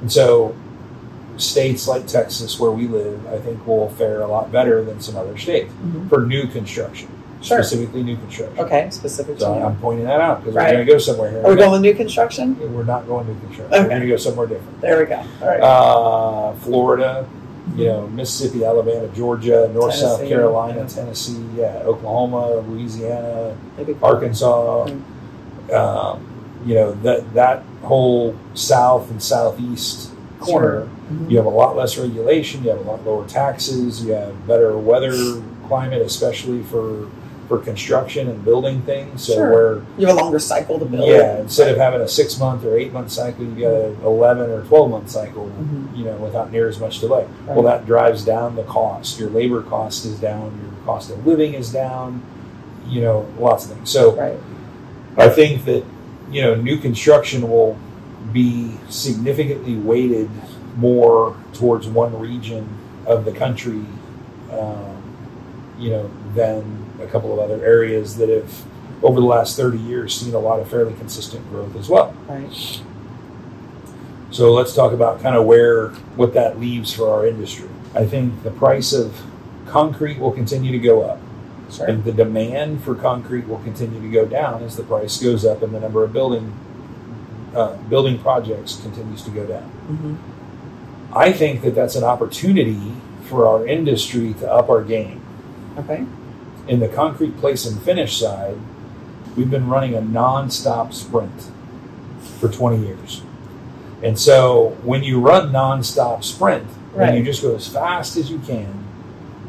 And 0.01 0.11
so 0.11 0.53
states 1.37 1.87
like 1.87 2.05
Texas, 2.05 2.59
where 2.59 2.71
we 2.71 2.87
live, 2.87 3.19
I 3.33 3.37
think 3.37 3.65
will 3.65 3.89
fare 3.89 4.21
a 4.21 4.27
lot 4.27 4.51
better 4.51 4.83
than 4.83 4.99
some 4.99 5.15
other 5.15 5.37
states 5.37 5.71
Mm-hmm. 5.71 6.09
for 6.09 6.23
new 6.25 6.45
construction, 6.47 7.07
Sure. 7.41 7.63
specifically 7.63 8.03
new 8.03 8.17
construction. 8.17 8.59
Okay. 8.59 8.87
specifically. 8.91 9.39
So. 9.39 9.53
I'm 9.53 9.77
pointing 9.77 10.05
that 10.05 10.19
out 10.19 10.41
because 10.41 10.53
Right. 10.55 10.65
we're 10.71 10.73
going 10.73 10.85
to 10.87 10.91
go 10.93 10.97
somewhere 10.97 11.31
here. 11.31 11.43
Are 11.45 11.49
we 11.51 11.55
going 11.55 11.81
new 11.81 11.93
construction? 11.93 12.57
We're 12.75 12.83
not 12.83 13.07
going 13.07 13.25
to 13.27 13.33
construction. 13.45 13.73
Okay. 13.73 13.83
We're 13.83 13.89
going 13.89 14.01
to 14.01 14.07
go 14.07 14.17
somewhere 14.17 14.47
different. 14.47 14.81
There 14.81 14.99
we 14.99 15.05
go. 15.05 15.21
All 15.41 15.47
right. 15.47 15.61
Uh, 15.61 16.51
Florida, 16.59 17.25
you 17.75 17.85
know, 17.85 18.07
Mississippi, 18.07 18.63
Alabama, 18.65 19.07
Georgia, 19.15 19.69
North 19.73 19.93
South 19.95 20.21
Carolina, 20.27 20.81
yeah. 20.81 20.87
Tennessee, 20.87 21.45
yeah, 21.55 21.81
Oklahoma, 21.85 22.55
Louisiana, 22.67 23.55
Arkansas. 24.01 24.89
Um, 25.73 26.25
you 26.65 26.75
know 26.75 26.91
that 27.03 27.33
that 27.33 27.63
whole 27.83 28.35
south 28.53 29.09
and 29.11 29.21
southeast 29.21 30.11
corner. 30.39 30.87
Mhm. 31.11 31.29
You 31.29 31.37
have 31.37 31.45
a 31.45 31.49
lot 31.49 31.75
less 31.75 31.97
regulation. 31.97 32.63
You 32.63 32.71
have 32.71 32.79
a 32.79 32.89
lot 32.89 33.05
lower 33.05 33.25
taxes. 33.27 34.03
You 34.03 34.13
have 34.13 34.47
better 34.47 34.77
weather 34.77 35.13
climate, 35.67 36.01
especially 36.01 36.63
for 36.63 37.07
for 37.49 37.57
construction 37.57 38.29
and 38.29 38.45
building 38.45 38.81
things. 38.83 39.23
So 39.25 39.33
Sure. 39.33 39.51
where 39.51 39.81
You 39.97 40.05
have 40.07 40.15
a 40.15 40.19
longer 40.21 40.37
cycle 40.39 40.77
to 40.79 40.85
build. 40.85 41.09
yeah, 41.09 41.39
instead 41.39 41.69
of 41.71 41.77
having 41.77 41.99
a 41.99 42.07
six 42.07 42.39
month 42.39 42.63
or 42.63 42.77
eight 42.77 42.93
month 42.93 43.09
cycle, 43.11 43.43
you 43.43 43.51
get 43.55 43.73
an 43.73 43.97
eleven 44.05 44.49
or 44.51 44.61
twelve 44.61 44.91
month 44.91 45.09
cycle. 45.09 45.49
Mhm. 45.59 45.97
You 45.97 46.05
know, 46.05 46.15
without 46.17 46.51
near 46.51 46.69
as 46.69 46.79
much 46.79 46.99
delay. 47.01 47.25
Right. 47.47 47.55
Well, 47.55 47.63
that 47.65 47.85
drives 47.87 48.23
down 48.23 48.55
the 48.55 48.61
cost. 48.63 49.19
Your 49.19 49.31
labor 49.31 49.63
cost 49.63 50.05
is 50.05 50.13
down. 50.19 50.51
Your 50.61 50.85
cost 50.85 51.09
of 51.09 51.25
living 51.25 51.55
is 51.55 51.71
down. 51.73 52.21
You 52.87 53.01
know, 53.01 53.25
lots 53.39 53.65
of 53.65 53.71
things. 53.71 53.89
So 53.89 54.11
Right. 54.15 54.37
I 55.17 55.27
think 55.29 55.65
that 55.65 55.83
you 56.31 56.43
know 56.43 56.53
new 56.55 56.77
construction 56.77 57.49
will 57.49 57.75
be 58.31 58.73
significantly 58.89 59.75
weighted 59.75 60.29
more 60.77 61.35
towards 61.53 61.87
one 61.87 62.17
region 62.19 62.67
of 63.07 63.25
the 63.25 63.31
country, 63.31 63.81
um, 64.51 64.95
you 65.79 65.89
know, 65.89 66.09
than 66.35 66.63
a 67.01 67.07
couple 67.07 67.33
of 67.33 67.39
other 67.39 67.63
areas 67.63 68.17
that 68.17 68.29
have 68.29 68.65
over 69.01 69.19
the 69.19 69.25
last 69.25 69.55
30 69.55 69.77
years 69.77 70.19
seen 70.19 70.33
a 70.33 70.39
lot 70.39 70.59
of 70.59 70.69
fairly 70.69 70.93
consistent 70.95 71.47
growth 71.49 71.75
as 71.75 71.89
well. 71.89 72.13
Right. 72.27 72.81
So 74.31 74.53
let's 74.53 74.75
talk 74.75 74.91
about 74.93 75.21
kind 75.21 75.35
of 75.35 75.45
where 75.45 75.89
what 76.15 76.33
that 76.33 76.59
leaves 76.59 76.93
for 76.93 77.09
our 77.09 77.25
industry. 77.25 77.69
I 77.95 78.05
think 78.05 78.43
the 78.43 78.51
price 78.51 78.93
of 78.93 79.19
concrete 79.67 80.19
will 80.19 80.31
continue 80.31 80.71
to 80.71 80.79
go 80.79 81.01
up. 81.03 81.19
Sure. 81.71 81.87
And 81.87 82.03
the 82.03 82.11
demand 82.11 82.83
for 82.83 82.95
concrete 82.95 83.47
will 83.47 83.59
continue 83.59 84.01
to 84.01 84.09
go 84.09 84.25
down 84.25 84.63
as 84.63 84.75
the 84.75 84.83
price 84.83 85.21
goes 85.21 85.45
up 85.45 85.61
and 85.61 85.73
the 85.73 85.79
number 85.79 86.03
of 86.03 86.11
building 86.11 86.53
uh, 87.55 87.75
building 87.83 88.19
projects 88.19 88.79
continues 88.81 89.23
to 89.23 89.31
go 89.31 89.45
down. 89.45 89.63
hmm 89.63 90.15
I 91.11 91.31
think 91.31 91.63
that 91.63 91.73
that's 91.73 91.95
an 91.95 92.03
opportunity 92.03 92.93
for 93.23 93.47
our 93.47 93.65
industry 93.65 94.35
to 94.35 94.51
up 94.51 94.69
our 94.69 94.83
game. 94.83 95.19
Okay. 95.79 96.05
In 96.69 96.79
the 96.79 96.87
concrete 96.87 97.35
place 97.39 97.65
and 97.65 97.81
finish 97.81 98.19
side, 98.19 98.55
we've 99.35 99.49
been 99.49 99.67
running 99.67 99.95
a 99.95 100.01
non-stop 100.01 100.93
sprint 100.93 101.49
for 102.39 102.47
20 102.47 102.85
years. 102.85 103.23
And 104.03 104.19
so 104.19 104.77
when 104.83 105.03
you 105.03 105.19
run 105.19 105.51
nonstop 105.51 106.23
sprint, 106.23 106.65
when 106.93 107.15
you 107.15 107.23
just 107.23 107.41
go 107.41 107.55
as 107.55 107.67
fast 107.67 108.17
as 108.17 108.29
you 108.29 108.37
can 108.37 108.67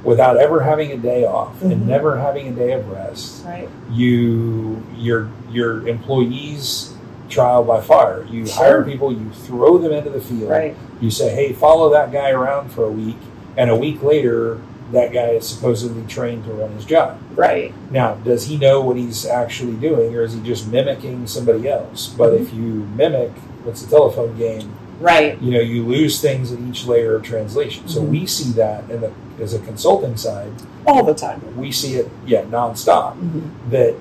without 0.03 0.39
ever 0.39 0.61
having 0.63 0.93
a 0.93 0.97
day 0.97 1.27
off 1.27 1.61
Mhm. 1.61 1.73
and 1.73 1.87
never 1.87 2.17
having 2.19 2.49
a 2.49 2.53
day 2.53 2.73
of 2.73 2.91
rest, 2.91 3.45
Right. 3.47 3.69
you 3.93 4.83
your 4.97 5.29
your 5.53 5.87
employees 5.87 6.95
trial 7.29 7.63
by 7.65 7.81
fire. 7.81 8.25
You 8.31 8.47
Sure. 8.47 8.65
hire 8.65 8.83
people, 8.83 9.13
you 9.13 9.31
throw 9.45 9.77
them 9.79 9.93
into 9.93 10.09
the 10.11 10.21
field. 10.21 10.49
Right. 10.51 10.75
You 11.03 11.11
say, 11.11 11.29
"Hey, 11.35 11.53
follow 11.53 11.91
that 11.91 12.13
guy 12.13 12.31
around 12.31 12.71
for 12.73 12.85
a 12.85 12.91
week," 12.91 13.19
and 13.59 13.69
a 13.69 13.77
week 13.77 14.03
later, 14.03 14.59
that 14.93 15.13
guy 15.13 15.31
is 15.31 15.49
supposedly 15.49 16.05
trained 16.07 16.45
to 16.45 16.53
run 16.53 16.73
his 16.73 16.85
job. 16.85 17.19
Right. 17.37 17.73
Now, 17.93 18.15
does 18.15 18.47
he 18.47 18.57
know 18.57 18.81
what 18.81 18.97
he's 18.97 19.25
actually 19.27 19.75
doing, 19.77 20.15
or 20.15 20.23
is 20.23 20.35
he 20.35 20.41
just 20.41 20.67
mimicking 20.69 21.27
somebody 21.27 21.69
else? 21.69 22.09
But 22.09 22.33
Mm-hmm. 22.33 22.43
if 22.45 22.53
you 22.55 22.63
mimic, 22.97 23.31
what's 23.65 23.83
the 23.83 23.91
telephone 23.91 24.37
game? 24.37 24.73
Right. 25.01 25.41
You 25.41 25.53
know, 25.53 25.61
you 25.61 25.83
lose 25.85 26.21
things 26.21 26.53
at 26.53 26.59
each 26.61 26.87
layer 26.87 27.15
of 27.17 27.23
translation. 27.23 27.89
So 27.89 28.03
Mhm. 28.03 28.09
we 28.09 28.27
see 28.27 28.51
that 28.53 28.91
in 28.91 29.01
the 29.01 29.13
as 29.41 29.55
a 29.55 29.59
consulting 29.61 30.17
side, 30.19 30.51
All 30.87 31.03
the 31.03 31.15
time. 31.15 31.41
we 31.57 31.73
see 31.73 31.95
it, 31.95 32.11
yeah, 32.27 32.43
nonstop. 32.43 33.15
Mhm. 33.19 33.43
That 33.71 33.95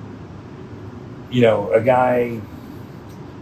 you 1.32 1.42
know, 1.42 1.72
a 1.72 1.80
guy 1.80 2.40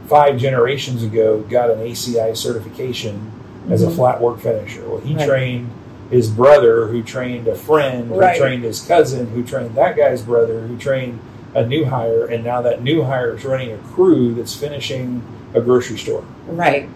five 0.07 0.37
generations 0.37 1.03
ago 1.03 1.39
got 1.49 1.69
an 1.69 1.79
ACI 1.79 2.33
certification 2.35 3.31
as 3.69 3.81
a 3.83 3.87
Mhm. 3.87 3.95
flat 3.95 4.21
work 4.21 4.39
finisher. 4.39 4.83
Well, 4.87 4.99
he 4.99 5.15
Right. 5.15 5.25
trained 5.27 5.69
his 6.09 6.29
brother, 6.29 6.87
who 6.87 7.03
trained 7.03 7.47
a 7.47 7.55
friend, 7.55 8.09
who 8.09 8.19
Right. 8.19 8.39
trained 8.39 8.63
his 8.63 8.79
cousin, 8.79 9.27
who 9.27 9.43
trained 9.43 9.75
that 9.75 9.97
guy's 9.97 10.21
brother, 10.21 10.61
who 10.61 10.77
trained 10.77 11.19
a 11.53 11.65
new 11.65 11.85
hire, 11.85 12.25
and 12.25 12.43
now 12.43 12.61
that 12.61 12.83
new 12.83 13.03
hire 13.03 13.35
is 13.35 13.43
running 13.45 13.71
a 13.71 13.77
crew 13.77 14.33
that's 14.33 14.55
finishing 14.55 15.21
a 15.53 15.61
grocery 15.61 15.97
store. 15.97 16.23
Right. 16.47 16.89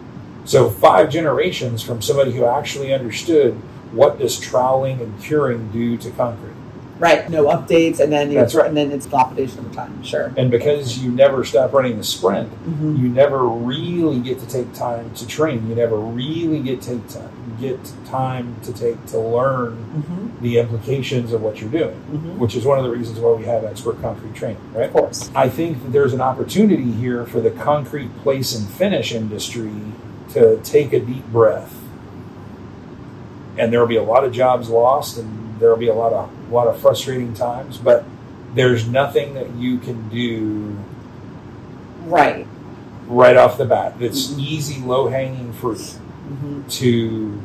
So 0.45 0.70
five 0.70 1.09
generations 1.09 1.82
from 1.82 2.01
somebody 2.01 2.32
who 2.32 2.45
actually 2.45 2.93
understood 2.93 3.55
what 3.91 4.20
does 4.20 4.39
troweling 4.39 5.01
and 5.01 5.22
curing 5.22 5.70
do 5.74 5.97
to 5.97 6.09
concrete. 6.12 6.53
Right. 7.02 7.28
No 7.32 7.45
updates, 7.45 7.99
and 7.99 8.14
then 8.14 8.30
you, 8.32 8.38
That's 8.38 8.54
right. 8.54 8.68
and 8.68 8.78
then 8.78 8.91
it's 8.91 9.08
dilapidation 9.08 9.66
of 9.66 9.74
time. 9.74 10.04
Sure. 10.04 10.32
And 10.38 10.52
because 10.52 10.99
you 10.99 11.12
never 11.12 11.43
stop 11.43 11.74
running 11.74 11.97
the 11.97 12.04
sprint, 12.04 12.49
hmm 12.49 12.95
you 12.95 13.10
never 13.10 13.47
really 13.47 14.20
get 14.20 14.38
to 14.39 14.47
take 14.47 14.72
time 14.74 15.12
to 15.16 15.26
train. 15.26 15.68
You 15.68 15.74
never 15.74 15.97
really 15.97 16.60
get 16.60 16.82
take 16.82 17.08
time 17.08 17.32
get 17.60 17.93
time 18.06 18.56
to 18.64 18.74
take 18.74 19.04
to 19.08 19.20
learn 19.20 19.76
hmm 19.76 20.28
the 20.43 20.58
implications 20.58 21.34
of 21.34 21.41
what 21.41 21.60
you're 21.60 21.72
doing, 21.72 21.95
hmm 21.95 22.39
which 22.39 22.56
is 22.56 22.66
one 22.66 22.78
of 22.78 22.84
the 22.84 22.89
reasons 22.91 23.20
why 23.20 23.32
we 23.34 23.45
have 23.45 23.64
expert 23.64 23.99
concrete 24.02 24.36
training, 24.36 24.62
right? 24.74 24.86
Of 24.88 24.93
course. 24.93 25.32
I 25.36 25.49
think 25.49 25.82
that 25.82 25.91
there's 25.91 26.14
an 26.14 26.22
opportunity 26.22 26.91
here 26.91 27.26
for 27.26 27.39
the 27.41 27.52
concrete 27.52 28.16
place 28.24 28.56
and 28.56 28.68
finish 28.70 29.12
industry 29.12 29.74
to 30.34 30.60
take 30.64 30.93
a 30.93 30.99
deep 30.99 31.26
breath. 31.28 31.74
And 33.58 33.72
there 33.74 33.80
will 33.80 33.88
be 33.88 33.97
a 33.97 34.04
lot 34.04 34.24
of 34.24 34.32
jobs 34.32 34.70
lost 34.70 35.18
and 35.18 35.41
there 35.62 35.70
will 35.70 35.78
be 35.78 35.88
a 35.88 35.93
lot 35.93 36.12
of 36.12 36.30
a 36.49 36.53
lot 36.53 36.68
of 36.68 36.78
frustrating 36.80 37.34
times, 37.34 37.78
but 37.78 38.03
there's 38.55 38.88
nothing 38.88 39.36
that 39.36 39.49
you 39.55 39.78
can 39.78 40.09
do 40.09 40.76
Right. 42.07 42.45
right 43.07 43.38
off 43.38 43.57
the 43.57 43.64
bat 43.66 43.93
that's 43.99 44.28
Mhm. 44.34 44.39
easy, 44.39 44.82
low 44.86 45.07
hanging 45.07 45.53
fruit 45.53 45.80
hmm 46.28 46.62
to 46.68 47.39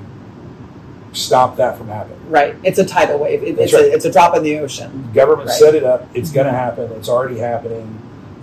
stop 1.13 1.57
that 1.57 1.77
from 1.79 1.89
happening. 1.89 2.19
Right. 2.29 2.55
It's 2.63 2.79
a 2.79 2.85
tidal 2.85 3.19
wave. 3.19 3.43
It, 3.43 3.59
it's, 3.59 3.73
right. 3.73 3.85
a, 3.85 3.93
it's 3.95 4.05
a 4.05 4.13
drop 4.13 4.37
in 4.37 4.43
the 4.43 4.59
ocean. 4.59 5.09
Government 5.15 5.49
Right. 5.49 5.59
set 5.59 5.75
it 5.75 5.85
up, 5.85 6.07
it's 6.15 6.31
Mhm. 6.31 6.35
going 6.35 6.47
to 6.47 6.53
happen, 6.53 6.91
it's 6.97 7.09
already 7.09 7.39
happening. 7.39 7.99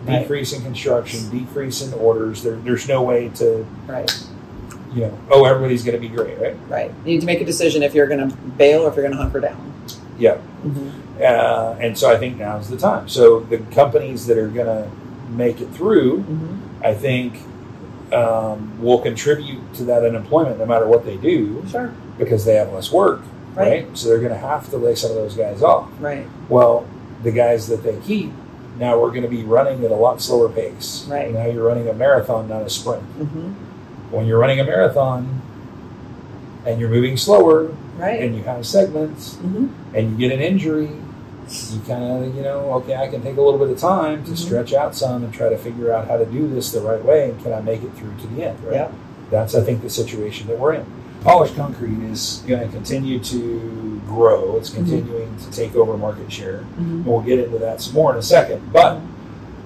Right. 0.07 0.19
Decrease 0.19 0.53
in 0.53 0.61
construction, 0.63 1.29
decrease 1.29 1.81
in 1.81 1.93
orders. 1.93 2.43
There, 2.43 2.55
there's 2.63 2.87
no 2.87 3.01
way 3.03 3.29
to, 3.35 3.65
Right. 3.87 4.11
You 4.93 5.01
know, 5.01 5.19
oh, 5.31 5.45
everybody's 5.45 5.83
going 5.83 5.99
to 5.99 6.01
be 6.01 6.13
great, 6.13 6.37
right? 6.39 6.55
Right. 6.69 6.91
You 7.05 7.13
need 7.13 7.19
to 7.21 7.25
make 7.25 7.41
a 7.41 7.45
decision 7.45 7.83
if 7.83 7.93
you're 7.93 8.07
going 8.07 8.29
to 8.29 8.35
bail 8.35 8.83
or 8.83 8.89
if 8.89 8.95
you're 8.95 9.03
going 9.05 9.15
to 9.17 9.21
hunker 9.21 9.39
down. 9.39 9.73
Yeah. 10.19 10.37
hmm 10.37 10.89
Uh, 11.21 11.75
and 11.79 11.97
so 11.97 12.11
I 12.11 12.17
think 12.17 12.37
now's 12.37 12.69
the 12.69 12.77
time. 12.77 13.07
So 13.07 13.39
the 13.41 13.57
companies 13.73 14.25
that 14.27 14.37
are 14.37 14.47
going 14.49 14.67
to 14.67 14.89
make 15.29 15.61
it 15.61 15.69
through, 15.71 16.21
hmm 16.21 16.59
I 16.85 16.93
think, 16.93 17.39
um, 18.11 18.81
will 18.81 18.99
contribute 18.99 19.73
to 19.75 19.83
that 19.85 20.03
unemployment 20.05 20.59
no 20.59 20.65
matter 20.65 20.85
what 20.87 21.05
they 21.05 21.17
do 21.17 21.63
Sure. 21.69 21.93
because 22.17 22.45
they 22.45 22.55
have 22.55 22.71
less 22.73 22.91
work, 22.91 23.21
right? 23.55 23.85
Right. 23.87 23.97
So 23.97 24.09
they're 24.09 24.19
going 24.19 24.33
to 24.33 24.37
have 24.37 24.69
to 24.71 24.77
lay 24.77 24.95
some 24.95 25.09
of 25.11 25.15
those 25.15 25.35
guys 25.35 25.63
off. 25.63 25.89
Right. 25.99 26.27
Well, 26.49 26.85
the 27.23 27.31
guys 27.31 27.67
that 27.67 27.83
they 27.83 27.97
keep, 28.01 28.31
now 28.77 28.99
we're 28.99 29.09
going 29.09 29.23
to 29.23 29.29
be 29.29 29.43
running 29.43 29.83
at 29.85 29.91
a 29.91 29.95
lot 29.95 30.21
slower 30.21 30.49
pace. 30.49 31.05
Right. 31.09 31.31
Now 31.33 31.45
you're 31.45 31.65
running 31.65 31.87
a 31.87 31.93
marathon, 31.93 32.49
not 32.49 32.61
a 32.63 32.69
sprint. 32.69 33.03
hmm 33.03 33.53
When 34.13 34.27
you're 34.27 34.37
running 34.39 34.59
a 34.59 34.63
marathon 34.63 35.41
and 36.65 36.79
you're 36.79 36.89
moving 36.89 37.17
slower 37.17 37.71
Right. 37.97 38.21
and 38.21 38.35
you 38.35 38.43
have 38.43 38.65
segments 38.65 39.35
hmm 39.35 39.67
and 39.93 40.11
you 40.11 40.17
get 40.17 40.31
an 40.35 40.41
injury, 40.43 40.89
you 40.89 41.79
kind 41.87 42.03
of, 42.25 42.35
you 42.35 42.41
know, 42.41 42.73
okay, 42.75 42.95
I 42.95 43.07
can 43.07 43.21
take 43.21 43.37
a 43.37 43.41
little 43.41 43.59
bit 43.59 43.69
of 43.69 43.77
time 43.77 44.23
to 44.25 44.31
Mhm. 44.31 44.37
stretch 44.37 44.73
out 44.73 44.95
some 44.95 45.23
and 45.23 45.31
try 45.33 45.49
to 45.49 45.57
figure 45.57 45.91
out 45.91 46.07
how 46.07 46.17
to 46.17 46.25
do 46.25 46.47
this 46.47 46.71
the 46.71 46.81
right 46.81 47.03
way 47.03 47.29
and 47.29 47.43
can 47.43 47.53
I 47.53 47.61
make 47.61 47.83
it 47.83 47.91
through 47.95 48.13
to 48.21 48.27
the 48.35 48.43
end, 48.45 48.57
right? 48.65 48.73
Yeah. 48.75 48.87
That's, 49.29 49.53
I 49.55 49.61
think, 49.61 49.81
the 49.83 49.89
situation 49.89 50.47
that 50.47 50.59
we're 50.59 50.73
in. 50.73 50.85
Polished 51.23 51.55
concrete 51.55 52.01
is 52.11 52.41
going 52.47 52.61
to 52.61 52.67
continue 52.67 53.19
to 53.19 54.01
grow. 54.07 54.55
It's 54.57 54.69
continuing 54.69 55.29
to 55.37 55.51
take 55.51 55.75
over 55.75 55.95
market 55.97 56.31
share. 56.31 56.59
hmm 56.77 57.03
We'll 57.03 57.21
get 57.21 57.39
into 57.39 57.57
that 57.59 57.81
some 57.81 57.93
more 57.93 58.11
in 58.13 58.17
a 58.17 58.21
second. 58.23 58.61
But 58.73 58.99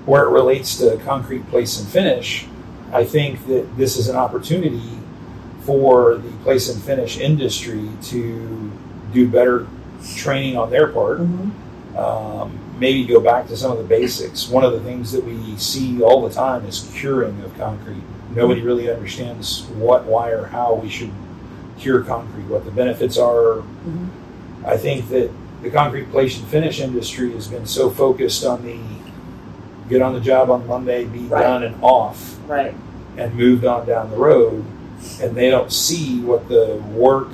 where 0.06 0.24
it 0.26 0.30
relates 0.30 0.78
to 0.80 0.98
concrete 1.06 1.50
place 1.50 1.80
and 1.80 1.88
finish, 1.88 2.48
I 2.92 3.04
think 3.04 3.46
that 3.48 3.78
this 3.78 3.98
is 3.98 4.08
an 4.08 4.16
opportunity 4.16 4.90
for 5.62 6.16
the 6.16 6.32
place 6.44 6.70
and 6.70 6.82
finish 6.82 7.18
industry 7.20 7.90
to 8.04 8.72
do 9.14 9.28
better 9.28 9.68
training 10.16 10.58
on 10.58 10.70
their 10.70 10.88
part. 10.88 11.20
hmm 11.20 11.50
Um, 11.98 12.60
maybe 12.80 13.06
go 13.06 13.20
back 13.20 13.48
to 13.48 13.58
some 13.58 13.72
of 13.72 13.80
the 13.80 13.84
basics. 13.84 14.48
One 14.48 14.64
of 14.64 14.72
the 14.72 14.80
things 14.82 15.12
that 15.12 15.24
we 15.24 15.58
see 15.58 16.02
all 16.04 16.22
the 16.28 16.34
time 16.34 16.64
is 16.68 16.88
curing 16.94 17.42
of 17.42 17.58
concrete. 17.58 18.04
Nobody 18.36 18.62
really 18.62 18.88
understands 18.92 19.64
what, 19.80 20.06
why, 20.06 20.30
or 20.30 20.46
how 20.46 20.76
we 20.76 20.90
should 20.90 21.10
cure 21.80 22.04
concrete, 22.04 22.44
what 22.44 22.66
the 22.66 22.72
benefits 22.72 23.18
are, 23.18 23.62
hmm 23.62 24.08
I 24.66 24.76
think 24.76 25.08
that 25.10 25.32
the 25.64 25.70
concrete 25.70 26.12
place 26.12 26.38
and 26.38 26.48
finish 26.50 26.82
industry 26.82 27.32
has 27.32 27.48
been 27.48 27.66
so 27.66 27.90
focused 27.90 28.46
on 28.46 28.64
the 28.64 28.78
get 29.90 30.02
on 30.02 30.14
the 30.14 30.20
job 30.20 30.50
on 30.50 30.68
Monday, 30.68 31.06
be 31.06 31.20
Right. 31.28 31.42
done 31.42 31.64
and 31.64 31.76
off, 31.82 32.38
Right. 32.48 32.74
and 33.18 33.34
moved 33.36 33.66
on 33.66 33.86
down 33.88 34.12
the 34.12 34.18
road, 34.18 34.64
and 35.22 35.36
they 35.36 35.50
don't 35.50 35.72
see 35.72 36.22
what 36.22 36.48
the 36.50 36.80
work 36.96 37.30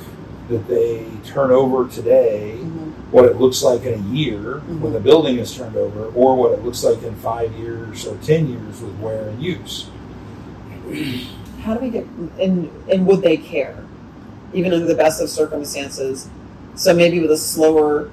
that 0.49 0.67
they 0.67 1.03
turn 1.25 1.51
over 1.51 1.87
today, 1.87 2.57
hmm 2.57 2.89
what 3.11 3.25
it 3.25 3.39
looks 3.39 3.61
like 3.61 3.85
in 3.85 3.93
a 3.93 4.13
year 4.13 4.61
when 4.79 4.91
Mhm. 4.91 4.93
the 4.93 4.99
building 4.99 5.37
is 5.37 5.55
turned 5.55 5.75
over, 5.77 6.05
or 6.15 6.35
what 6.35 6.51
it 6.51 6.65
looks 6.65 6.83
like 6.83 7.03
in 7.03 7.13
five 7.15 7.51
years 7.53 8.07
or 8.07 8.15
ten 8.23 8.47
years 8.47 8.81
with 8.81 8.99
wear 8.99 9.27
and 9.29 9.39
use. 9.39 9.85
How 11.61 11.75
do 11.75 11.79
we 11.79 11.89
get 11.89 12.05
and 12.39 12.69
and 12.89 13.05
would 13.05 13.21
they 13.21 13.37
care, 13.37 13.75
even 14.53 14.73
under 14.73 14.87
the 14.87 14.95
best 14.95 15.21
of 15.21 15.29
circumstances? 15.29 16.27
So 16.75 16.93
maybe 16.93 17.19
with 17.21 17.29
a 17.31 17.37
slower, 17.37 18.09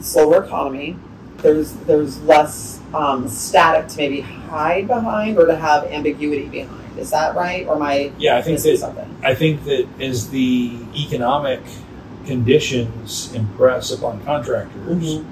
slower 0.00 0.42
economy, 0.44 0.96
there's 1.42 1.72
there's 1.86 2.20
less 2.22 2.75
um, 2.94 3.28
static 3.28 3.88
to 3.88 3.96
maybe 3.98 4.20
hide 4.20 4.86
behind 4.88 5.38
or 5.38 5.46
to 5.46 5.56
have 5.56 5.84
ambiguity 5.84 6.46
behind. 6.46 6.98
Is 6.98 7.10
that 7.10 7.34
right, 7.34 7.66
or 7.66 7.76
am 7.76 7.82
I 7.82 8.10
Yeah, 8.18 8.36
I 8.38 8.42
think 8.42 8.60
that 8.60 8.78
something? 8.78 9.16
I 9.22 9.34
think 9.34 9.64
that 9.64 9.86
as 10.00 10.30
the 10.30 10.78
economic 10.96 11.60
conditions 12.24 13.32
impress 13.34 13.90
upon 13.92 14.20
contractors, 14.24 15.18
Mhm. 15.18 15.24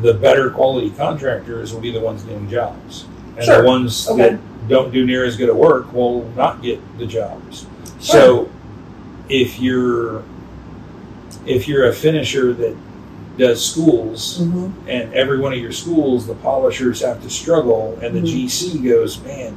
the 0.00 0.14
better 0.14 0.50
quality 0.50 0.90
contractors 0.90 1.72
will 1.74 1.80
be 1.80 1.90
the 1.90 2.00
ones 2.00 2.22
doing 2.22 2.48
jobs. 2.48 3.04
And 3.36 3.44
Sure. 3.44 3.62
the 3.62 3.68
ones 3.68 4.08
Okay. 4.08 4.30
that 4.30 4.38
don't 4.68 4.92
do 4.92 5.04
near 5.04 5.24
as 5.24 5.36
good 5.36 5.48
a 5.48 5.54
work 5.54 5.92
will 5.92 6.24
not 6.36 6.62
get 6.62 6.78
the 6.98 7.06
jobs. 7.06 7.66
So 8.00 8.48
if 9.28 9.60
you're 9.60 10.22
if 11.46 11.66
you're 11.66 11.86
a 11.86 11.92
finisher 11.94 12.52
that 12.52 12.74
does 13.38 13.64
schools 13.64 14.40
Mhm. 14.42 14.72
and 14.88 15.14
every 15.14 15.38
one 15.38 15.52
of 15.52 15.58
your 15.58 15.72
schools 15.72 16.26
the 16.26 16.34
polishers 16.34 17.00
have 17.02 17.22
to 17.22 17.30
struggle 17.30 17.96
and 18.02 18.14
the 18.14 18.20
Mhm. 18.20 18.26
GC 18.26 18.78
goes, 18.78 19.18
Man, 19.24 19.54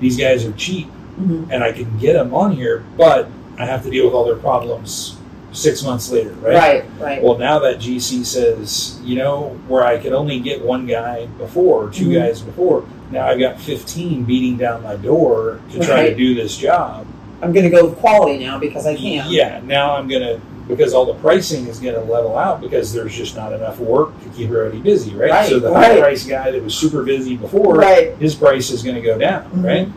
these 0.00 0.16
guys 0.18 0.44
are 0.44 0.52
cheap 0.52 0.88
Mhm. 1.20 1.46
and 1.50 1.62
I 1.64 1.72
can 1.72 1.86
get 2.00 2.14
them 2.14 2.34
on 2.34 2.52
here, 2.52 2.82
but 2.98 3.28
I 3.58 3.66
have 3.66 3.84
to 3.84 3.90
deal 3.90 4.04
with 4.06 4.14
all 4.14 4.24
their 4.24 4.34
problems 4.36 5.14
six 5.52 5.84
months 5.84 6.10
later, 6.10 6.32
right? 6.42 6.54
Right, 6.54 6.84
right, 7.00 7.22
Well, 7.22 7.36
now 7.38 7.58
that 7.60 7.78
GC 7.78 8.24
says, 8.24 8.98
you 9.04 9.16
know, 9.16 9.52
where 9.68 9.84
I 9.84 9.98
could 9.98 10.12
only 10.14 10.40
get 10.40 10.64
one 10.64 10.86
guy 10.86 11.28
before, 11.38 11.90
2 11.92 12.08
Mhm. 12.08 12.14
guys 12.14 12.40
before, 12.40 12.84
now 13.10 13.26
I've 13.26 13.38
got 13.38 13.60
15 13.60 14.24
beating 14.24 14.56
down 14.56 14.82
my 14.82 14.96
door 14.96 15.58
to 15.72 15.78
try 15.78 16.08
to 16.08 16.14
do 16.14 16.34
this 16.34 16.56
job. 16.56 17.04
I'm 17.42 17.52
going 17.52 17.64
to 17.64 17.70
go 17.70 17.84
with 17.86 17.98
quality 17.98 18.38
now 18.42 18.58
because 18.58 18.86
I 18.86 18.94
can. 18.94 19.26
Yeah, 19.28 19.60
now 19.66 19.96
I'm 19.96 20.08
going 20.08 20.22
to, 20.22 20.40
because 20.68 20.94
all 20.94 21.04
the 21.04 21.14
pricing 21.14 21.66
is 21.66 21.78
going 21.80 21.94
to 21.94 22.00
level 22.00 22.36
out 22.36 22.60
because 22.60 22.92
there's 22.92 23.14
just 23.14 23.36
not 23.36 23.52
enough 23.52 23.78
work 23.78 24.18
to 24.22 24.28
keep 24.30 24.48
everybody 24.50 24.80
busy, 24.80 25.14
right? 25.14 25.30
Right, 25.30 25.48
so 25.48 25.58
the 25.58 25.70
right. 25.70 25.92
high 25.92 26.00
price 26.00 26.24
guy 26.26 26.50
that 26.50 26.62
was 26.62 26.74
super 26.74 27.02
busy 27.02 27.36
before, 27.36 27.74
Right. 27.74 28.16
his 28.16 28.34
price 28.34 28.70
is 28.70 28.82
going 28.82 28.96
to 28.96 29.02
go 29.02 29.18
down, 29.18 29.44
Mhm. 29.50 29.64
right? 29.64 29.88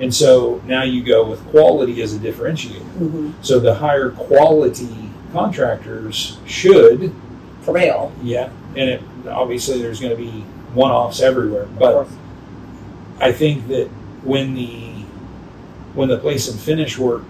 And 0.00 0.14
so 0.14 0.60
now 0.66 0.82
you 0.82 1.02
go 1.04 1.24
with 1.28 1.44
quality 1.50 2.00
as 2.02 2.14
a 2.14 2.18
differentiator. 2.18 2.80
Mm-hmm. 2.98 3.30
So 3.42 3.58
the 3.60 3.74
higher 3.74 4.10
quality 4.10 5.10
contractors 5.32 6.38
should, 6.46 7.12
Prevail. 7.64 8.12
yeah, 8.22 8.48
and 8.76 8.90
it, 8.90 9.02
obviously 9.28 9.80
there's 9.80 10.00
going 10.00 10.16
to 10.16 10.20
be 10.22 10.44
one 10.74 10.90
offs 10.90 11.20
everywhere, 11.20 11.66
but. 11.78 12.06
I 13.20 13.30
think 13.30 13.68
that 13.68 13.86
when 14.24 14.54
the 14.54 15.04
when 15.94 16.08
the 16.08 16.18
place 16.18 16.48
and 16.48 16.58
finish 16.58 16.98
work 16.98 17.22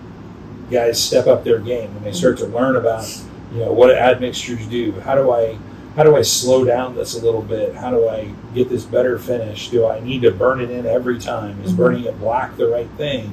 guys 0.71 1.03
step 1.03 1.27
up 1.27 1.45
their 1.45 1.59
game 1.59 1.91
and 1.97 2.05
they 2.05 2.13
start 2.13 2.39
to 2.39 2.47
learn 2.47 2.77
about 2.77 3.07
you 3.53 3.61
know 3.61 3.73
what 3.73 3.91
admixtures 3.91 4.67
do, 4.67 4.93
how 5.01 5.15
do 5.15 5.31
I 5.31 5.57
how 5.97 6.03
do 6.03 6.17
I 6.17 6.23
slow 6.23 6.65
down 6.65 6.97
this 6.97 7.15
a 7.15 7.25
little 7.25 7.43
bit? 7.43 7.75
How 7.77 7.91
do 7.91 8.09
I 8.09 8.29
get 8.53 8.69
this 8.69 8.83
better 8.85 9.17
finish? 9.19 9.69
Do 9.69 9.87
I 9.87 10.01
need 10.01 10.23
to 10.23 10.33
burn 10.33 10.61
it 10.61 10.71
in 10.71 10.87
every 10.87 11.19
time? 11.21 11.61
Is 11.65 11.73
Mhm. 11.73 11.77
burning 11.77 12.05
it 12.05 12.19
black 12.19 12.57
the 12.57 12.67
right 12.67 12.89
thing? 12.97 13.31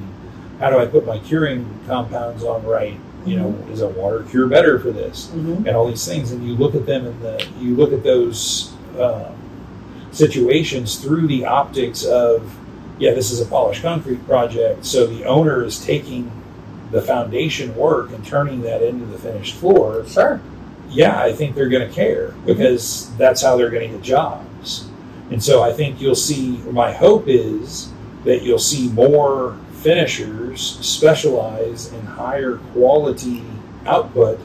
How 0.60 0.70
do 0.70 0.78
I 0.78 0.86
put 0.86 1.04
my 1.04 1.18
curing 1.18 1.66
compounds 1.88 2.44
on 2.44 2.64
right? 2.64 2.98
You 3.26 3.36
know, 3.38 3.54
is 3.72 3.80
a 3.82 3.88
water 3.88 4.24
cure 4.30 4.46
better 4.46 4.78
for 4.78 4.90
this? 4.92 5.28
Mm-hmm. 5.34 5.66
and 5.66 5.76
all 5.76 5.86
these 5.88 6.06
things, 6.06 6.30
and 6.32 6.46
you 6.46 6.54
look 6.54 6.74
at 6.76 6.86
them 6.86 7.06
and 7.06 7.20
the 7.20 7.44
you 7.60 7.74
look 7.74 7.92
at 7.92 8.04
those 8.04 8.70
um, 9.00 9.34
situations 10.12 10.96
through 10.96 11.26
the 11.26 11.44
optics 11.44 12.04
of 12.04 12.42
yeah, 12.98 13.12
this 13.14 13.32
is 13.32 13.40
a 13.40 13.46
polished 13.46 13.82
concrete 13.82 14.24
project, 14.28 14.84
so 14.84 15.06
the 15.06 15.24
owner 15.24 15.64
is 15.64 15.84
taking 15.84 16.30
the 16.92 17.02
foundation 17.02 17.74
work 17.74 18.12
and 18.12 18.24
turning 18.24 18.60
that 18.62 18.82
into 18.82 19.06
the 19.06 19.18
finished 19.18 19.56
floor. 19.56 20.06
Sure. 20.06 20.40
Yeah, 20.88 21.18
I 21.18 21.32
think 21.32 21.54
they're 21.54 21.70
going 21.70 21.88
to 21.88 21.94
care 21.94 22.34
because 22.44 23.14
that's 23.16 23.42
how 23.42 23.56
they're 23.56 23.70
going 23.70 23.90
to 23.90 23.96
get 23.96 24.04
jobs. 24.04 24.88
And 25.30 25.42
so 25.42 25.62
I 25.62 25.72
think 25.72 26.00
you'll 26.00 26.14
see. 26.14 26.58
My 26.70 26.92
hope 26.92 27.24
is 27.26 27.90
that 28.24 28.42
you'll 28.42 28.58
see 28.58 28.90
more 28.90 29.58
finishers 29.72 30.60
specialize 30.60 31.90
in 31.92 32.02
higher 32.02 32.58
quality 32.72 33.42
output 33.86 34.38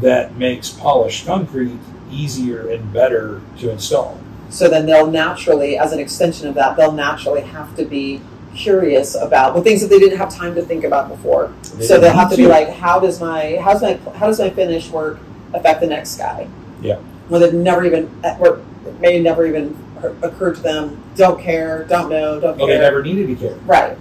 that 0.00 0.36
makes 0.36 0.68
polished 0.68 1.26
concrete 1.26 1.78
easier 2.10 2.68
and 2.68 2.92
better 2.92 3.40
to 3.58 3.70
install. 3.70 4.20
So 4.50 4.68
then 4.68 4.84
they'll 4.84 5.10
naturally, 5.10 5.78
as 5.78 5.92
an 5.92 5.98
extension 5.98 6.46
of 6.46 6.54
that, 6.54 6.76
they'll 6.76 6.92
naturally 6.92 7.40
have 7.40 7.74
to 7.76 7.86
be 7.86 8.20
curious 8.54 9.14
about 9.14 9.54
the 9.54 9.62
things 9.62 9.80
that 9.80 9.88
they 9.88 9.98
didn't 9.98 10.18
have 10.18 10.34
time 10.34 10.54
to 10.54 10.62
think 10.62 10.84
about 10.84 11.08
before. 11.08 11.52
They 11.76 11.84
so 11.86 11.98
they'll 11.98 12.12
have 12.12 12.30
to 12.30 12.36
be 12.36 12.46
like, 12.46 12.68
how 12.70 13.00
does 13.00 13.20
my 13.20 13.58
how's 13.62 13.82
my 13.82 13.94
how 14.14 14.26
does 14.26 14.38
my 14.38 14.50
finish 14.50 14.90
work 14.90 15.18
affect 15.54 15.80
the 15.80 15.86
next 15.86 16.16
guy? 16.16 16.48
Yeah. 16.80 16.96
Where 17.28 17.40
they've 17.40 17.54
never 17.54 17.84
even 17.84 18.10
or 18.40 18.60
it 18.86 19.00
may 19.00 19.20
never 19.20 19.46
even 19.46 19.76
occurred 20.22 20.56
to 20.56 20.62
them. 20.62 21.02
Don't 21.16 21.40
care. 21.40 21.84
Don't 21.84 22.10
know. 22.10 22.40
Don't 22.40 22.58
Well, 22.58 22.66
care. 22.66 22.78
they 22.78 22.82
never 22.82 23.02
needed 23.02 23.28
to 23.28 23.34
care. 23.48 23.56
Right. 23.66 23.96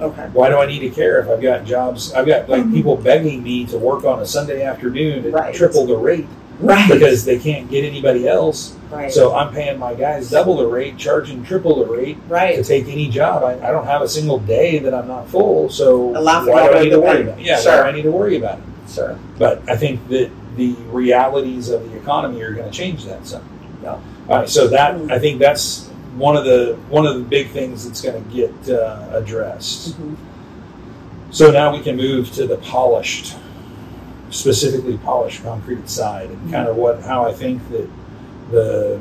Okay. 0.00 0.28
Why 0.32 0.50
do 0.50 0.58
I 0.58 0.66
need 0.66 0.80
to 0.80 0.90
care 0.90 1.20
if 1.20 1.28
I've 1.28 1.40
got 1.40 1.64
jobs? 1.64 2.12
I've 2.12 2.26
got 2.26 2.48
like 2.48 2.64
Mhm. 2.64 2.72
people 2.74 2.96
begging 2.96 3.42
me 3.42 3.64
to 3.66 3.78
work 3.78 4.04
on 4.04 4.20
a 4.20 4.26
Sunday 4.26 4.62
afternoon 4.62 5.24
at 5.26 5.32
Right. 5.32 5.54
triple 5.54 5.86
the 5.86 5.96
rate 5.96 6.26
Right. 6.58 6.90
because 6.90 7.24
they 7.24 7.38
can't 7.38 7.68
get 7.68 7.84
anybody 7.84 8.26
else. 8.26 8.74
right. 8.90 9.12
So 9.12 9.34
I'm 9.34 9.52
paying 9.52 9.78
my 9.78 9.94
guys 9.94 10.30
double 10.30 10.56
the 10.56 10.66
rate, 10.66 10.96
charging 10.96 11.44
triple 11.44 11.84
the 11.84 11.92
rate 11.92 12.18
right. 12.28 12.56
to 12.56 12.64
take 12.64 12.88
any 12.88 13.08
job. 13.10 13.42
I, 13.44 13.68
I 13.68 13.70
don't 13.70 13.84
have 13.86 14.02
a 14.02 14.08
single 14.08 14.38
day 14.38 14.78
that 14.78 14.94
I'm 14.94 15.06
not 15.08 15.28
full. 15.28 15.68
So 15.68 16.08
laughing 16.08 16.52
why 16.54 16.68
do 16.68 16.78
I 16.78 16.82
need 16.82 16.90
to 16.90 17.00
worry 17.00 17.22
about 17.22 17.38
it? 17.38 17.44
Yeah, 17.44 17.58
why 17.58 17.76
do 17.76 17.82
I 17.82 17.92
need 17.92 18.02
to 18.02 18.12
worry 18.12 18.36
about 18.36 18.58
it? 18.58 18.64
Sure. 18.90 19.18
But 19.38 19.68
I 19.68 19.76
think 19.76 20.08
that 20.08 20.30
the 20.56 20.72
realities 20.90 21.68
of 21.68 21.90
the 21.90 21.96
economy 21.98 22.40
are 22.42 22.52
going 22.54 22.70
to 22.70 22.76
change 22.76 23.04
that 23.04 23.26
some. 23.26 23.46
Yeah. 23.82 24.00
All 24.28 24.38
right, 24.38 24.48
so 24.48 24.68
that. 24.68 24.94
I 25.10 25.18
think 25.18 25.38
that's 25.38 25.86
one 26.16 26.36
of 26.36 26.44
the 26.44 26.78
one 26.88 27.06
of 27.06 27.16
the 27.16 27.22
big 27.22 27.50
things 27.50 27.86
that's 27.86 28.00
going 28.00 28.22
to 28.24 28.30
get 28.34 28.70
uh, 28.74 29.10
addressed. 29.12 30.00
Mhm. 30.00 30.16
So 31.30 31.50
now 31.50 31.72
we 31.76 31.82
can 31.82 31.96
move 31.96 32.32
to 32.32 32.46
the 32.46 32.56
polished, 32.56 33.36
specifically 34.30 34.98
polished 34.98 35.42
concrete 35.42 35.88
side, 35.88 36.30
and 36.30 36.52
kind 36.52 36.68
of 36.68 36.76
what 36.76 37.00
how 37.02 37.24
I 37.24 37.32
think 37.32 37.68
that 37.70 37.88
the 38.50 39.00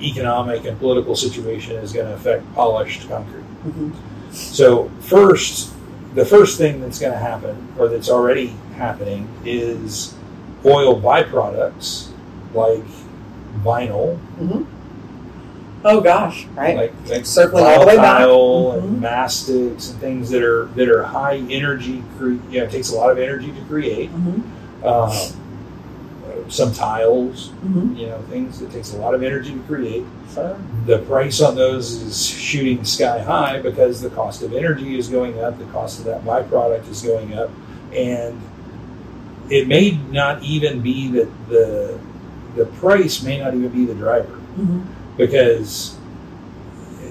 economic 0.00 0.64
and 0.64 0.78
political 0.78 1.16
situation 1.16 1.76
is 1.76 1.92
going 1.92 2.06
to 2.06 2.14
affect 2.14 2.42
polished 2.54 3.08
concrete. 3.08 3.44
Mhm. 3.66 3.92
So 4.32 4.90
first, 5.00 5.72
the 6.14 6.24
first 6.24 6.58
thing 6.58 6.80
that's 6.80 6.98
going 6.98 7.12
to 7.12 7.18
happen, 7.18 7.56
or 7.78 7.88
that's 7.88 8.10
already 8.10 8.54
happening, 8.76 9.28
is 9.44 10.14
oil 10.64 11.00
byproducts 11.00 12.08
like 12.54 12.84
vinyl, 13.64 14.18
Oh 15.88 16.00
gosh. 16.00 16.46
Right. 16.56 16.76
like, 16.76 16.92
like 17.08 17.24
Circling 17.26 17.64
all 17.64 17.80
the 17.80 17.86
way 17.86 17.96
back. 17.96 18.18
volatile 18.20 18.72
and 18.72 19.00
mastics 19.00 19.90
and 19.90 20.00
things 20.00 20.30
that 20.30 20.42
are 20.42 20.66
that 20.74 20.88
are 20.88 21.04
high 21.04 21.36
energy. 21.48 22.02
Cre- 22.18 22.30
you 22.50 22.58
know, 22.58 22.64
it 22.64 22.70
takes 22.72 22.90
a 22.90 22.96
lot 22.96 23.10
of 23.10 23.18
energy 23.18 23.52
to 23.52 23.60
create. 23.68 24.10
Mhm. 24.12 24.42
Um, 24.84 25.12
some 26.48 26.72
tiles, 26.72 27.50
Mhm. 27.64 27.96
you 27.98 28.06
know, 28.06 28.18
things 28.30 28.60
that 28.60 28.70
takes 28.70 28.92
a 28.94 28.96
lot 28.98 29.14
of 29.14 29.22
energy 29.22 29.52
to 29.52 29.58
create. 29.66 30.04
Sure. 30.32 30.56
The 30.86 30.98
price 30.98 31.40
on 31.40 31.54
those 31.56 31.90
is 32.02 32.24
shooting 32.24 32.84
sky 32.84 33.18
high 33.20 33.60
because 33.60 34.00
the 34.00 34.10
cost 34.10 34.42
of 34.42 34.52
energy 34.52 34.96
is 34.98 35.08
going 35.08 35.40
up, 35.40 35.58
the 35.58 35.64
cost 35.66 35.98
of 36.00 36.04
that 36.06 36.24
byproduct 36.24 36.88
is 36.90 37.02
going 37.02 37.34
up, 37.34 37.50
and 37.92 38.40
it 39.50 39.66
may 39.68 39.98
not 40.10 40.42
even 40.42 40.80
be 40.80 41.10
that 41.12 41.28
the 41.48 41.94
the 42.56 42.64
price 42.66 43.22
may 43.22 43.38
not 43.38 43.54
even 43.54 43.68
be 43.68 43.84
the 43.84 43.94
driver 43.94 44.38
Mhm. 44.58 44.82
Because 45.16 45.96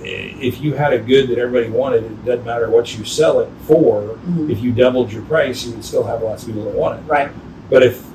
if 0.04 0.62
you 0.62 0.74
had 0.74 0.94
a 0.94 1.00
good 1.00 1.30
that 1.30 1.38
everybody 1.40 1.72
wanted, 1.72 2.04
it 2.04 2.26
doesn't 2.26 2.46
matter 2.46 2.70
what 2.70 2.98
you 2.98 3.04
sell 3.06 3.40
it 3.40 3.50
for. 3.66 4.18
Mhm. 4.28 4.50
If 4.52 4.62
you 4.62 4.72
doubled 4.72 5.12
your 5.12 5.24
price, 5.24 5.66
you 5.66 5.72
would 5.74 5.84
still 5.84 6.04
have 6.04 6.22
lots 6.22 6.44
of 6.44 6.50
people 6.50 6.64
that 6.66 6.76
want 6.76 7.00
it. 7.00 7.04
Right. 7.10 7.30
But 7.70 7.82
if 7.84 8.06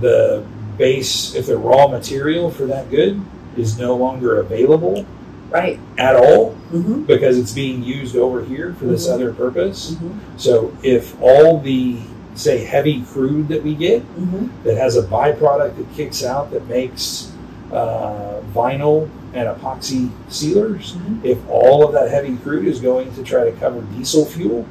the 0.00 0.42
base, 0.76 1.34
if 1.34 1.46
the 1.46 1.56
raw 1.56 1.86
material 1.88 2.50
for 2.50 2.64
that 2.66 2.90
good 2.90 3.20
is 3.56 3.78
no 3.78 3.94
longer 3.96 4.38
available 4.40 5.04
Right. 5.50 5.78
at 5.96 6.14
all 6.16 6.54
Mm-hmm. 6.72 7.02
because 7.04 7.38
it's 7.38 7.52
being 7.52 7.82
used 7.82 8.14
over 8.16 8.44
here 8.44 8.74
for 8.78 8.84
this 8.86 9.08
Mhm. 9.08 9.14
other 9.14 9.32
purpose, 9.32 9.92
Mm-hmm. 9.92 10.08
so 10.36 10.72
if 10.82 11.16
all 11.22 11.58
the 11.60 11.96
say 12.34 12.58
heavy 12.58 13.02
crude 13.12 13.48
that 13.48 13.64
we 13.64 13.74
get 13.74 14.02
Mm-hmm. 14.20 14.46
that 14.64 14.76
has 14.76 14.96
a 14.96 15.02
byproduct 15.02 15.76
that 15.76 15.92
kicks 15.96 16.22
out 16.24 16.50
that 16.52 16.68
makes 16.68 17.30
uh, 17.72 18.40
vinyl 18.54 19.08
and 19.34 19.48
epoxy 19.48 20.10
sealers, 20.28 20.94
Mhm. 20.96 21.24
if 21.24 21.38
all 21.48 21.84
of 21.84 21.92
that 21.92 22.10
heavy 22.10 22.36
crude 22.36 22.66
is 22.66 22.80
going 22.80 23.12
to 23.14 23.22
try 23.22 23.44
to 23.44 23.52
cover 23.52 23.80
diesel 23.96 24.24
fuel, 24.24 24.64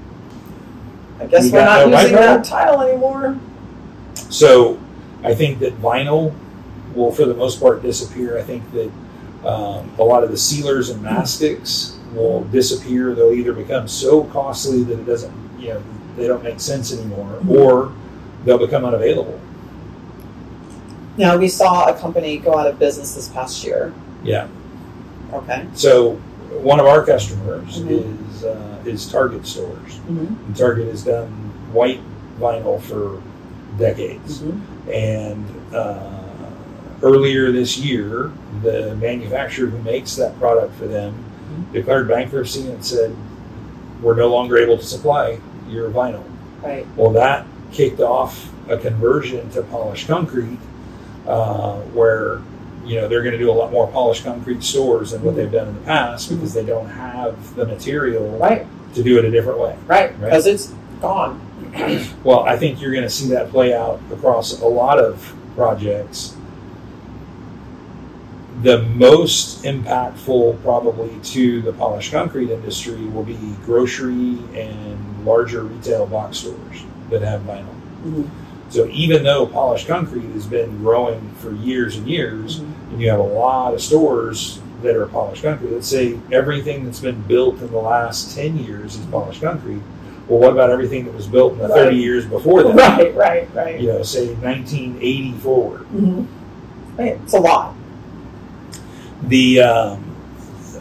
I 1.19 1.25
guess 1.25 1.51
we're 1.51 1.63
not 1.63 1.89
no 1.89 1.99
using 1.99 2.15
that 2.15 2.43
tile 2.43 2.81
anymore. 2.81 3.37
so 4.29 4.77
I 5.23 5.33
think 5.33 5.59
that 5.59 5.81
vinyl 5.81 6.31
will, 6.95 7.11
for 7.11 7.25
the 7.25 7.33
most 7.33 7.59
part, 7.59 7.81
disappear. 7.81 8.37
I 8.37 8.41
think 8.41 8.63
that 8.73 8.89
um, 9.47 9.89
a 9.99 10.03
lot 10.03 10.23
of 10.23 10.31
the 10.31 10.37
sealers 10.37 10.89
and 10.89 11.01
mastics 11.01 11.95
will 12.13 12.41
disappear. 12.45 13.13
They'll 13.13 13.31
either 13.31 13.53
become 13.53 13.87
so 13.87 14.23
costly 14.25 14.83
that 14.83 14.93
it 14.99 15.05
doesn't, 15.05 15.33
you 15.59 15.69
know, 15.69 15.81
they 16.17 16.27
don't 16.27 16.43
make 16.43 16.59
sense 16.59 16.91
anymore, 16.91 17.39
or 17.47 17.91
they'll 18.45 18.57
become 18.57 18.83
unavailable. 18.85 19.39
Now 21.17 21.37
we 21.37 21.47
saw 21.47 21.89
a 21.89 21.93
company 21.93 22.37
go 22.37 22.57
out 22.57 22.67
of 22.67 22.77
business 22.79 23.13
this 23.15 23.27
past 23.29 23.63
year. 23.63 23.93
Yeah. 24.23 24.47
Okay. 25.33 25.65
So 25.73 26.13
one 26.61 26.79
of 26.79 26.85
our 26.85 27.05
customers 27.05 27.79
Mhm. 27.81 28.33
is 28.35 28.43
uh, 28.43 28.77
is 28.85 29.11
Target 29.11 29.45
stores. 29.45 29.99
Mm-hmm. 30.09 30.45
And 30.47 30.55
Target 30.55 30.87
has 30.87 31.03
done 31.03 31.27
white 31.73 31.99
vinyl 32.39 32.81
for 32.81 33.21
decades, 33.77 34.39
Mm-hmm. 34.41 34.89
and 34.91 35.45
uh, 35.75 36.09
earlier 37.03 37.51
this 37.51 37.77
year, 37.77 38.31
the 38.63 38.95
manufacturer 38.95 39.67
who 39.67 39.77
makes 39.83 40.15
that 40.15 40.37
product 40.39 40.73
for 40.75 40.87
them 40.87 41.13
declared 41.73 42.07
bankruptcy 42.07 42.69
and 42.69 42.83
said, 42.83 43.15
"We're 44.01 44.15
no 44.15 44.27
longer 44.29 44.57
able 44.57 44.77
to 44.77 44.85
supply 44.85 45.39
your 45.69 45.89
vinyl." 45.89 46.23
Right. 46.63 46.85
Well, 46.95 47.11
that 47.11 47.45
kicked 47.71 47.99
off 47.99 48.49
a 48.69 48.77
conversion 48.77 49.49
to 49.51 49.61
polished 49.63 50.07
concrete, 50.07 50.59
uh, 51.27 51.75
where 51.93 52.39
you 52.87 52.99
know 53.01 53.07
they're 53.07 53.21
going 53.23 53.33
to 53.33 53.37
do 53.37 53.51
a 53.51 53.53
lot 53.53 53.71
more 53.71 53.87
polished 53.87 54.23
concrete 54.23 54.63
stores 54.63 55.11
than 55.11 55.21
what 55.23 55.35
they've 55.35 55.51
done 55.51 55.67
in 55.67 55.75
the 55.75 55.81
past 55.81 56.29
because 56.29 56.53
they 56.53 56.65
don't 56.65 56.87
have 56.87 57.55
the 57.55 57.65
material 57.65 58.29
Right. 58.37 58.65
to 58.95 59.03
do 59.03 59.17
it 59.19 59.25
a 59.25 59.31
different 59.31 59.59
way. 59.59 59.75
Right. 59.87 60.11
Right. 60.19 60.21
Because 60.21 60.47
it's 60.47 60.73
gone. 61.01 61.41
Well, 62.23 62.39
I 62.41 62.57
think 62.57 62.81
you're 62.81 62.91
going 62.91 63.03
to 63.03 63.09
see 63.09 63.27
that 63.29 63.49
play 63.51 63.73
out 63.73 63.99
across 64.11 64.61
a 64.61 64.67
lot 64.67 64.99
of 64.99 65.33
projects. 65.55 66.35
The 68.63 68.81
most 68.81 69.63
impactful, 69.63 70.63
probably, 70.63 71.11
to 71.35 71.61
the 71.61 71.73
polished 71.73 72.11
concrete 72.11 72.49
industry 72.49 73.05
will 73.05 73.23
be 73.23 73.37
grocery 73.65 74.39
and 74.55 75.25
larger 75.25 75.63
retail 75.63 76.07
box 76.07 76.37
stores 76.39 76.83
that 77.11 77.21
have 77.21 77.41
vinyl. 77.41 77.67
Mhm. 78.03 78.27
So, 78.69 78.87
even 78.91 79.23
though 79.23 79.45
polished 79.45 79.87
concrete 79.87 80.31
has 80.33 80.47
been 80.47 80.79
growing 80.79 81.29
for 81.37 81.53
years 81.53 81.97
and 81.97 82.07
years, 82.07 82.59
Mhm. 82.61 82.65
And 82.91 83.01
you 83.01 83.09
have 83.09 83.19
a 83.19 83.23
lot 83.23 83.73
of 83.73 83.81
stores 83.81 84.59
that 84.81 84.95
are 84.95 85.07
polished 85.07 85.43
concrete. 85.43 85.71
Let's 85.71 85.87
say 85.87 86.19
everything 86.31 86.85
that's 86.85 86.99
been 86.99 87.21
built 87.23 87.59
in 87.61 87.71
the 87.71 87.77
last 87.79 88.35
10 88.35 88.57
years 88.57 88.95
is 88.95 89.05
polished 89.07 89.41
concrete. 89.41 89.81
Well, 90.27 90.39
what 90.39 90.51
about 90.51 90.69
everything 90.69 91.05
that 91.05 91.13
was 91.13 91.25
built 91.27 91.53
in 91.53 91.59
the 91.59 91.69
30 91.69 91.95
years 91.95 92.25
before 92.25 92.63
that? 92.63 92.75
Right, 92.75 93.15
right, 93.15 93.49
right. 93.53 93.79
You 93.79 93.87
know, 93.87 94.03
say 94.03 94.33
1980 94.35 95.31
forward. 95.33 95.81
hmm 95.87 96.25
Right. 96.97 97.19
It's 97.23 97.33
a 97.33 97.39
lot. 97.39 97.75
The 99.23 99.61
um, 99.61 100.15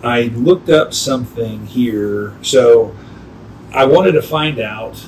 I 0.02 0.22
looked 0.34 0.68
up 0.70 0.94
something 0.94 1.66
here, 1.66 2.32
so 2.42 2.94
I 3.72 3.84
wanted 3.84 4.12
to 4.12 4.22
find 4.22 4.58
out 4.58 5.04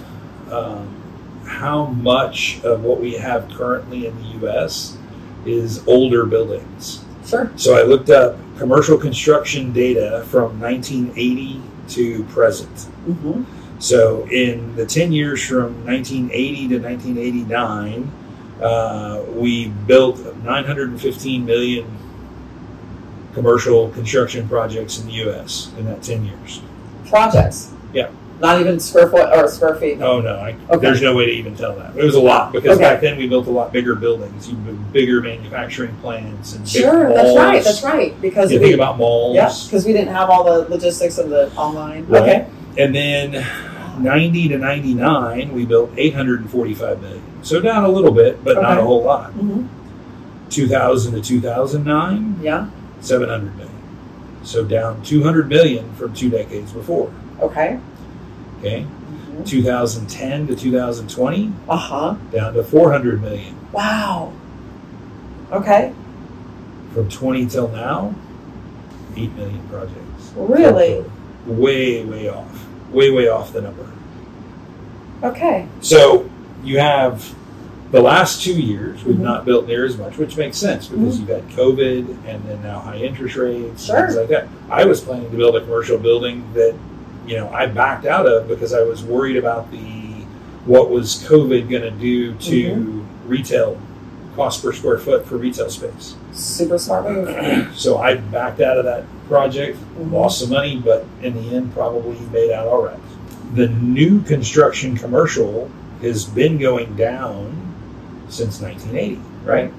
um, 0.51 0.95
how 1.47 1.87
much 1.87 2.61
of 2.63 2.83
what 2.83 3.01
we 3.01 3.15
have 3.15 3.49
currently 3.51 4.07
in 4.07 4.17
the 4.21 4.29
U.S. 4.41 4.97
is 5.47 5.87
older 5.87 6.25
buildings. 6.27 7.05
Sure. 7.27 7.51
So 7.57 7.77
I 7.77 7.83
looked 7.83 8.11
up 8.11 8.37
commercial 8.59 8.99
construction 8.99 9.73
data 9.73 10.25
from 10.29 10.61
1980 10.61 11.63
to 11.91 12.25
present. 12.25 12.81
hmm 13.07 13.45
So 13.79 14.27
in 14.31 14.75
the 14.77 14.85
10 14.85 15.13
years 15.13 15.47
from 15.47 15.85
1980 15.87 16.69
to 16.69 16.79
1989, 16.79 18.11
uh, 18.61 19.23
we 19.35 19.69
built 19.87 20.19
915 20.43 21.47
million 21.47 21.87
commercial 23.35 23.91
construction 23.91 24.49
projects 24.49 24.99
in 24.99 25.07
the 25.07 25.13
U.S. 25.25 25.71
in 25.79 25.85
that 25.85 26.03
10 26.03 26.25
years. 26.25 26.61
Projects. 27.09 27.73
Yeah. 27.93 28.11
Not 28.41 28.61
even 28.61 28.79
square 28.79 29.09
foot 29.09 29.29
or 29.37 29.49
square 29.49 29.75
feet. 29.75 30.01
Oh 30.01 30.21
no, 30.21 30.37
I, 30.37 30.55
Okay. 30.71 30.79
there's 30.79 31.03
no 31.03 31.15
way 31.15 31.27
to 31.27 31.33
even 31.33 31.57
tell 31.57 31.75
that. 31.77 31.97
It 31.97 32.05
was 32.05 32.15
a 32.15 32.21
lot 32.21 32.53
because 32.53 32.77
Okay. 32.77 32.85
back 32.85 33.01
then 33.01 33.19
we 33.19 33.27
built 33.27 33.49
a 33.49 33.51
lot 33.51 33.73
bigger 33.73 33.97
buildings, 33.97 34.49
you 34.49 34.55
bigger 34.93 35.21
manufacturing 35.21 35.95
plants 35.97 36.55
and 36.55 36.69
Sure, 36.69 37.13
that's 37.13 37.37
right. 37.37 37.65
That's 37.65 37.83
right. 37.83 38.21
Because 38.21 38.53
You 38.53 38.59
we, 38.61 38.67
think 38.67 38.75
about 38.77 38.97
malls, 38.99 39.35
yeah, 39.35 39.53
because 39.67 39.85
we 39.85 39.93
didn't 39.93 40.15
have 40.15 40.31
all 40.31 40.45
the 40.45 40.69
logistics 40.69 41.19
of 41.19 41.31
the 41.31 41.53
online. 41.57 42.07
Right. 42.07 42.23
Okay. 42.23 42.47
and 42.79 42.95
then 42.95 43.45
90 44.01 44.49
to 44.51 44.59
99 44.59 45.53
we 45.53 45.67
built 45.67 45.91
845 45.97 47.03
million. 47.03 47.23
So 47.43 47.61
down 47.61 47.83
a 47.85 47.89
little 47.89 48.13
bit, 48.13 48.45
but 48.45 48.61
not 48.63 48.79
a 48.79 48.83
whole 48.83 49.03
lot. 49.03 49.31
hmm 49.33 49.67
2000 50.51 51.13
to 51.15 51.21
2009, 51.21 52.37
Yeah. 52.41 52.69
700 53.01 53.57
million. 53.57 53.75
So 54.45 54.65
down 54.65 55.03
200 55.03 55.49
million 55.49 55.93
from 55.95 56.15
two 56.15 56.31
decades 56.31 56.73
before. 56.73 57.11
Okay. 57.43 57.79
Okay, 58.59 58.87
2010 59.45 60.47
to 60.49 60.57
2020, 60.57 61.53
Uh 61.69 61.77
huh. 61.77 62.15
down 62.33 62.55
to 62.55 62.63
400 62.65 63.23
million. 63.23 63.55
Wow. 63.73 64.33
Okay. 65.53 65.93
From 66.93 67.09
20 67.09 67.47
till 67.47 67.69
now, 67.69 68.15
8 69.17 69.35
million 69.37 69.61
projects. 69.71 70.33
Really? 70.37 71.05
Way, 71.47 72.05
way 72.05 72.29
off. 72.29 72.67
Way, 72.91 73.11
way 73.11 73.29
off 73.29 73.53
the 73.53 73.63
number. 73.63 73.87
Okay. 75.23 75.67
So 75.81 76.29
you 76.65 76.79
have 76.81 77.35
the 77.91 78.01
last 78.03 78.43
two 78.43 78.53
years, 78.61 79.03
we've 79.05 79.17
Mhm. 79.17 79.21
not 79.21 79.45
built 79.47 79.67
near 79.67 79.85
as 79.87 79.97
much, 79.97 80.19
which 80.19 80.37
makes 80.37 80.59
sense 80.59 80.89
because 80.89 81.19
you've 81.19 81.29
had 81.29 81.49
COVID 81.51 82.17
and 82.27 82.43
then 82.47 82.63
now 82.63 82.81
high 82.81 82.97
interest 82.99 83.37
rates, 83.37 83.85
Sure. 83.87 84.03
things 84.03 84.17
like 84.17 84.29
that. 84.29 84.49
I 84.71 84.85
was 84.85 85.01
planning 85.01 85.31
to 85.31 85.37
build 85.37 85.57
a 85.57 85.61
commercial 85.63 85.97
building 85.99 86.45
that, 86.55 86.75
you 87.29 87.37
know, 87.37 87.49
I 87.51 87.67
backed 87.67 88.07
out 88.07 88.27
of 88.27 88.49
because 88.49 88.73
I 88.73 88.83
was 88.83 89.05
worried 89.05 89.37
about 89.37 89.71
the 89.71 89.79
what 90.65 90.91
was 90.91 91.23
COVID 91.29 91.69
going 91.71 91.83
to 91.83 91.91
do 91.91 92.35
to 92.35 92.75
Mm-hmm. 92.75 93.29
retail 93.29 93.79
cost 94.37 94.63
per 94.63 94.73
square 94.73 94.99
foot 94.99 95.27
for 95.27 95.37
retail 95.37 95.69
space. 95.71 96.15
Super 96.33 96.79
smart 96.79 97.05
move. 97.11 97.73
So 97.77 97.99
I 97.99 98.15
backed 98.17 98.61
out 98.61 98.79
of 98.79 98.85
that 98.85 99.05
project, 99.29 99.77
Mhm. 99.99 100.13
lost 100.13 100.41
some 100.41 100.51
money, 100.51 100.77
but 100.83 101.05
in 101.23 101.35
the 101.35 101.55
end, 101.57 101.73
probably 101.75 102.19
made 102.33 102.51
out 102.51 102.67
all 102.67 102.83
right. 102.85 102.99
The 103.55 103.69
new 103.69 104.21
construction 104.23 104.97
commercial 104.97 105.71
has 106.03 106.25
been 106.25 106.59
going 106.59 106.95
down 106.97 107.57
since 108.29 108.61
1980, 108.61 109.21
right? 109.45 109.73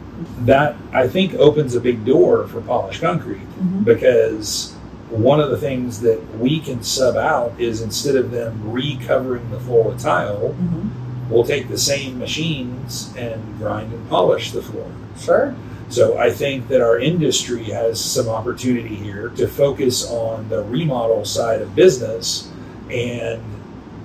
That 0.46 0.76
I 0.92 1.08
think 1.08 1.34
opens 1.36 1.76
a 1.76 1.80
big 1.80 2.04
door 2.06 2.46
for 2.48 2.62
polished 2.62 3.02
concrete 3.02 3.42
Mhm. 3.62 3.86
because 3.86 4.74
one 5.10 5.40
of 5.40 5.50
the 5.50 5.58
things 5.58 6.02
that 6.02 6.20
we 6.38 6.60
can 6.60 6.84
sub 6.84 7.16
out 7.16 7.54
is 7.60 7.82
instead 7.82 8.16
of 8.16 8.32
them 8.32 8.62
recovering 8.72 9.50
the 9.50 9.60
floor 9.60 9.86
with 9.86 10.00
tile, 10.00 10.56
Mhm. 10.62 10.90
we'll 11.30 11.44
take 11.44 11.70
the 11.70 11.78
same 11.78 12.20
machines 12.20 13.10
and 13.18 13.42
grind 13.60 13.92
and 13.92 14.08
polish 14.10 14.52
the 14.52 14.62
floor. 14.62 14.86
Sure. 15.20 15.56
So 15.90 16.18
I 16.18 16.30
think 16.30 16.68
that 16.68 16.82
our 16.82 17.00
industry 17.00 17.64
has 17.66 18.00
some 18.00 18.30
opportunity 18.30 18.96
here 18.96 19.32
to 19.38 19.48
focus 19.48 20.08
on 20.10 20.48
the 20.50 20.62
remodel 20.64 21.26
side 21.26 21.62
of 21.62 21.76
business 21.76 22.48
and 22.92 23.42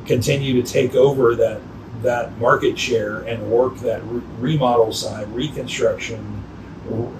continue 0.06 0.60
to 0.62 0.66
take 0.72 0.94
over 0.94 1.34
that 1.34 1.60
that 2.02 2.38
market 2.38 2.78
share 2.78 3.20
and 3.20 3.50
work 3.50 3.78
that 3.80 4.02
re- 4.04 4.20
remodel 4.38 4.92
side, 4.92 5.26
reconstruction, 5.34 6.43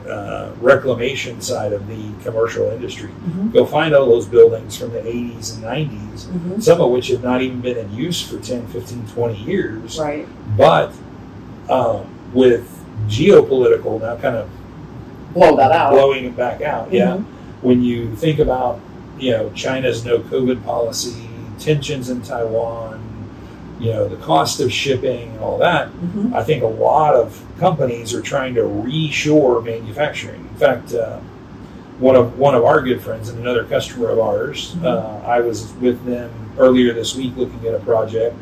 uh, 0.09 0.51
reclamation 0.61 1.41
side 1.41 1.73
of 1.73 1.87
the 1.89 1.97
commercial 2.23 2.71
industry. 2.71 3.09
Mhm. 3.27 3.53
Go 3.53 3.65
find 3.65 3.95
all 3.95 4.07
those 4.07 4.27
buildings 4.27 4.77
from 4.77 4.93
the 4.93 5.01
80s 5.07 5.55
and 5.55 5.63
90s, 5.65 6.27
Mhm. 6.27 6.63
some 6.63 6.81
of 6.81 6.91
which 6.91 7.09
have 7.09 7.23
not 7.23 7.41
even 7.41 7.61
been 7.61 7.77
in 7.79 7.93
use 7.95 8.21
for 8.21 8.39
10, 8.39 8.67
15, 8.67 9.05
20 9.15 9.37
years 9.43 9.99
Right. 9.99 10.27
but 10.59 10.93
um, 11.71 12.01
with 12.35 12.69
geopolitical 13.09 14.01
now 14.01 14.17
kind 14.17 14.37
of 14.37 14.49
Blow 15.33 15.57
that 15.57 15.73
out. 15.73 15.93
blowing 15.93 16.27
it 16.27 16.37
back 16.37 16.61
out, 16.63 16.93
yeah. 16.93 17.15
Mhm. 17.17 17.25
When 17.63 17.83
you 17.83 18.15
think 18.17 18.39
about 18.39 18.81
you 19.19 19.31
know 19.31 19.51
China's 19.55 20.05
no 20.05 20.19
COVID 20.19 20.63
policy, 20.65 21.29
tensions 21.59 22.11
in 22.11 22.21
Taiwan, 22.21 23.01
you 23.81 23.93
know 23.93 24.07
the 24.09 24.17
cost 24.17 24.61
of 24.61 24.73
shipping 24.73 25.31
and 25.31 25.41
all 25.41 25.59
that, 25.59 25.89
Mhm. 25.89 26.35
I 26.35 26.43
think 26.43 26.63
a 26.63 26.67
lot 26.67 27.15
of 27.15 27.41
companies 27.59 28.15
are 28.15 28.21
trying 28.21 28.55
to 28.55 28.63
reshore 28.63 29.65
manufacturing. 29.65 30.47
In 30.53 30.57
fact, 30.57 30.95
uh, 30.95 31.19
one 31.99 32.17
of 32.17 32.39
one 32.39 32.55
of 32.55 32.65
our 32.65 32.81
good 32.81 33.01
friends 33.01 33.29
and 33.29 33.39
another 33.39 33.65
customer 33.65 34.09
of 34.11 34.19
ours, 34.19 34.75
Mhm. 34.81 34.85
uh, 34.87 35.27
I 35.27 35.41
was 35.41 35.73
with 35.81 36.05
them 36.07 36.31
earlier 36.59 36.93
this 36.93 37.17
week 37.17 37.33
looking 37.37 37.67
at 37.67 37.75
a 37.75 37.79
project, 37.81 38.35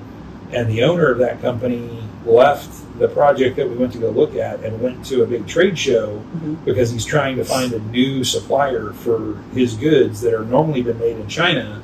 and 0.53 0.69
the 0.69 0.83
owner 0.85 1.11
of 1.11 1.19
that 1.19 1.41
company 1.43 1.89
left 2.27 2.69
the 2.99 3.09
project 3.09 3.57
that 3.57 3.69
we 3.69 3.75
went 3.75 3.93
to 3.93 3.99
go 3.99 4.11
look 4.11 4.37
at 4.37 4.63
and 4.63 4.81
went 4.81 5.05
to 5.07 5.23
a 5.23 5.27
big 5.27 5.47
trade 5.47 5.77
show 5.79 6.21
Mhm. 6.37 6.57
because 6.65 6.91
he's 6.91 7.05
trying 7.05 7.37
to 7.37 7.45
find 7.45 7.73
a 7.73 7.79
new 7.91 8.23
supplier 8.23 8.93
for 8.95 9.37
his 9.55 9.75
goods 9.75 10.21
that 10.21 10.33
are 10.35 10.45
normally 10.45 10.83
been 10.83 10.99
made 10.99 11.17
in 11.17 11.27
China. 11.27 11.81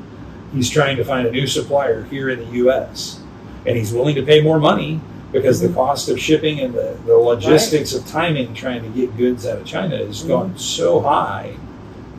He's 0.54 0.70
trying 0.70 0.96
to 0.98 1.04
find 1.04 1.26
a 1.26 1.30
new 1.30 1.46
supplier 1.46 2.04
here 2.10 2.28
in 2.28 2.38
the 2.40 2.56
U.S. 2.58 3.20
and 3.66 3.76
he's 3.76 3.92
willing 3.92 4.14
to 4.14 4.22
pay 4.22 4.40
more 4.40 4.58
money 4.58 5.00
because 5.32 5.60
Mhm. 5.62 5.68
the 5.68 5.74
cost 5.74 6.08
of 6.08 6.18
shipping 6.18 6.60
and 6.60 6.72
the, 6.74 6.96
the 7.06 7.14
logistics 7.16 7.92
of 7.94 8.06
timing 8.06 8.54
trying 8.54 8.82
to 8.82 8.88
get 8.88 9.16
goods 9.16 9.46
out 9.46 9.58
of 9.58 9.64
China 9.64 9.96
has 9.98 10.22
Mhm. 10.22 10.28
gone 10.28 10.52
so 10.58 11.00
high 11.00 11.52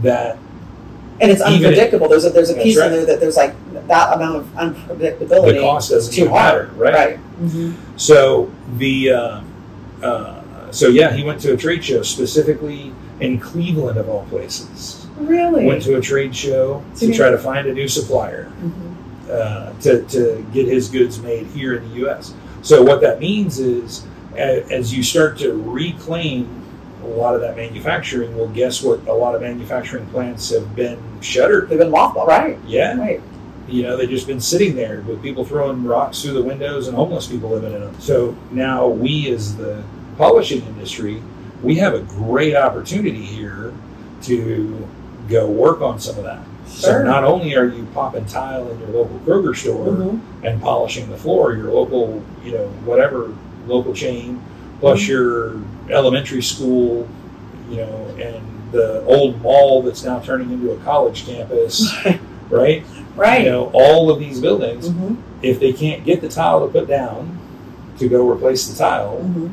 that 0.03 0.37
And 1.21 1.29
it's 1.31 1.41
Even- 1.41 1.55
unpredictable. 1.65 2.07
there's 2.07 2.23
a 2.23 2.29
there's 2.29 2.49
a 2.49 2.53
piece 2.53 2.77
right. 2.77 2.85
in 2.87 2.93
there 2.93 3.05
that 3.05 3.19
there's 3.19 3.35
like 3.35 3.53
that 3.89 4.13
amount 4.15 4.37
of 4.37 4.45
unpredictability. 4.55 5.55
the 5.55 5.59
cost 5.59 5.89
doesn't 5.91 6.13
too 6.13 6.21
even 6.21 6.33
matter, 6.33 6.65
hard. 6.67 6.77
right? 6.77 6.93
Right. 6.93 7.19
Mhm. 7.43 7.73
So 7.97 8.49
the 8.77 9.11
uh, 9.11 9.39
uh, 10.01 10.35
so 10.71 10.87
yeah, 10.87 11.11
he 11.11 11.23
went 11.23 11.41
to 11.41 11.51
a 11.53 11.57
trade 11.57 11.83
show 11.83 12.03
specifically 12.03 12.93
in 13.19 13.37
Cleveland 13.37 13.97
of 13.97 14.07
all 14.07 14.25
places. 14.29 15.07
Really. 15.19 15.65
Went 15.65 15.81
to 15.83 15.95
a 15.97 15.99
trade 16.01 16.33
show 16.33 16.81
to 16.99 17.11
try 17.11 17.29
to 17.31 17.37
find 17.37 17.67
a 17.67 17.73
new 17.73 17.89
supplier. 17.89 18.47
Mhm. 18.63 18.88
Uh, 19.29 19.73
to, 19.81 20.03
to 20.05 20.45
get 20.53 20.67
his 20.67 20.89
goods 20.89 21.21
made 21.21 21.47
here 21.47 21.75
in 21.77 21.87
the 21.89 21.95
U.S. 21.97 22.33
So 22.61 22.81
what 22.83 23.01
that 23.01 23.19
means 23.19 23.59
is, 23.59 24.05
as 24.35 24.93
you 24.93 25.03
start 25.03 25.37
to 25.39 25.53
reclaim 25.53 26.55
a 27.03 27.07
lot 27.07 27.35
of 27.35 27.41
that 27.41 27.55
manufacturing, 27.55 28.35
well, 28.37 28.47
guess 28.47 28.81
what? 28.83 29.07
A 29.07 29.13
lot 29.13 29.35
of 29.35 29.41
manufacturing 29.41 30.05
plants 30.07 30.49
have 30.51 30.75
been 30.75 30.99
shuttered. 31.21 31.69
They've 31.69 31.79
been 31.79 31.91
mothballed. 31.91 32.27
Right. 32.27 32.57
Yeah, 32.67 32.97
Right. 32.97 33.21
you 33.67 33.83
know, 33.83 33.95
they've 33.95 34.09
just 34.09 34.27
been 34.27 34.41
sitting 34.41 34.75
there 34.75 35.01
with 35.01 35.21
people 35.21 35.45
throwing 35.45 35.83
rocks 35.83 36.21
through 36.21 36.33
the 36.33 36.43
windows 36.43 36.87
and 36.87 36.95
homeless 36.95 37.27
people 37.27 37.49
living 37.51 37.73
in 37.73 37.81
them. 37.81 37.95
So 37.99 38.35
now 38.51 38.87
we, 38.87 39.29
as 39.31 39.55
the 39.55 39.83
polishing 40.17 40.61
industry, 40.65 41.21
we 41.63 41.75
have 41.75 41.93
a 41.93 41.99
great 42.01 42.55
opportunity 42.55 43.23
here 43.23 43.73
to 44.23 44.87
go 45.29 45.47
work 45.49 45.81
on 45.81 45.99
some 45.99 46.17
of 46.17 46.23
that. 46.25 46.43
So 46.69 47.03
not 47.03 47.23
only 47.23 47.55
are 47.55 47.65
you 47.65 47.85
popping 47.93 48.25
tile 48.25 48.69
in 48.69 48.79
your 48.79 48.89
local 48.89 49.19
Kroger 49.25 49.55
store 49.55 49.87
Mhm. 49.87 50.19
and 50.43 50.61
polishing 50.61 51.09
the 51.09 51.17
floor, 51.17 51.53
your 51.53 51.71
local, 51.71 52.21
you 52.45 52.53
know, 52.53 52.67
whatever 52.85 53.31
local 53.67 53.93
chain, 53.93 54.39
plus 54.79 54.99
Mm-hmm. 55.01 55.11
your 55.11 55.53
elementary 55.89 56.41
school, 56.41 57.07
you 57.69 57.77
know, 57.77 58.05
and 58.21 58.41
the 58.71 59.03
old 59.05 59.41
mall 59.41 59.81
that's 59.81 60.03
now 60.05 60.19
turning 60.19 60.51
into 60.51 60.71
a 60.71 60.77
college 60.77 61.25
campus, 61.25 61.91
right? 62.49 62.83
Right. 63.15 63.43
You 63.43 63.51
know, 63.51 63.69
all 63.73 64.09
of 64.09 64.19
these 64.19 64.39
buildings, 64.39 64.89
Mhm. 64.89 65.17
if 65.41 65.59
they 65.59 65.73
can't 65.73 66.05
get 66.05 66.21
the 66.21 66.29
tile 66.29 66.61
to 66.65 66.67
put 66.71 66.87
down 66.87 67.37
to 67.97 68.07
go 68.07 68.25
replace 68.29 68.67
the 68.67 68.77
tile, 68.77 69.19
Mhm. 69.23 69.49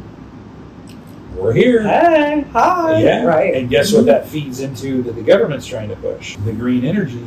We're 1.37 1.53
here. 1.53 1.82
Hey, 1.82 2.45
hi. 2.53 3.01
Yeah, 3.03 3.24
Right. 3.24 3.55
And 3.55 3.68
guess 3.68 3.93
what 3.93 4.07
that 4.07 4.28
feeds 4.28 4.61
into 4.61 5.03
that 5.03 5.14
the 5.14 5.22
government's 5.22 5.66
trying 5.66 5.89
to 5.91 5.97
push? 5.97 6.37
The 6.45 6.53
green 6.53 6.84
energy 6.84 7.22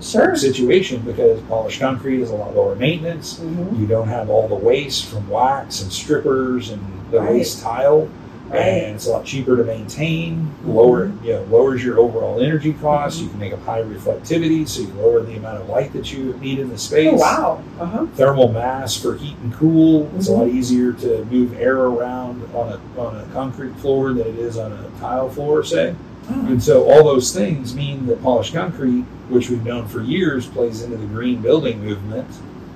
Sure. 0.00 0.36
situation 0.36 1.02
because 1.06 1.40
polished 1.48 1.80
concrete 1.80 2.20
is 2.20 2.30
a 2.30 2.34
lot 2.34 2.54
lower 2.54 2.74
maintenance. 2.74 3.40
Mhm. 3.40 3.78
You 3.80 3.86
don't 3.86 4.08
have 4.08 4.28
all 4.28 4.48
the 4.48 4.54
waste 4.54 5.06
from 5.06 5.28
wax 5.30 5.82
and 5.82 5.90
strippers 5.90 6.70
and 6.70 6.80
the 7.10 7.20
Right. 7.20 7.32
waste 7.32 7.62
tile. 7.62 8.08
And 8.52 8.94
it's 8.96 9.06
a 9.06 9.10
lot 9.10 9.24
cheaper 9.24 9.56
to 9.56 9.64
maintain. 9.64 10.50
Lower, 10.64 11.06
you 11.24 11.32
know, 11.32 11.42
lowers 11.50 11.82
your 11.82 11.98
overall 11.98 12.40
energy 12.40 12.74
costs. 12.74 13.20
You 13.20 13.28
can 13.28 13.38
make 13.38 13.52
a 13.52 13.56
high 13.56 13.82
reflectivity, 13.82 14.68
so 14.68 14.82
you 14.82 14.88
lower 14.94 15.22
the 15.22 15.36
amount 15.36 15.62
of 15.62 15.68
light 15.68 15.92
that 15.94 16.12
you 16.12 16.34
need 16.34 16.58
in 16.58 16.68
the 16.68 16.78
space. 16.78 17.10
Oh, 17.12 17.16
wow. 17.16 17.62
Uh 17.80 17.86
huh. 17.86 18.06
Thermal 18.14 18.52
mass 18.52 18.94
for 18.96 19.16
heat 19.16 19.36
and 19.42 19.52
cool. 19.54 20.08
It's 20.16 20.28
a 20.28 20.32
Mhm. 20.32 20.38
lot 20.38 20.48
easier 20.48 20.92
to 20.92 21.24
move 21.30 21.58
air 21.58 21.78
around 21.78 22.42
on 22.54 22.68
a 22.74 23.00
on 23.00 23.16
a 23.16 23.24
concrete 23.32 23.74
floor 23.76 24.12
than 24.12 24.26
it 24.26 24.38
is 24.38 24.56
on 24.58 24.72
a 24.72 25.00
tile 25.00 25.28
floor, 25.30 25.64
say. 25.64 25.94
And 26.28 26.62
so 26.62 26.84
all 26.90 27.04
those 27.04 27.32
things 27.34 27.74
mean 27.74 28.06
that 28.06 28.22
polished 28.22 28.54
concrete, 28.54 29.04
which 29.28 29.50
we've 29.50 29.64
known 29.64 29.86
for 29.88 30.00
years, 30.00 30.46
plays 30.46 30.82
into 30.82 30.96
the 30.96 31.06
green 31.06 31.42
building 31.42 31.84
movement. 31.84 32.26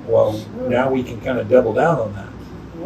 Well, 0.07 0.33
Sure. 0.35 0.69
now 0.69 0.91
we 0.91 1.03
can 1.03 1.21
kind 1.21 1.39
of 1.39 1.49
double 1.49 1.73
down 1.73 1.99
on 1.99 2.13
that 2.15 2.29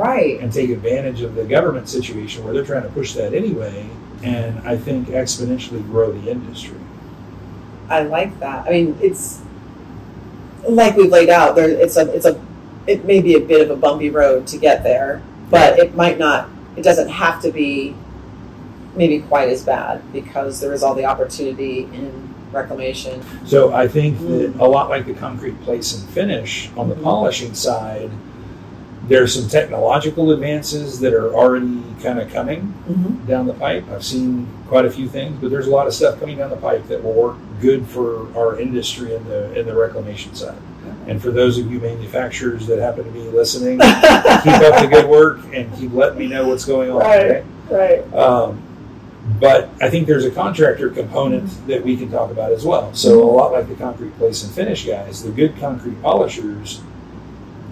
Right. 0.03 0.41
and 0.41 0.53
take 0.53 0.71
advantage 0.71 1.23
of 1.23 1.35
the 1.35 1.45
government 1.45 1.89
situation 1.89 2.45
where 2.45 2.53
they're 2.53 2.65
trying 2.65 2.83
to 2.83 2.89
push 2.89 3.13
that 3.15 3.35
anyway, 3.35 3.89
and 4.23 4.59
I 4.67 4.77
think 4.77 5.09
exponentially 5.09 5.85
grow 5.91 6.13
the 6.13 6.31
industry. 6.31 6.79
I 7.89 8.03
like 8.03 8.39
that. 8.41 8.67
I 8.67 8.71
mean, 8.71 8.99
it's 9.01 9.41
like 10.69 10.97
we've 10.97 11.11
laid 11.11 11.29
out. 11.31 11.55
There, 11.57 11.69
it's 11.69 11.97
a, 11.97 12.13
it's 12.15 12.27
a, 12.27 12.41
it 12.87 13.05
may 13.05 13.21
be 13.21 13.35
a 13.35 13.41
bit 13.41 13.61
of 13.61 13.71
a 13.71 13.77
bumpy 13.77 14.11
road 14.11 14.47
to 14.49 14.59
get 14.59 14.83
there, 14.83 15.23
but 15.51 15.79
it 15.79 15.95
might 15.95 16.19
not. 16.19 16.49
It 16.77 16.83
doesn't 16.83 17.09
have 17.09 17.43
to 17.43 17.53
be 17.53 17.95
maybe 18.97 19.21
quite 19.21 19.49
as 19.51 19.65
bad 19.65 20.03
because 20.13 20.61
there 20.61 20.73
is 20.73 20.83
all 20.83 20.95
the 20.95 21.05
opportunity 21.05 21.85
in 21.85 22.33
reclamation. 22.53 23.23
So 23.47 23.73
I 23.73 23.89
think 23.89 24.19
that 24.21 24.55
a 24.59 24.67
lot 24.67 24.91
like 24.91 25.07
the 25.07 25.15
concrete 25.15 25.61
place 25.63 25.99
and 25.99 26.09
finish 26.11 26.71
on 26.77 26.89
the 26.89 26.95
Mhm. 26.95 27.03
polishing 27.03 27.55
side, 27.55 28.11
there's 29.09 29.35
some 29.35 29.49
technological 29.49 30.31
advances 30.31 31.01
that 31.01 31.13
are 31.13 31.35
already 31.35 31.83
kind 32.03 32.19
of 32.19 32.31
coming 32.33 32.75
Mm-hmm. 32.89 33.27
down 33.27 33.47
the 33.47 33.55
pipe. 33.55 33.89
I've 33.91 34.05
seen 34.05 34.47
quite 34.67 34.85
a 34.85 34.91
few 34.91 35.09
things, 35.09 35.39
but 35.41 35.51
there's 35.51 35.67
a 35.69 35.71
lot 35.71 35.87
of 35.87 35.95
stuff 35.95 36.19
coming 36.19 36.37
down 36.39 36.51
the 36.51 36.57
pipe 36.57 36.87
that 36.89 37.03
will 37.03 37.13
work 37.15 37.37
good 37.61 37.87
for 37.87 38.27
our 38.37 38.59
industry 38.59 39.15
in 39.15 39.25
the 39.29 39.59
in 39.59 39.67
the 39.67 39.75
reclamation 39.75 40.35
side. 40.35 40.59
And 41.07 41.21
for 41.23 41.31
those 41.31 41.59
of 41.59 41.71
you 41.71 41.79
manufacturers 41.81 42.67
that 42.67 42.79
happen 42.81 43.05
to 43.05 43.11
be 43.11 43.21
listening, 43.21 43.79
keep 43.79 43.91
up 43.91 44.81
the 44.83 44.89
good 44.91 45.07
work 45.09 45.41
and 45.53 45.73
keep 45.77 45.93
letting 45.93 46.19
me 46.19 46.27
know 46.29 46.47
what's 46.49 46.65
going 46.65 46.91
on. 46.91 46.99
Right. 47.01 47.45
right. 47.71 48.15
Um, 48.15 48.61
but 49.41 49.71
I 49.81 49.89
think 49.89 50.07
there's 50.09 50.25
a 50.25 50.31
contractor 50.31 50.91
component 50.91 51.49
that 51.69 51.83
we 51.85 51.97
can 51.97 52.11
talk 52.11 52.31
about 52.31 52.53
as 52.53 52.65
well. 52.65 52.93
So 52.95 53.23
a 53.23 53.33
lot 53.33 53.53
like 53.53 53.69
the 53.69 53.75
concrete 53.77 54.17
place 54.19 54.43
and 54.45 54.53
finish 54.53 54.85
guys, 54.87 55.23
the 55.23 55.31
good 55.31 55.57
concrete 55.59 56.01
polishers, 56.03 56.83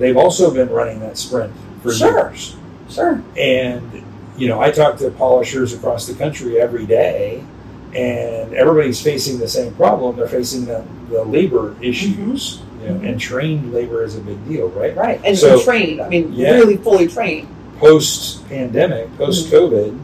they've 0.01 0.16
also 0.16 0.53
been 0.53 0.68
running 0.70 0.98
that 1.01 1.16
sprint 1.16 1.53
for 1.82 1.92
Sure. 1.92 2.11
years. 2.30 2.57
Sure. 2.88 3.22
And 3.38 4.03
you 4.36 4.48
know, 4.48 4.59
I 4.61 4.70
talk 4.70 4.96
to 4.98 5.11
polishers 5.11 5.74
across 5.74 6.07
the 6.07 6.14
country 6.14 6.59
every 6.61 6.86
day, 6.86 7.44
and 7.94 8.55
everybody's 8.55 9.01
facing 9.01 9.38
the 9.38 9.46
same 9.48 9.74
problem. 9.74 10.16
They're 10.16 10.26
facing 10.28 10.64
the, 10.64 10.82
the 11.11 11.22
labor 11.24 11.74
issues, 11.82 12.62
you 12.82 12.88
know, 12.88 13.01
and 13.07 13.20
trained 13.20 13.74
labor 13.74 14.03
is 14.03 14.16
a 14.16 14.20
big 14.20 14.48
deal, 14.48 14.68
right? 14.70 14.96
Right. 14.96 15.20
And, 15.24 15.36
So- 15.36 15.62
trained. 15.62 16.01
I 16.01 16.09
mean, 16.09 16.32
Yeah. 16.32 16.53
really 16.53 16.78
fully 16.78 17.07
trained. 17.07 17.48
Post 17.78 18.48
pandemic, 18.48 19.14
post 19.18 19.51
COVID, 19.53 19.98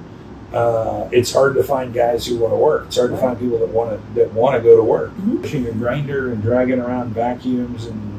uh, 0.53 1.09
it's 1.13 1.33
hard 1.33 1.55
to 1.55 1.63
find 1.63 1.95
guys 1.95 2.27
who 2.27 2.37
want 2.39 2.53
to 2.53 2.57
work. 2.59 2.85
It's 2.89 2.97
hard 2.97 3.11
to 3.11 3.15
Right. 3.17 3.23
find 3.23 3.39
people 3.41 3.59
that 3.59 3.69
want 3.69 3.91
to 3.93 4.21
that 4.21 4.33
want 4.35 4.57
to 4.57 4.63
go 4.63 4.77
to 4.77 4.83
work. 4.83 5.13
Mhm. 5.19 5.41
Pushing 5.43 5.67
a 5.67 5.73
grinder 5.73 6.31
and 6.31 6.43
dragging 6.43 6.79
around 6.81 7.15
vacuums 7.15 7.87
and 7.87 8.16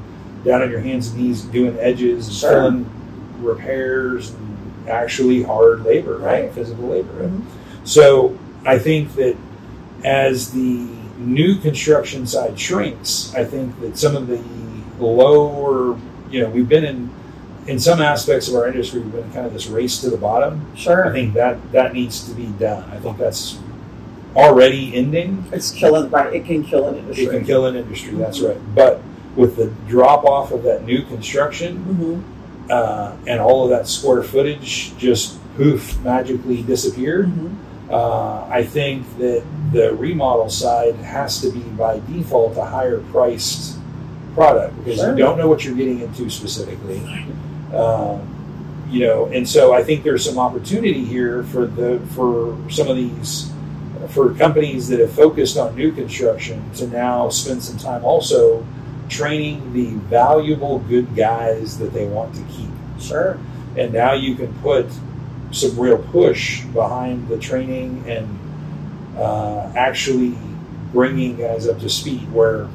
down 0.48 0.62
on 0.64 0.72
your 0.72 0.80
hands 0.80 1.10
and 1.10 1.22
knees 1.22 1.41
doing 1.41 1.78
edges 1.80 2.28
and 2.28 2.36
Sure. 2.36 2.52
filling 2.52 2.86
repairs 3.41 4.32
and 4.32 4.89
actually 4.89 5.43
hard 5.43 5.84
labor, 5.86 6.18
right? 6.18 6.43
Right. 6.43 6.54
Physical 6.54 6.88
labor. 6.88 7.10
Right? 7.20 7.30
Mhm. 7.30 7.41
So 7.84 8.34
I 8.66 8.80
think 8.80 9.16
that 9.16 9.36
as 10.04 10.52
the 10.52 10.86
new 11.20 11.56
construction 11.56 12.26
side 12.26 12.60
shrinks, 12.60 13.34
I 13.36 13.43
think 13.43 13.80
that 13.82 13.98
some 13.98 14.16
of 14.16 14.28
the 14.28 14.39
lower, 15.00 15.95
you 16.32 16.41
know, 16.41 16.50
we've 16.50 16.70
been 16.70 16.86
in 16.86 17.10
in 17.68 17.78
some 17.80 18.02
aspects 18.02 18.48
of 18.48 18.56
our 18.56 18.66
industry, 18.66 19.02
we've 19.02 19.12
been 19.12 19.26
in 19.26 19.32
kind 19.32 19.45
of 19.45 19.52
this 19.52 19.68
race 19.68 19.98
to 20.00 20.10
the 20.10 20.16
bottom. 20.16 20.62
Sure. 20.74 21.06
I 21.06 21.12
think 21.12 21.34
that 21.34 21.58
that 21.74 21.93
needs 21.93 22.26
to 22.30 22.34
be 22.34 22.45
done. 22.58 22.86
I 22.93 22.95
think 22.95 23.18
that's 23.18 23.58
already 24.38 24.95
ending. 24.95 25.43
It's 25.52 25.72
killing. 25.72 26.10
Right. 26.10 26.34
It 26.34 26.45
can 26.45 26.64
kill 26.64 26.88
an 26.88 26.95
industry. 26.95 27.26
It 27.26 27.30
can 27.32 27.43
kill 27.45 27.66
an 27.66 27.76
industry. 27.76 28.14
That's 28.16 28.39
right. 28.39 28.56
But 28.74 29.02
with 29.38 29.56
the 29.56 29.68
drop 29.88 30.26
off 30.26 30.52
of 30.52 30.64
that 30.64 30.84
new 30.84 31.04
construction 31.04 31.78
Mm-hmm. 31.78 32.72
uh, 32.72 33.16
and 33.28 33.40
all 33.40 33.64
of 33.64 33.70
that 33.70 33.88
square 33.88 34.24
footage 34.24 34.98
just 34.98 35.38
poof 35.56 35.98
magically 36.02 36.62
disappeared, 36.64 37.28
Mm-hmm. 37.28 37.94
uh, 37.94 38.46
I 38.50 38.64
think 38.66 39.06
that 39.20 39.44
the 39.72 39.94
remodel 39.94 40.50
side 40.50 40.96
has 40.96 41.40
to 41.42 41.50
be 41.52 41.60
by 41.60 42.00
default 42.12 42.58
a 42.58 42.66
higher 42.66 43.00
priced 43.12 43.78
product 44.34 44.76
because 44.84 45.00
Sure. 45.00 45.12
you 45.12 45.18
don't 45.18 45.38
know 45.38 45.48
what 45.48 45.64
you're 45.64 45.76
getting 45.76 46.00
into 46.02 46.30
specifically. 46.30 47.00
Um, 47.74 48.34
you 48.90 49.02
know, 49.06 49.26
and 49.26 49.48
so 49.48 49.74
I 49.74 49.84
think 49.84 50.04
there's 50.04 50.24
some 50.24 50.40
opportunity 50.40 51.04
here 51.04 51.44
for 51.44 51.66
the 51.66 52.00
for 52.16 52.58
some 52.70 52.88
of 52.88 52.96
these 52.96 53.52
for 54.10 54.34
companies 54.36 54.88
that 54.88 55.00
have 55.02 55.12
focused 55.12 55.58
on 55.58 55.76
new 55.76 55.92
construction 55.92 56.64
to 56.76 56.88
now 56.88 57.28
spend 57.30 57.62
some 57.62 57.78
time 57.78 58.06
also 58.06 58.66
training 59.10 59.74
the 59.74 59.91
valuable 60.10 60.80
good 60.80 61.16
guys 61.16 61.78
that 61.80 61.93
they 61.93 62.05
want 62.08 62.34
to 62.36 62.41
keep 62.43 62.70
Sure. 62.99 63.38
and 63.78 63.93
now 63.93 64.14
you 64.14 64.36
can 64.36 64.53
put 64.62 64.86
some 65.51 65.80
real 65.80 65.97
push 65.97 66.64
behind 66.66 67.28
the 67.30 67.38
training 67.38 68.03
and 68.08 68.28
uh, 69.18 69.72
actually 69.76 70.36
bringing 70.93 71.36
guys 71.38 71.68
up 71.68 71.80
to 71.80 71.89
speed 71.89 72.30
where 72.32 72.68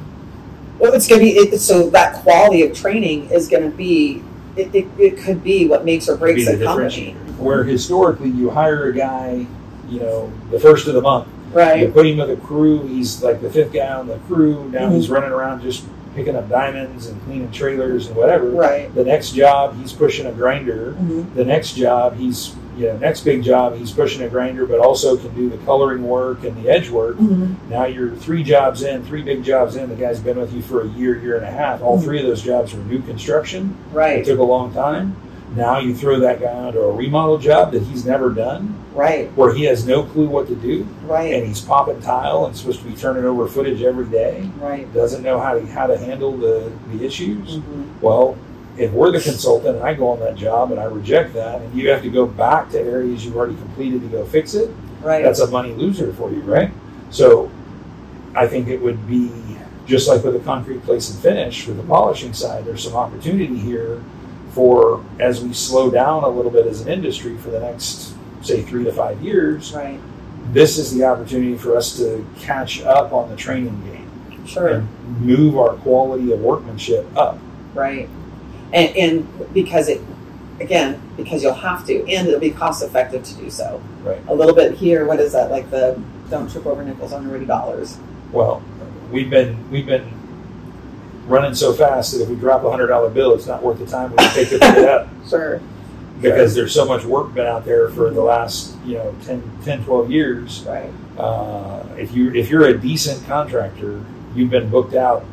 Well, 0.79 0.93
it's 0.93 1.07
going 1.07 1.19
to 1.21 1.25
be 1.25 1.31
it, 1.33 1.59
so 1.59 1.89
that 1.91 2.15
quality 2.23 2.63
of 2.63 2.75
training 2.75 3.29
is 3.29 3.47
going 3.47 3.69
to 3.69 3.75
be 3.75 4.23
it, 4.55 4.73
it, 4.75 4.87
it 4.99 5.17
could 5.17 5.43
be 5.43 5.67
what 5.67 5.83
makes 5.83 6.07
or 6.07 6.15
breaks 6.15 6.47
a 6.47 6.63
company, 6.63 7.13
where 7.39 7.63
historically 7.63 8.29
you 8.29 8.49
hire 8.51 8.85
a 8.89 8.93
guy 8.93 9.45
you 9.89 9.99
know 9.99 10.31
the 10.51 10.59
first 10.59 10.87
of 10.87 10.93
the 10.93 11.01
month 11.01 11.27
you 11.49 11.59
right? 11.59 11.93
put 11.93 12.05
him 12.05 12.17
with 12.17 12.29
a 12.29 12.37
crew 12.37 12.85
he's 12.87 13.21
like 13.23 13.41
the 13.41 13.49
fifth 13.49 13.73
guy 13.73 13.87
on 13.93 14.07
the 14.07 14.17
crew 14.19 14.69
now 14.69 14.89
Mhm. 14.89 14.95
he's 14.95 15.09
running 15.09 15.31
around 15.31 15.61
just 15.61 15.83
picking 16.15 16.35
up 16.35 16.47
diamonds 16.49 17.07
and 17.07 17.21
cleaning 17.23 17.51
trailers 17.51 18.07
and 18.07 18.15
whatever 18.15 18.49
Right. 18.49 18.93
the 18.93 19.03
next 19.03 19.31
job 19.33 19.75
he's 19.79 19.93
pushing 19.93 20.25
a 20.27 20.31
grinder 20.31 20.93
Mm-hmm. 20.93 21.35
the 21.35 21.45
next 21.45 21.73
job 21.75 22.15
he's 22.17 22.55
you 22.77 22.87
know 22.87 22.97
next 22.97 23.21
big 23.21 23.43
job 23.43 23.75
he's 23.77 23.91
pushing 23.91 24.23
a 24.23 24.29
grinder 24.29 24.65
but 24.65 24.79
also 24.79 25.15
can 25.17 25.33
do 25.35 25.47
the 25.49 25.57
coloring 25.65 26.03
work 26.07 26.43
and 26.43 26.55
the 26.63 26.69
edge 26.69 26.89
work 26.89 27.15
Mm-hmm. 27.17 27.69
now 27.69 27.85
you're 27.85 28.11
three 28.15 28.43
jobs 28.43 28.81
in 28.83 29.03
three 29.03 29.21
big 29.21 29.43
jobs 29.43 29.75
in 29.75 29.89
the 29.89 29.95
guy's 29.95 30.19
been 30.19 30.37
with 30.39 30.53
you 30.53 30.61
for 30.61 30.81
a 30.83 30.87
year 30.89 31.19
year 31.19 31.37
and 31.37 31.45
a 31.45 31.51
half 31.51 31.81
all 31.81 31.97
Mhm. 31.99 32.03
three 32.03 32.19
of 32.19 32.25
those 32.25 32.41
jobs 32.41 32.73
were 32.73 32.83
new 32.83 33.01
construction 33.01 33.75
Right. 33.91 34.19
it 34.19 34.25
took 34.25 34.39
a 34.39 34.43
long 34.43 34.73
time 34.73 35.15
now 35.55 35.77
you 35.79 35.93
throw 35.93 36.19
that 36.19 36.41
guy 36.41 36.51
onto 36.51 36.79
a 36.79 36.91
remodel 36.91 37.37
job 37.37 37.71
that 37.73 37.83
he's 37.83 38.05
never 38.05 38.29
done 38.31 38.75
Right. 38.93 39.31
where 39.35 39.53
he 39.53 39.63
has 39.65 39.85
no 39.87 40.03
clue 40.03 40.27
what 40.27 40.47
to 40.47 40.55
do 40.55 40.87
Right. 41.05 41.33
and 41.33 41.45
he's 41.47 41.61
popping 41.61 41.99
tile 42.01 42.45
and 42.45 42.55
supposed 42.55 42.79
to 42.81 42.85
be 42.85 42.95
turning 42.95 43.25
over 43.25 43.47
footage 43.47 43.81
every 43.81 44.05
day 44.05 44.49
Right. 44.59 44.91
doesn't 44.93 45.23
know 45.23 45.39
how 45.39 45.53
to 45.53 45.65
how 45.67 45.87
to 45.87 45.97
handle 45.97 46.35
the, 46.37 46.71
the 46.91 47.03
issues 47.05 47.57
Mm-hmm. 47.57 47.83
well, 48.01 48.37
if 48.77 48.91
we're 48.91 49.11
the 49.11 49.21
consultant 49.21 49.75
and 49.77 49.85
I 49.85 49.93
go 49.93 50.09
on 50.09 50.19
that 50.21 50.35
job 50.35 50.71
and 50.71 50.79
I 50.79 50.85
reject 50.85 51.33
that, 51.35 51.61
and 51.61 51.73
you 51.79 51.89
have 51.89 52.01
to 52.03 52.09
go 52.09 52.25
back 52.25 52.71
to 52.71 52.79
areas 52.79 53.23
you've 53.23 53.35
already 53.37 53.55
completed 53.55 54.01
to 54.01 54.07
go 54.07 54.25
fix 54.25 54.53
it, 54.55 54.71
Right. 55.01 55.23
that's 55.23 55.39
a 55.41 55.47
money 55.47 55.73
loser 55.73 56.11
for 56.13 56.31
you, 56.31 56.41
right? 56.41 56.71
So 57.11 57.51
I 58.35 58.47
think 58.47 58.67
it 58.69 58.81
would 58.81 59.07
be 59.07 59.31
just 59.85 60.07
like 60.07 60.23
with 60.23 60.33
the 60.33 60.39
concrete 60.39 60.81
place 60.85 61.09
and 61.11 61.19
finish 61.19 61.67
with 61.67 61.77
the 61.77 61.83
polishing 61.83 62.33
side, 62.33 62.65
there's 62.65 62.83
some 62.83 62.95
opportunity 62.95 63.57
here 63.59 64.01
for 64.51 65.03
as 65.19 65.43
we 65.43 65.51
slow 65.53 65.91
down 65.91 66.23
a 66.23 66.27
little 66.29 66.49
bit 66.51 66.65
as 66.65 66.81
an 66.81 66.87
industry 66.87 67.37
for 67.37 67.49
the 67.51 67.59
next, 67.59 68.15
say, 68.45 68.61
three 68.61 68.83
to 68.83 68.91
five 68.91 69.21
years, 69.21 69.73
right. 69.73 69.99
this 70.53 70.77
is 70.77 70.93
the 70.93 71.03
opportunity 71.03 71.57
for 71.57 71.75
us 71.77 71.97
to 71.97 72.25
catch 72.39 72.81
up 72.83 73.13
on 73.13 73.29
the 73.29 73.35
training 73.35 73.81
game 73.85 74.45
Sure. 74.45 74.67
and 74.67 74.87
move 75.21 75.57
our 75.57 75.73
quality 75.77 76.31
of 76.31 76.39
workmanship 76.41 77.05
up. 77.17 77.39
Right. 77.73 78.09
And 78.73 78.95
and 78.97 79.53
because 79.53 79.87
it 79.87 80.01
again 80.59 81.01
because 81.15 81.41
you'll 81.43 81.53
have 81.53 81.85
to 81.87 81.99
and 82.07 82.27
it'll 82.27 82.39
be 82.39 82.51
cost 82.51 82.83
effective 82.83 83.23
to 83.23 83.35
do 83.35 83.49
so. 83.49 83.81
Right. 84.03 84.21
A 84.27 84.35
little 84.35 84.53
bit 84.55 84.73
here. 84.73 85.05
What 85.05 85.19
is 85.19 85.31
that 85.33 85.49
like 85.49 85.69
the 85.71 85.99
don't 86.29 86.51
trip 86.51 86.65
over 86.65 86.83
nickels 86.83 87.13
on 87.13 87.27
already 87.27 87.45
dollars? 87.45 87.97
Well, 88.31 88.61
we've 89.11 89.29
been 89.29 89.69
we've 89.71 89.85
been 89.85 90.11
running 91.27 91.55
so 91.55 91.71
fast 91.73 92.11
that 92.13 92.21
if 92.23 92.29
we 92.29 92.35
drop 92.35 92.63
a 92.63 92.69
hundred 92.71 92.87
dollar 92.87 93.09
bill, 93.09 93.33
it's 93.33 93.47
not 93.47 93.63
worth 93.63 93.79
the 93.79 93.85
time 93.85 94.11
we 94.11 94.17
take 94.29 94.49
to 94.49 94.59
pick 94.59 94.77
it 94.77 94.89
up. 94.89 95.07
Sure. 95.29 95.61
Because 96.21 96.55
there's 96.55 96.73
so 96.73 96.85
much 96.85 97.03
work 97.05 97.33
been 97.33 97.47
out 97.47 97.65
there 97.65 97.89
for 97.89 98.09
the 98.11 98.21
last 98.21 98.75
you 98.85 98.95
know 98.97 99.13
10, 99.25 99.41
10 99.63 99.83
12 99.83 100.11
years 100.11 100.63
Right. 100.63 100.89
uh, 101.17 101.83
if 101.97 102.13
you 102.13 102.33
if 102.33 102.49
you're 102.49 102.65
a 102.65 102.77
decent 102.77 103.25
contractor 103.27 104.03
you've 104.35 104.49
been 104.49 104.69
booked 104.69 104.93
out 104.95 105.25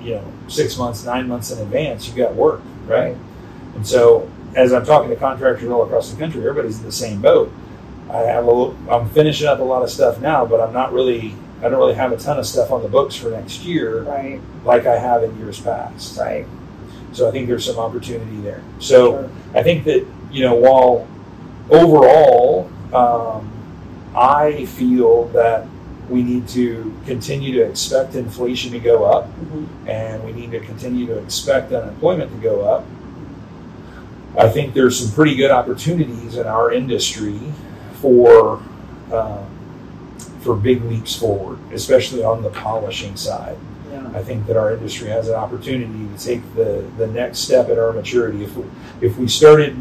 you 0.00 0.14
know 0.16 0.24
six 0.48 0.76
months 0.78 1.04
nine 1.04 1.28
months 1.28 1.50
in 1.50 1.58
advance 1.60 2.08
you 2.08 2.14
got 2.14 2.34
work 2.34 2.60
right 2.86 3.16
and 3.74 3.86
so 3.86 4.28
as 4.56 4.72
i'm 4.72 4.84
talking 4.84 5.08
to 5.10 5.16
contractors 5.16 5.68
all 5.70 5.82
across 5.84 6.10
the 6.10 6.18
country 6.18 6.40
everybody's 6.40 6.78
in 6.78 6.84
the 6.84 6.92
same 6.92 7.20
boat 7.20 7.52
i 8.10 8.18
have 8.18 8.44
a 8.44 8.46
little, 8.46 8.76
i'm 8.90 9.08
finishing 9.10 9.46
up 9.46 9.60
a 9.60 9.62
lot 9.62 9.82
of 9.82 9.90
stuff 9.90 10.20
now 10.20 10.44
but 10.44 10.60
i'm 10.60 10.72
not 10.72 10.92
really 10.92 11.34
i 11.60 11.62
don't 11.68 11.78
really 11.78 11.94
have 11.94 12.10
a 12.12 12.16
ton 12.16 12.38
of 12.38 12.46
stuff 12.46 12.70
on 12.72 12.82
the 12.82 12.88
books 12.88 13.14
for 13.14 13.30
next 13.30 13.62
year 13.62 14.02
Right. 14.02 14.40
like 14.64 14.86
i 14.86 14.98
have 14.98 15.22
in 15.22 15.36
years 15.38 15.60
past 15.60 16.18
Right. 16.18 16.46
So 17.12 17.28
i 17.28 17.30
think 17.30 17.46
there's 17.48 17.64
some 17.64 17.78
opportunity 17.78 18.36
there 18.40 18.62
so 18.78 19.12
Sure. 19.12 19.30
I 19.54 19.62
think 19.62 19.84
that 19.84 20.06
you 20.30 20.42
know 20.44 20.54
while 20.54 21.06
overall 21.70 22.70
um, 22.94 23.50
I 24.14 24.66
feel 24.66 25.24
that 25.28 25.66
we 26.08 26.22
need 26.22 26.46
to 26.48 26.94
continue 27.06 27.52
to 27.54 27.62
expect 27.62 28.14
inflation 28.14 28.72
to 28.72 28.78
go 28.78 29.04
up 29.04 29.28
Mhm. 29.40 29.66
and 29.86 30.24
we 30.24 30.32
need 30.32 30.50
to 30.50 30.60
continue 30.60 31.06
to 31.06 31.18
expect 31.18 31.72
unemployment 31.72 32.30
to 32.32 32.38
go 32.38 32.62
up. 32.62 32.84
I 34.36 34.48
think 34.48 34.74
there's 34.74 34.98
some 34.98 35.12
pretty 35.14 35.34
good 35.34 35.50
opportunities 35.50 36.36
in 36.36 36.46
our 36.46 36.72
industry 36.72 37.38
for 38.00 38.60
um, 39.12 39.44
for 40.40 40.56
big 40.56 40.82
leaps 40.84 41.14
forward, 41.14 41.58
especially 41.72 42.24
on 42.24 42.42
the 42.42 42.50
polishing 42.50 43.16
side. 43.16 43.56
I 44.14 44.22
think 44.22 44.46
that 44.46 44.56
our 44.56 44.72
industry 44.72 45.08
has 45.08 45.28
an 45.28 45.34
opportunity 45.34 46.08
to 46.16 46.24
take 46.24 46.42
the, 46.54 46.84
the 46.98 47.06
next 47.06 47.40
step 47.40 47.68
in 47.68 47.78
our 47.78 47.92
maturity. 47.92 48.44
If 48.44 48.56
we, 48.56 48.64
if 49.00 49.16
we 49.18 49.26
started, 49.28 49.76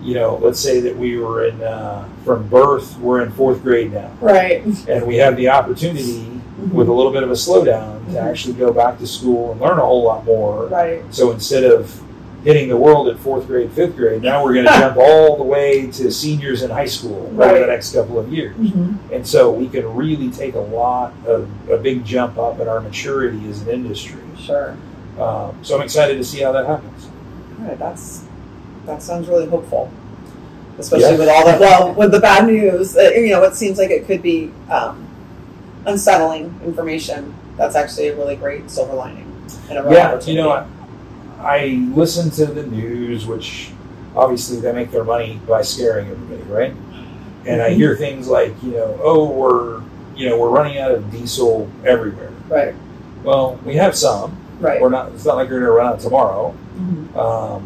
you 0.00 0.14
know, 0.14 0.36
let's 0.36 0.60
say 0.60 0.80
that 0.80 0.96
we 0.96 1.18
were 1.18 1.46
in 1.46 1.62
uh, 1.62 2.08
from 2.24 2.46
birth, 2.48 2.96
we're 2.98 3.22
in 3.22 3.32
fourth 3.32 3.62
grade 3.62 3.92
now, 3.92 4.10
Right. 4.20 4.64
and 4.88 5.06
we 5.06 5.16
have 5.16 5.36
the 5.36 5.48
opportunity 5.48 6.40
with 6.72 6.88
a 6.88 6.92
little 6.92 7.12
bit 7.12 7.22
of 7.24 7.30
a 7.30 7.34
slowdown 7.34 8.04
to 8.06 8.12
Mhm. 8.12 8.22
actually 8.30 8.54
go 8.54 8.72
back 8.72 8.98
to 8.98 9.06
school 9.06 9.52
and 9.52 9.60
learn 9.60 9.78
a 9.78 9.82
whole 9.84 10.04
lot 10.04 10.24
more. 10.24 10.66
Right. 10.66 11.02
So 11.10 11.30
instead 11.32 11.64
of 11.64 12.00
hitting 12.44 12.68
the 12.68 12.76
world 12.76 13.08
at 13.08 13.18
fourth 13.18 13.46
grade, 13.46 13.70
fifth 13.72 13.96
grade, 13.96 14.22
now 14.22 14.42
we're 14.42 14.52
going 14.54 14.66
to 14.72 14.72
jump 14.72 14.96
all 14.96 15.36
the 15.36 15.44
way 15.44 15.86
to 15.92 16.10
seniors 16.10 16.62
in 16.62 16.70
high 16.70 16.86
school 16.86 17.26
over 17.40 17.58
the 17.58 17.66
next 17.66 17.92
couple 17.94 18.18
of 18.18 18.32
years. 18.32 18.56
Mhm. 18.56 18.96
And 19.12 19.26
so 19.26 19.50
we 19.52 19.68
can 19.68 19.94
really 19.94 20.30
take 20.30 20.54
a 20.54 20.60
lot 20.60 21.12
of 21.26 21.48
a 21.70 21.76
big 21.76 22.04
jump 22.04 22.38
up 22.38 22.58
in 22.60 22.66
our 22.68 22.80
maturity 22.80 23.48
as 23.48 23.62
an 23.62 23.68
industry. 23.68 24.20
Sure. 24.40 24.76
Um, 25.20 25.54
so 25.62 25.76
I'm 25.76 25.82
excited 25.82 26.16
to 26.16 26.24
see 26.24 26.40
how 26.42 26.52
that 26.52 26.66
happens. 26.66 27.06
All 27.60 27.68
right. 27.68 27.78
That's 27.78 28.24
that 28.86 29.02
sounds 29.02 29.28
really 29.28 29.46
hopeful, 29.46 29.90
especially 30.78 31.12
Yeah. 31.12 31.18
with 31.18 31.28
all 31.28 31.44
the 31.52 31.58
well 31.60 31.94
with 31.94 32.10
the 32.10 32.18
bad 32.20 32.46
news. 32.46 32.96
Uh, 32.96 33.10
you 33.14 33.30
know, 33.30 33.42
it 33.44 33.54
seems 33.54 33.78
like 33.78 33.90
it 33.90 34.06
could 34.06 34.22
be 34.22 34.50
um, 34.68 35.06
unsettling 35.86 36.52
information. 36.64 37.34
That's 37.56 37.76
actually 37.76 38.08
a 38.08 38.16
really 38.16 38.34
great 38.36 38.70
silver 38.70 38.94
lining. 38.94 39.28
And 39.68 39.78
a 39.78 39.82
real 39.82 39.92
Yeah, 39.92 40.20
you 40.22 40.34
know, 40.34 40.50
I, 40.50 40.66
I 41.42 41.84
listen 41.94 42.30
to 42.32 42.46
the 42.46 42.62
news, 42.66 43.26
which 43.26 43.70
obviously 44.14 44.60
they 44.60 44.72
make 44.72 44.90
their 44.90 45.04
money 45.04 45.40
by 45.48 45.62
scaring 45.62 46.08
everybody, 46.10 46.42
right? 46.50 46.74
And 47.46 47.60
I 47.60 47.70
Mhm. 47.70 47.74
hear 47.76 47.96
things 47.96 48.28
like, 48.28 48.54
you 48.62 48.72
know, 48.72 48.98
oh, 49.02 49.28
we're 49.30 49.80
you 50.14 50.28
know 50.28 50.38
we're 50.38 50.50
running 50.50 50.78
out 50.78 50.90
of 50.92 51.10
diesel 51.10 51.68
everywhere. 51.84 52.28
Right. 52.48 52.74
Well, 53.24 53.58
we 53.64 53.76
have 53.76 53.96
some. 53.96 54.36
Right. 54.60 54.80
We're 54.80 54.90
not. 54.90 55.10
It's 55.14 55.24
not 55.24 55.36
like 55.36 55.48
we're 55.48 55.60
going 55.60 55.66
to 55.66 55.72
run 55.72 55.86
out 55.86 56.00
tomorrow. 56.00 56.54
Mhm. 56.78 57.16
Um, 57.16 57.62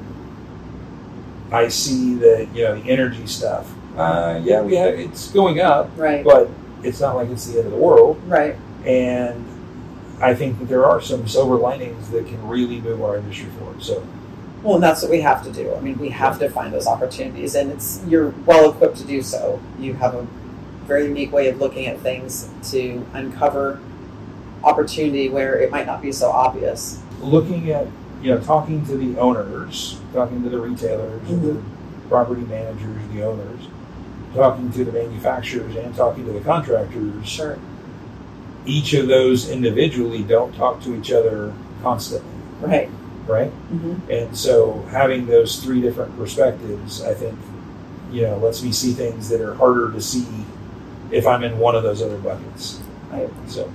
I 1.52 1.68
see 1.68 2.14
that 2.16 2.48
you 2.54 2.64
know 2.64 2.80
the 2.80 2.88
energy 2.90 3.26
stuff. 3.26 3.72
Uh, 3.98 4.40
yeah, 4.44 4.62
we 4.62 4.76
have. 4.76 4.94
It's 4.94 5.30
going 5.30 5.60
up, 5.60 5.90
Right. 5.96 6.24
but 6.24 6.48
it's 6.82 7.00
not 7.00 7.16
like 7.16 7.28
it's 7.30 7.46
the 7.46 7.58
end 7.58 7.66
of 7.66 7.72
the 7.72 7.78
world. 7.78 8.16
Right. 8.28 8.54
And 8.84 9.44
I 10.20 10.34
think 10.34 10.58
that 10.58 10.68
there 10.68 10.86
are 10.86 11.00
some 11.00 11.28
silver 11.28 11.56
linings 11.56 12.10
that 12.10 12.26
can 12.26 12.46
really 12.46 12.80
move 12.80 13.02
our 13.02 13.16
industry 13.16 13.48
forward. 13.58 13.82
So 13.82 14.06
Well, 14.62 14.76
and 14.76 14.82
that's 14.82 15.02
what 15.02 15.10
we 15.10 15.20
have 15.20 15.44
to 15.44 15.52
do. 15.52 15.74
I 15.74 15.80
mean, 15.80 15.98
we 15.98 16.08
have 16.10 16.38
to 16.38 16.48
find 16.48 16.72
those 16.72 16.86
opportunities, 16.86 17.54
and 17.54 17.70
it's 17.70 18.02
you're 18.06 18.30
well 18.46 18.70
equipped 18.70 18.96
to 18.98 19.04
do 19.04 19.22
so. 19.22 19.60
You 19.78 19.94
have 19.94 20.14
a 20.14 20.26
very 20.86 21.04
unique 21.04 21.32
way 21.32 21.48
of 21.48 21.58
looking 21.58 21.86
at 21.86 22.00
things 22.00 22.48
to 22.70 23.04
uncover 23.12 23.80
opportunity 24.64 25.28
where 25.28 25.58
it 25.58 25.70
might 25.70 25.86
not 25.86 26.00
be 26.00 26.12
so 26.12 26.30
obvious. 26.30 27.00
looking 27.20 27.70
at 27.70 27.86
you 28.22 28.34
know 28.34 28.40
talking 28.40 28.84
to 28.86 28.96
the 28.96 29.18
owners, 29.18 30.00
talking 30.12 30.42
to 30.42 30.48
the 30.48 30.58
retailers, 30.58 31.28
the 31.28 31.34
mm-hmm. 31.34 32.08
property 32.08 32.42
managers, 32.42 33.08
the 33.12 33.22
owners, 33.22 33.68
talking 34.34 34.70
to 34.72 34.84
the 34.84 34.92
manufacturers, 34.92 35.76
and 35.76 35.94
talking 35.94 36.24
to 36.24 36.32
the 36.32 36.40
contractors. 36.40 37.28
Sure. 37.28 37.58
Each 38.66 38.92
of 38.94 39.06
those 39.08 39.48
individually 39.48 40.22
don't 40.22 40.54
talk 40.54 40.82
to 40.82 40.94
each 40.94 41.12
other 41.12 41.52
constantly, 41.82 42.28
Right. 42.60 42.90
right? 43.26 43.50
hmm 43.50 43.94
And 44.10 44.36
so 44.36 44.84
having 44.90 45.26
those 45.26 45.56
three 45.62 45.80
different 45.80 46.16
perspectives, 46.18 47.02
I 47.02 47.14
think, 47.14 47.38
you 48.12 48.22
know, 48.22 48.36
lets 48.38 48.62
me 48.62 48.72
see 48.72 48.92
things 48.92 49.28
that 49.28 49.40
are 49.40 49.54
harder 49.54 49.92
to 49.92 50.00
see 50.00 50.26
if 51.10 51.26
I'm 51.26 51.44
in 51.44 51.58
one 51.58 51.74
of 51.76 51.82
those 51.84 52.02
other 52.02 52.18
buckets. 52.18 52.80
Right. 53.12 53.30
So 53.46 53.70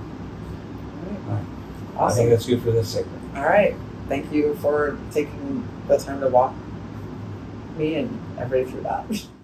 Awesome. 1.96 2.04
I 2.04 2.10
think 2.14 2.30
that's 2.30 2.46
good 2.46 2.62
for 2.62 2.70
this 2.70 2.88
segment. 2.88 3.36
All 3.36 3.44
right. 3.44 3.74
Thank 4.08 4.32
you 4.32 4.54
for 4.56 4.98
taking 5.12 5.66
the 5.88 5.98
time 5.98 6.20
to 6.20 6.28
walk 6.28 6.54
me 7.76 7.96
and 7.96 8.20
everybody 8.38 8.70
through 8.70 8.82
that. 8.82 9.04